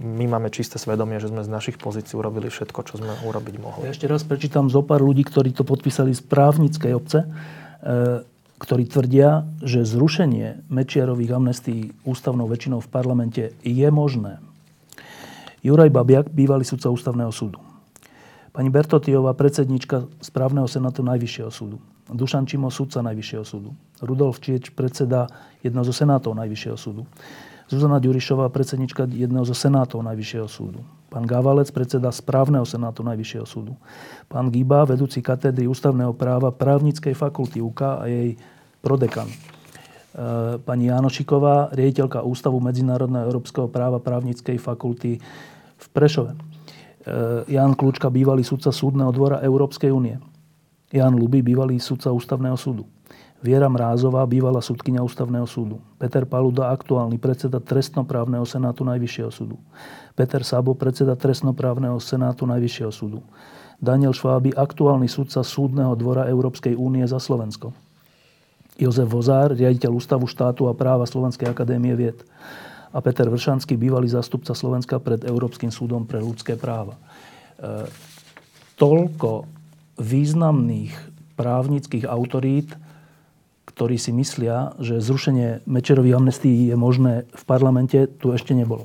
my 0.00 0.24
máme 0.30 0.48
čisté 0.54 0.78
svedomie, 0.78 1.18
že 1.18 1.28
sme 1.28 1.42
z 1.42 1.50
našich 1.50 1.76
pozícií 1.76 2.14
urobili 2.14 2.46
všetko, 2.48 2.80
čo 2.86 3.02
sme 3.02 3.12
urobiť 3.26 3.54
mohli. 3.58 3.82
Ja 3.84 3.92
ešte 3.92 4.06
raz 4.06 4.22
prečítam 4.22 4.70
zo 4.70 4.86
pár 4.86 5.02
ľudí, 5.02 5.26
ktorí 5.26 5.50
to 5.50 5.66
podpísali 5.66 6.14
z 6.14 6.22
právnickej 6.22 6.92
obce, 6.94 7.26
e, 7.26 7.28
ktorí 8.62 8.86
tvrdia, 8.86 9.42
že 9.64 9.82
zrušenie 9.82 10.70
Mečiarových 10.70 11.34
amnestí 11.34 11.90
ústavnou 12.06 12.46
väčšinou 12.46 12.78
v 12.78 12.88
parlamente 12.92 13.42
je 13.66 13.88
možné. 13.90 14.38
Juraj 15.60 15.90
Babiak, 15.92 16.26
bývalý 16.30 16.64
sudca 16.64 16.88
ústavného 16.88 17.32
súdu. 17.34 17.58
Pani 18.50 18.70
Bertotiová, 18.70 19.34
predsednička 19.34 20.06
správneho 20.22 20.70
senátu 20.70 21.02
Najvyššieho 21.06 21.50
súdu. 21.52 21.78
Dušan 22.10 22.46
Čimo, 22.46 22.70
sudca 22.70 23.02
Najvyššieho 23.02 23.44
súdu. 23.46 23.74
Rudolf 24.02 24.42
Čieč, 24.42 24.74
predseda 24.74 25.30
jedného 25.62 25.86
zo 25.86 25.94
senátov 25.94 26.34
Najvyššieho 26.34 26.78
súdu. 26.78 27.06
Zuzana 27.70 28.02
Ďurišová, 28.02 28.50
predsednička 28.50 29.06
jedného 29.06 29.46
zo 29.46 29.54
senátov 29.54 30.02
Najvyššieho 30.02 30.50
súdu. 30.50 30.82
Pán 31.06 31.22
Gavalec, 31.22 31.70
predseda 31.70 32.10
správneho 32.10 32.66
senátu 32.66 33.06
Najvyššieho 33.06 33.46
súdu. 33.46 33.78
Pán 34.26 34.50
Giba, 34.50 34.82
vedúci 34.82 35.22
katedry 35.22 35.70
ústavného 35.70 36.10
práva 36.10 36.50
právnickej 36.50 37.14
fakulty 37.14 37.62
UK 37.62 37.80
a 38.02 38.04
jej 38.10 38.34
prodekan. 38.82 39.30
E, 39.30 39.34
pani 40.58 40.90
Janošiková, 40.90 41.70
riaditeľka 41.70 42.26
Ústavu 42.26 42.58
medzinárodného 42.58 43.30
európskeho 43.30 43.70
práva 43.70 44.02
právnickej 44.02 44.58
fakulty 44.58 45.22
v 45.78 45.86
Prešove. 45.94 46.34
E, 46.34 46.38
Jan 47.54 47.78
Kľúčka, 47.78 48.10
bývalý 48.10 48.42
sudca 48.42 48.74
súdneho 48.74 49.14
dvora 49.14 49.38
Európskej 49.46 49.94
únie. 49.94 50.18
Jan 50.90 51.14
Luby, 51.14 51.38
bývalý 51.38 51.78
sudca 51.78 52.10
ústavného 52.10 52.58
súdu. 52.58 52.82
Viera 53.40 53.72
Mrázová, 53.72 54.20
bývalá 54.28 54.60
súdkynia 54.60 55.00
ústavného 55.00 55.48
súdu. 55.48 55.80
Peter 55.96 56.28
Paluda, 56.28 56.68
aktuálny 56.76 57.16
predseda 57.16 57.56
trestnoprávneho 57.56 58.44
senátu 58.44 58.84
Najvyššieho 58.84 59.32
súdu. 59.32 59.56
Peter 60.12 60.44
Sabo, 60.44 60.76
predseda 60.76 61.16
trestnoprávneho 61.16 61.96
senátu 62.04 62.44
Najvyššieho 62.44 62.92
súdu. 62.92 63.24
Daniel 63.80 64.12
Šváby, 64.12 64.52
aktuálny 64.52 65.08
sudca 65.08 65.40
súdneho 65.40 65.96
dvora 65.96 66.28
Európskej 66.28 66.76
únie 66.76 67.00
za 67.08 67.16
Slovensko. 67.16 67.72
Jozef 68.76 69.08
Vozár, 69.08 69.56
riaditeľ 69.56 69.96
Ústavu 69.96 70.28
štátu 70.28 70.68
a 70.68 70.76
práva 70.76 71.08
Slovenskej 71.08 71.48
akadémie 71.48 71.96
vied. 71.96 72.20
A 72.92 73.00
Peter 73.00 73.24
Vršanský, 73.24 73.80
bývalý 73.80 74.12
zástupca 74.12 74.52
Slovenska 74.52 75.00
pred 75.00 75.24
Európskym 75.24 75.72
súdom 75.72 76.04
pre 76.04 76.20
ľudské 76.20 76.60
práva. 76.60 77.00
E, 77.56 77.88
toľko 78.76 79.48
významných 79.96 80.92
právnických 81.40 82.04
autorít 82.04 82.76
ktorí 83.80 83.96
si 83.96 84.12
myslia, 84.12 84.76
že 84.76 85.00
zrušenie 85.00 85.64
Mečerových 85.64 86.20
amnestií 86.20 86.68
je 86.68 86.76
možné 86.76 87.24
v 87.32 87.42
parlamente, 87.48 88.12
tu 88.20 88.28
ešte 88.36 88.52
nebolo. 88.52 88.84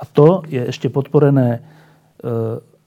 A 0.00 0.08
to 0.08 0.40
je 0.48 0.72
ešte 0.72 0.88
podporené 0.88 1.60
e, 1.60 1.60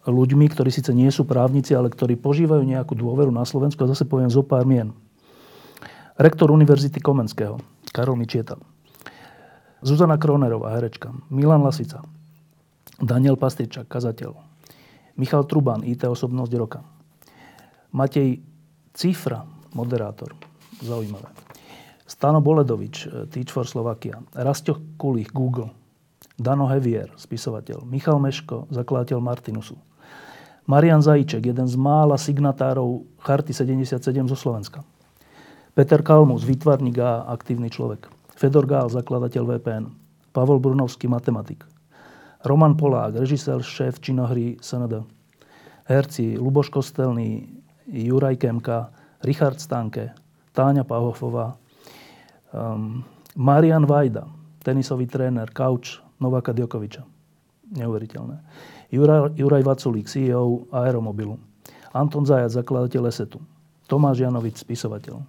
ľuďmi, 0.10 0.50
ktorí 0.50 0.74
síce 0.74 0.89
nie 0.89 1.06
sú 1.14 1.22
právnici, 1.22 1.78
ale 1.78 1.93
ktorí 1.93 2.18
požívajú 2.18 2.66
nejakú 2.66 2.98
dôveru 2.98 3.30
na 3.30 3.46
Slovensku. 3.46 3.78
A 3.86 3.93
zase 3.93 4.10
poviem 4.10 4.34
zo 4.34 4.41
pár 4.41 4.66
mien. 4.66 4.89
Rektor 6.18 6.50
Univerzity 6.50 6.98
Komenského, 6.98 7.62
Karol 7.93 8.18
Mičieta. 8.18 8.58
Zuzana 9.86 10.18
Kronerová, 10.18 10.74
herečka. 10.82 11.14
Milan 11.30 11.62
Lasica. 11.62 12.02
Daniel 12.98 13.38
Pastričak, 13.38 13.86
kazateľ. 13.86 14.34
Michal 15.22 15.46
Truban, 15.46 15.86
IT 15.86 16.10
osobnosť 16.10 16.54
roka. 16.58 16.82
Matej 17.93 18.41
Cifra, 18.98 19.46
moderátor. 19.78 20.34
Zaujímavé. 20.82 21.30
Stano 22.06 22.42
Boledovič, 22.42 23.08
e, 23.08 23.26
Teach 23.28 23.52
for 23.52 23.66
Slovakia. 23.68 24.22
Rasto 24.34 24.78
Kulich, 24.98 25.34
Google. 25.34 25.74
Dano 26.36 26.68
Hevier, 26.68 27.16
spisovateľ. 27.16 27.88
Michal 27.88 28.20
Meško, 28.20 28.68
zakladateľ 28.70 29.20
Martinusu. 29.24 29.80
Marian 30.66 31.00
Zajíček, 31.00 31.46
jeden 31.46 31.68
z 31.70 31.76
mála 31.78 32.18
signatárov 32.18 33.06
Charty 33.22 33.54
77 33.54 34.02
zo 34.28 34.38
Slovenska. 34.38 34.82
Peter 35.78 36.02
Kalmus, 36.02 36.44
výtvarník 36.44 36.98
a 37.00 37.30
aktívny 37.30 37.70
človek. 37.70 38.10
Fedor 38.36 38.66
Gál, 38.66 38.88
zakladateľ 38.90 39.44
VPN. 39.56 39.86
Pavol 40.34 40.60
Brunovský, 40.60 41.08
matematik. 41.08 41.64
Roman 42.44 42.76
Polák, 42.76 43.16
režisér, 43.16 43.64
šéf 43.64 44.02
činohry 44.04 44.60
SND. 44.60 45.06
Herci 45.86 46.36
Luboš 46.36 46.74
Kostelný, 46.74 47.62
Juraj 47.86 48.42
Kemka, 48.42 48.90
Richard 49.22 49.62
Stanke, 49.62 50.18
Táňa 50.56 50.88
Pahofová, 50.88 51.60
um, 52.56 53.03
Marian 53.36 53.84
Vajda, 53.84 54.24
tenisový 54.64 55.06
tréner, 55.06 55.51
kauč 55.51 55.99
Novaka 56.18 56.56
Djokoviča. 56.56 57.03
Neuveriteľné. 57.76 58.39
Juraj, 58.88 59.36
Juraj 59.36 59.64
Vaculík, 59.68 60.08
CEO 60.08 60.72
Aeromobilu. 60.72 61.36
Anton 61.91 62.24
Zajac, 62.24 62.56
zakladateľ 62.56 63.12
Esetu. 63.12 63.43
Tomáš 63.86 64.24
Janovic, 64.24 64.56
spisovateľ. 64.56 65.20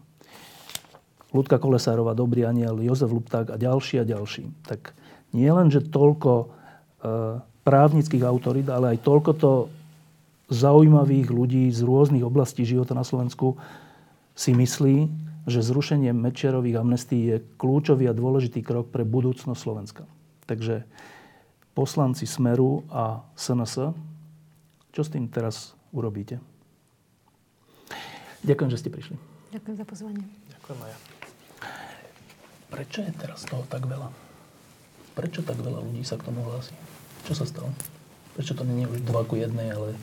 Ľudka 1.35 1.59
Kolesárová, 1.59 2.15
Dobrý 2.15 2.47
aniel, 2.47 2.79
Jozef 2.81 3.11
Lupták 3.11 3.51
a 3.51 3.59
ďalší 3.59 4.01
a 4.01 4.09
ďalší. 4.09 4.47
Tak 4.65 4.95
nie 5.35 5.51
len, 5.51 5.69
že 5.69 5.85
toľko 5.85 6.31
e, 6.41 6.47
právnických 7.67 8.25
autorít, 8.25 8.71
ale 8.71 8.97
aj 8.97 8.99
toľko 9.03 9.31
to 9.37 9.53
zaujímavých 10.49 11.29
ľudí 11.35 11.67
z 11.75 11.83
rôznych 11.83 12.23
oblastí 12.23 12.63
života 12.63 12.95
na 12.95 13.03
Slovensku 13.03 13.59
si 14.37 14.53
myslí, 14.53 14.97
že 15.49 15.65
zrušenie 15.65 16.13
Mečerových 16.13 16.79
amnestí 16.85 17.19
je 17.33 17.37
kľúčový 17.57 18.07
a 18.07 18.15
dôležitý 18.15 18.61
krok 18.61 18.93
pre 18.93 19.09
budúcnosť 19.09 19.57
Slovenska. 19.57 20.05
Takže 20.45 20.85
poslanci 21.73 22.29
Smeru 22.29 22.85
a 22.93 23.25
SNS, 23.35 23.97
čo 24.93 25.01
s 25.01 25.09
tým 25.09 25.27
teraz 25.33 25.73
urobíte? 25.91 26.39
Ďakujem, 28.45 28.71
že 28.71 28.79
ste 28.79 28.91
prišli. 28.93 29.17
Ďakujem 29.57 29.77
za 29.81 29.87
pozvanie. 29.89 30.25
Ďakujem 30.53 30.79
aj 30.85 30.91
ja. 30.93 30.99
Prečo 32.67 32.99
je 33.07 33.13
teraz 33.15 33.41
toho 33.47 33.65
tak 33.71 33.87
veľa? 33.89 34.11
Prečo 35.17 35.41
tak 35.41 35.57
veľa 35.63 35.81
ľudí 35.81 36.05
sa 36.05 36.21
k 36.21 36.29
tomu 36.29 36.45
hlási? 36.45 36.77
Čo 37.25 37.33
sa 37.33 37.45
stalo? 37.49 37.71
Prečo 38.37 38.53
to 38.53 38.69
nie 38.69 38.85
je 38.85 38.91
už 38.93 39.01
dva 39.07 39.25
ku 39.25 39.39
jednej, 39.39 39.73
ale... 39.73 39.97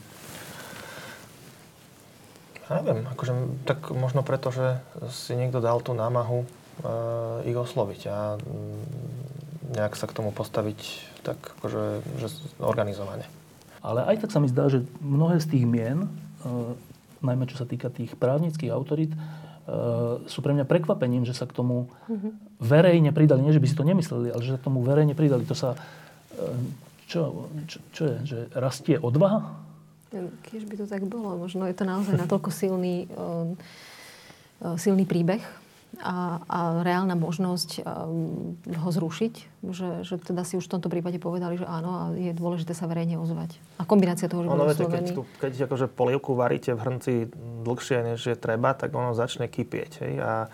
Ja 2.74 2.82
neviem, 2.82 3.05
akože, 3.05 3.34
tak 3.69 3.93
možno 3.93 4.26
preto, 4.26 4.49
že 4.49 4.82
si 5.13 5.38
niekto 5.38 5.61
dal 5.61 5.78
tú 5.86 5.93
námahu 5.93 6.41
e, 6.41 6.47
ich 7.45 7.53
osloviť 7.53 8.01
a 8.09 8.41
mm, 8.41 8.82
nejak 9.78 9.93
sa 9.93 10.09
k 10.09 10.15
tomu 10.17 10.34
postaviť 10.34 10.80
tak 11.21 11.38
akože, 11.61 12.01
že 12.17 12.28
organizovane. 12.57 13.30
Ale 13.86 14.09
aj 14.09 14.26
tak 14.26 14.34
sa 14.34 14.41
mi 14.41 14.49
zdá, 14.49 14.74
že 14.74 14.82
mnohé 15.05 15.38
z 15.38 15.53
tých 15.53 15.65
mien, 15.69 16.07
e, 16.07 16.09
najmä 17.21 17.45
čo 17.45 17.61
sa 17.61 17.69
týka 17.69 17.93
tých 17.93 18.17
právnických 18.17 18.74
autorít, 18.74 19.13
e, 19.13 19.19
sú 20.26 20.41
pre 20.41 20.57
mňa 20.57 20.65
prekvapením, 20.65 21.30
že 21.30 21.38
sa 21.38 21.45
k 21.45 21.53
tomu 21.53 21.93
verejne 22.57 23.13
pridali. 23.13 23.45
Nie, 23.45 23.53
že 23.53 23.61
by 23.61 23.69
si 23.69 23.78
to 23.78 23.86
nemysleli, 23.86 24.34
ale 24.34 24.41
že 24.41 24.57
sa 24.57 24.59
k 24.59 24.65
tomu 24.65 24.82
verejne 24.82 25.13
pridali. 25.13 25.45
To 25.45 25.53
sa... 25.53 25.78
E, 26.34 26.49
čo, 27.05 27.45
čo, 27.69 27.78
čo 27.93 28.03
je? 28.09 28.15
Že 28.26 28.38
rastie 28.57 28.97
odvaha? 28.97 29.61
Kiež 30.49 30.70
by 30.70 30.76
to 30.80 30.86
tak 30.86 31.03
bolo. 31.09 31.36
Možno 31.36 31.66
je 31.66 31.76
to 31.76 31.84
naozaj 31.84 32.14
natoľko 32.14 32.49
silný, 32.53 33.09
silný 34.78 35.09
príbeh, 35.09 35.41
a, 36.01 36.41
a 36.49 36.59
reálna 36.82 37.14
možnosť 37.14 37.86
um, 37.86 38.57
ho 38.66 38.89
zrušiť, 38.89 39.34
že, 39.70 39.89
že 40.01 40.16
teda 40.18 40.41
si 40.41 40.57
už 40.57 40.66
v 40.66 40.74
tomto 40.78 40.89
prípade 40.89 41.22
povedali, 41.22 41.61
že 41.61 41.70
áno 41.70 41.91
a 41.93 42.03
je 42.18 42.34
dôležité 42.34 42.74
sa 42.74 42.89
verejne 42.89 43.22
ozvať. 43.22 43.61
A 43.78 43.86
kombinácia 43.86 44.26
toho, 44.26 44.41
že 44.41 44.49
ono, 44.49 44.66
viete, 44.66 44.89
keď, 44.89 45.05
tu, 45.14 45.22
keď 45.38 45.70
akože 45.70 45.86
polievku 45.93 46.34
varíte 46.34 46.74
v 46.74 46.82
hrnci 46.82 47.14
dlhšie, 47.61 47.97
než 48.14 48.26
je 48.26 48.34
treba, 48.34 48.74
tak 48.74 48.89
ono 48.89 49.14
začne 49.14 49.45
kypieť. 49.45 49.91
Hej? 50.01 50.14
A 50.18 50.32
e, 50.41 50.47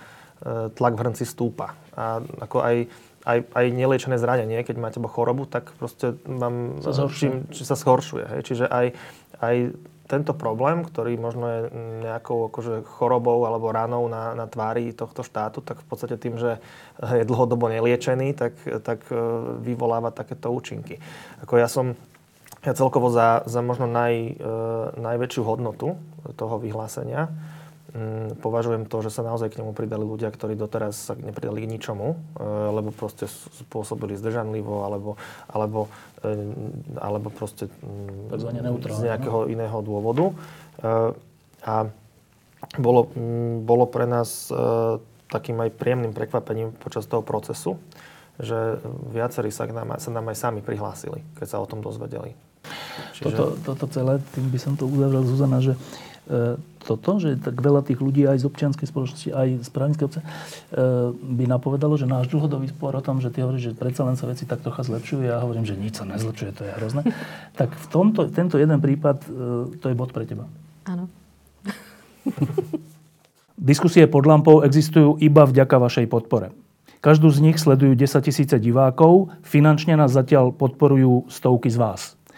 tlak 0.76 0.99
v 0.99 1.03
hrnci 1.07 1.24
stúpa. 1.24 1.72
A 1.95 2.20
ako 2.43 2.60
aj, 2.60 2.76
aj, 3.24 3.39
aj 3.55 3.66
neliečené 3.72 4.20
zranenie, 4.20 4.60
keď 4.68 4.76
máte 4.76 4.99
chorobu, 4.99 5.47
tak 5.47 5.72
proste 5.80 6.20
vám 6.28 6.84
sa 6.84 6.91
zhoršuje. 6.91 7.16
Čím, 7.16 7.36
či 7.55 7.64
sa 7.64 7.80
zhoršuje. 7.80 8.26
Hej? 8.28 8.41
Čiže 8.43 8.66
aj, 8.68 8.91
aj 9.40 9.74
tento 10.10 10.34
problém, 10.34 10.82
ktorý 10.82 11.22
možno 11.22 11.46
je 11.46 11.62
nejakou 12.02 12.50
akože 12.50 12.82
chorobou 12.98 13.46
alebo 13.46 13.70
ranou 13.70 14.10
na, 14.10 14.34
na 14.34 14.50
tvári 14.50 14.90
tohto 14.90 15.22
štátu, 15.22 15.62
tak 15.62 15.86
v 15.86 15.86
podstate 15.86 16.18
tým, 16.18 16.42
že 16.42 16.58
je 16.98 17.30
dlhodobo 17.30 17.70
neliečený, 17.70 18.34
tak, 18.34 18.58
tak 18.82 19.06
e, 19.14 19.16
vyvoláva 19.62 20.10
takéto 20.10 20.50
účinky. 20.50 20.98
Ako 21.46 21.62
ja 21.62 21.70
som 21.70 21.94
ja 22.66 22.76
celkovo 22.76 23.08
za, 23.14 23.46
za 23.46 23.62
možno 23.62 23.86
naj, 23.86 24.14
e, 24.18 24.32
najväčšiu 24.98 25.46
hodnotu 25.46 25.96
toho 26.36 26.58
vyhlásenia 26.58 27.30
považujem 28.38 28.86
to, 28.86 29.02
že 29.02 29.10
sa 29.10 29.26
naozaj 29.26 29.50
k 29.50 29.60
nemu 29.62 29.74
pridali 29.74 30.06
ľudia, 30.06 30.30
ktorí 30.30 30.54
doteraz 30.54 31.10
sa 31.10 31.14
nepridali 31.18 31.66
k 31.66 31.72
ničomu, 31.74 32.14
e, 32.14 32.46
lebo 32.70 32.94
proste 32.94 33.26
spôsobili 33.66 34.14
zdržanlivo, 34.14 34.86
alebo, 34.86 35.18
alebo, 35.50 35.90
e, 36.22 36.34
alebo 37.02 37.28
proste 37.34 37.66
z 38.30 39.00
nejakého 39.10 39.50
iného 39.50 39.80
dôvodu. 39.82 40.32
A 41.66 41.92
bolo, 42.80 43.12
bolo 43.66 43.86
pre 43.90 44.08
nás 44.08 44.48
takým 45.28 45.60
aj 45.60 45.76
príjemným 45.76 46.16
prekvapením 46.16 46.72
počas 46.80 47.04
toho 47.04 47.20
procesu, 47.20 47.76
že 48.40 48.80
viacerí 49.12 49.52
sa, 49.52 49.68
nám, 49.68 50.00
sa 50.00 50.10
nám 50.14 50.32
aj 50.32 50.38
sami 50.40 50.64
prihlásili, 50.64 51.20
keď 51.36 51.48
sa 51.52 51.58
o 51.60 51.68
tom 51.68 51.84
dozvedeli. 51.84 52.32
Čiže... 53.12 53.36
Toto, 53.36 53.46
toto 53.76 53.86
celé, 53.92 54.24
tým 54.32 54.48
by 54.48 54.60
som 54.60 54.74
to 54.80 54.88
uzavrel, 54.88 55.28
Zuzana, 55.28 55.60
že 55.60 55.76
E, 55.76 56.09
toto, 56.80 57.17
že 57.17 57.38
tak 57.41 57.57
veľa 57.59 57.82
tých 57.86 57.99
ľudí 57.99 58.23
aj 58.25 58.41
z 58.41 58.47
občianskej 58.47 58.88
spoločnosti, 58.88 59.30
aj 59.34 59.47
z 59.65 59.69
právnickej 59.69 60.05
obce 60.05 60.19
e, 60.21 60.25
by 61.13 61.45
napovedalo, 61.49 61.97
že 61.99 62.09
náš 62.09 62.32
dlhodobý 62.32 62.69
spor 62.69 62.95
o 62.95 63.03
tom, 63.03 63.19
že 63.19 63.34
ty 63.34 63.41
hovoríš, 63.41 63.73
že 63.73 63.77
predsa 63.77 64.05
len 64.07 64.15
sa 64.15 64.30
veci 64.30 64.45
tak 64.45 64.61
trocha 64.61 64.86
zlepšujú, 64.86 65.25
ja 65.25 65.41
hovorím, 65.41 65.65
že 65.65 65.75
nič 65.75 65.99
sa 65.99 66.05
nezlepšuje, 66.07 66.49
to 66.55 66.63
je 66.65 66.71
hrozné. 66.77 67.01
Tak 67.59 67.75
v 67.75 67.88
tomto, 67.91 68.32
tento 68.32 68.55
jeden 68.55 68.80
prípad, 68.80 69.17
e, 69.25 69.30
to 69.77 69.91
je 69.91 69.95
bod 69.97 70.15
pre 70.15 70.23
teba. 70.23 70.47
Áno. 70.88 71.11
Diskusie 73.59 74.07
pod 74.07 74.23
lampou 74.23 74.63
existujú 74.63 75.19
iba 75.19 75.43
vďaka 75.43 75.75
vašej 75.75 76.07
podpore. 76.07 76.55
Každú 76.99 77.32
z 77.32 77.39
nich 77.43 77.57
sledujú 77.59 77.95
10 77.95 78.27
tisíce 78.27 78.55
divákov, 78.59 79.32
finančne 79.43 79.95
nás 79.95 80.15
zatiaľ 80.15 80.51
podporujú 80.55 81.27
stovky 81.32 81.67
z 81.71 81.80
vás. 81.80 82.18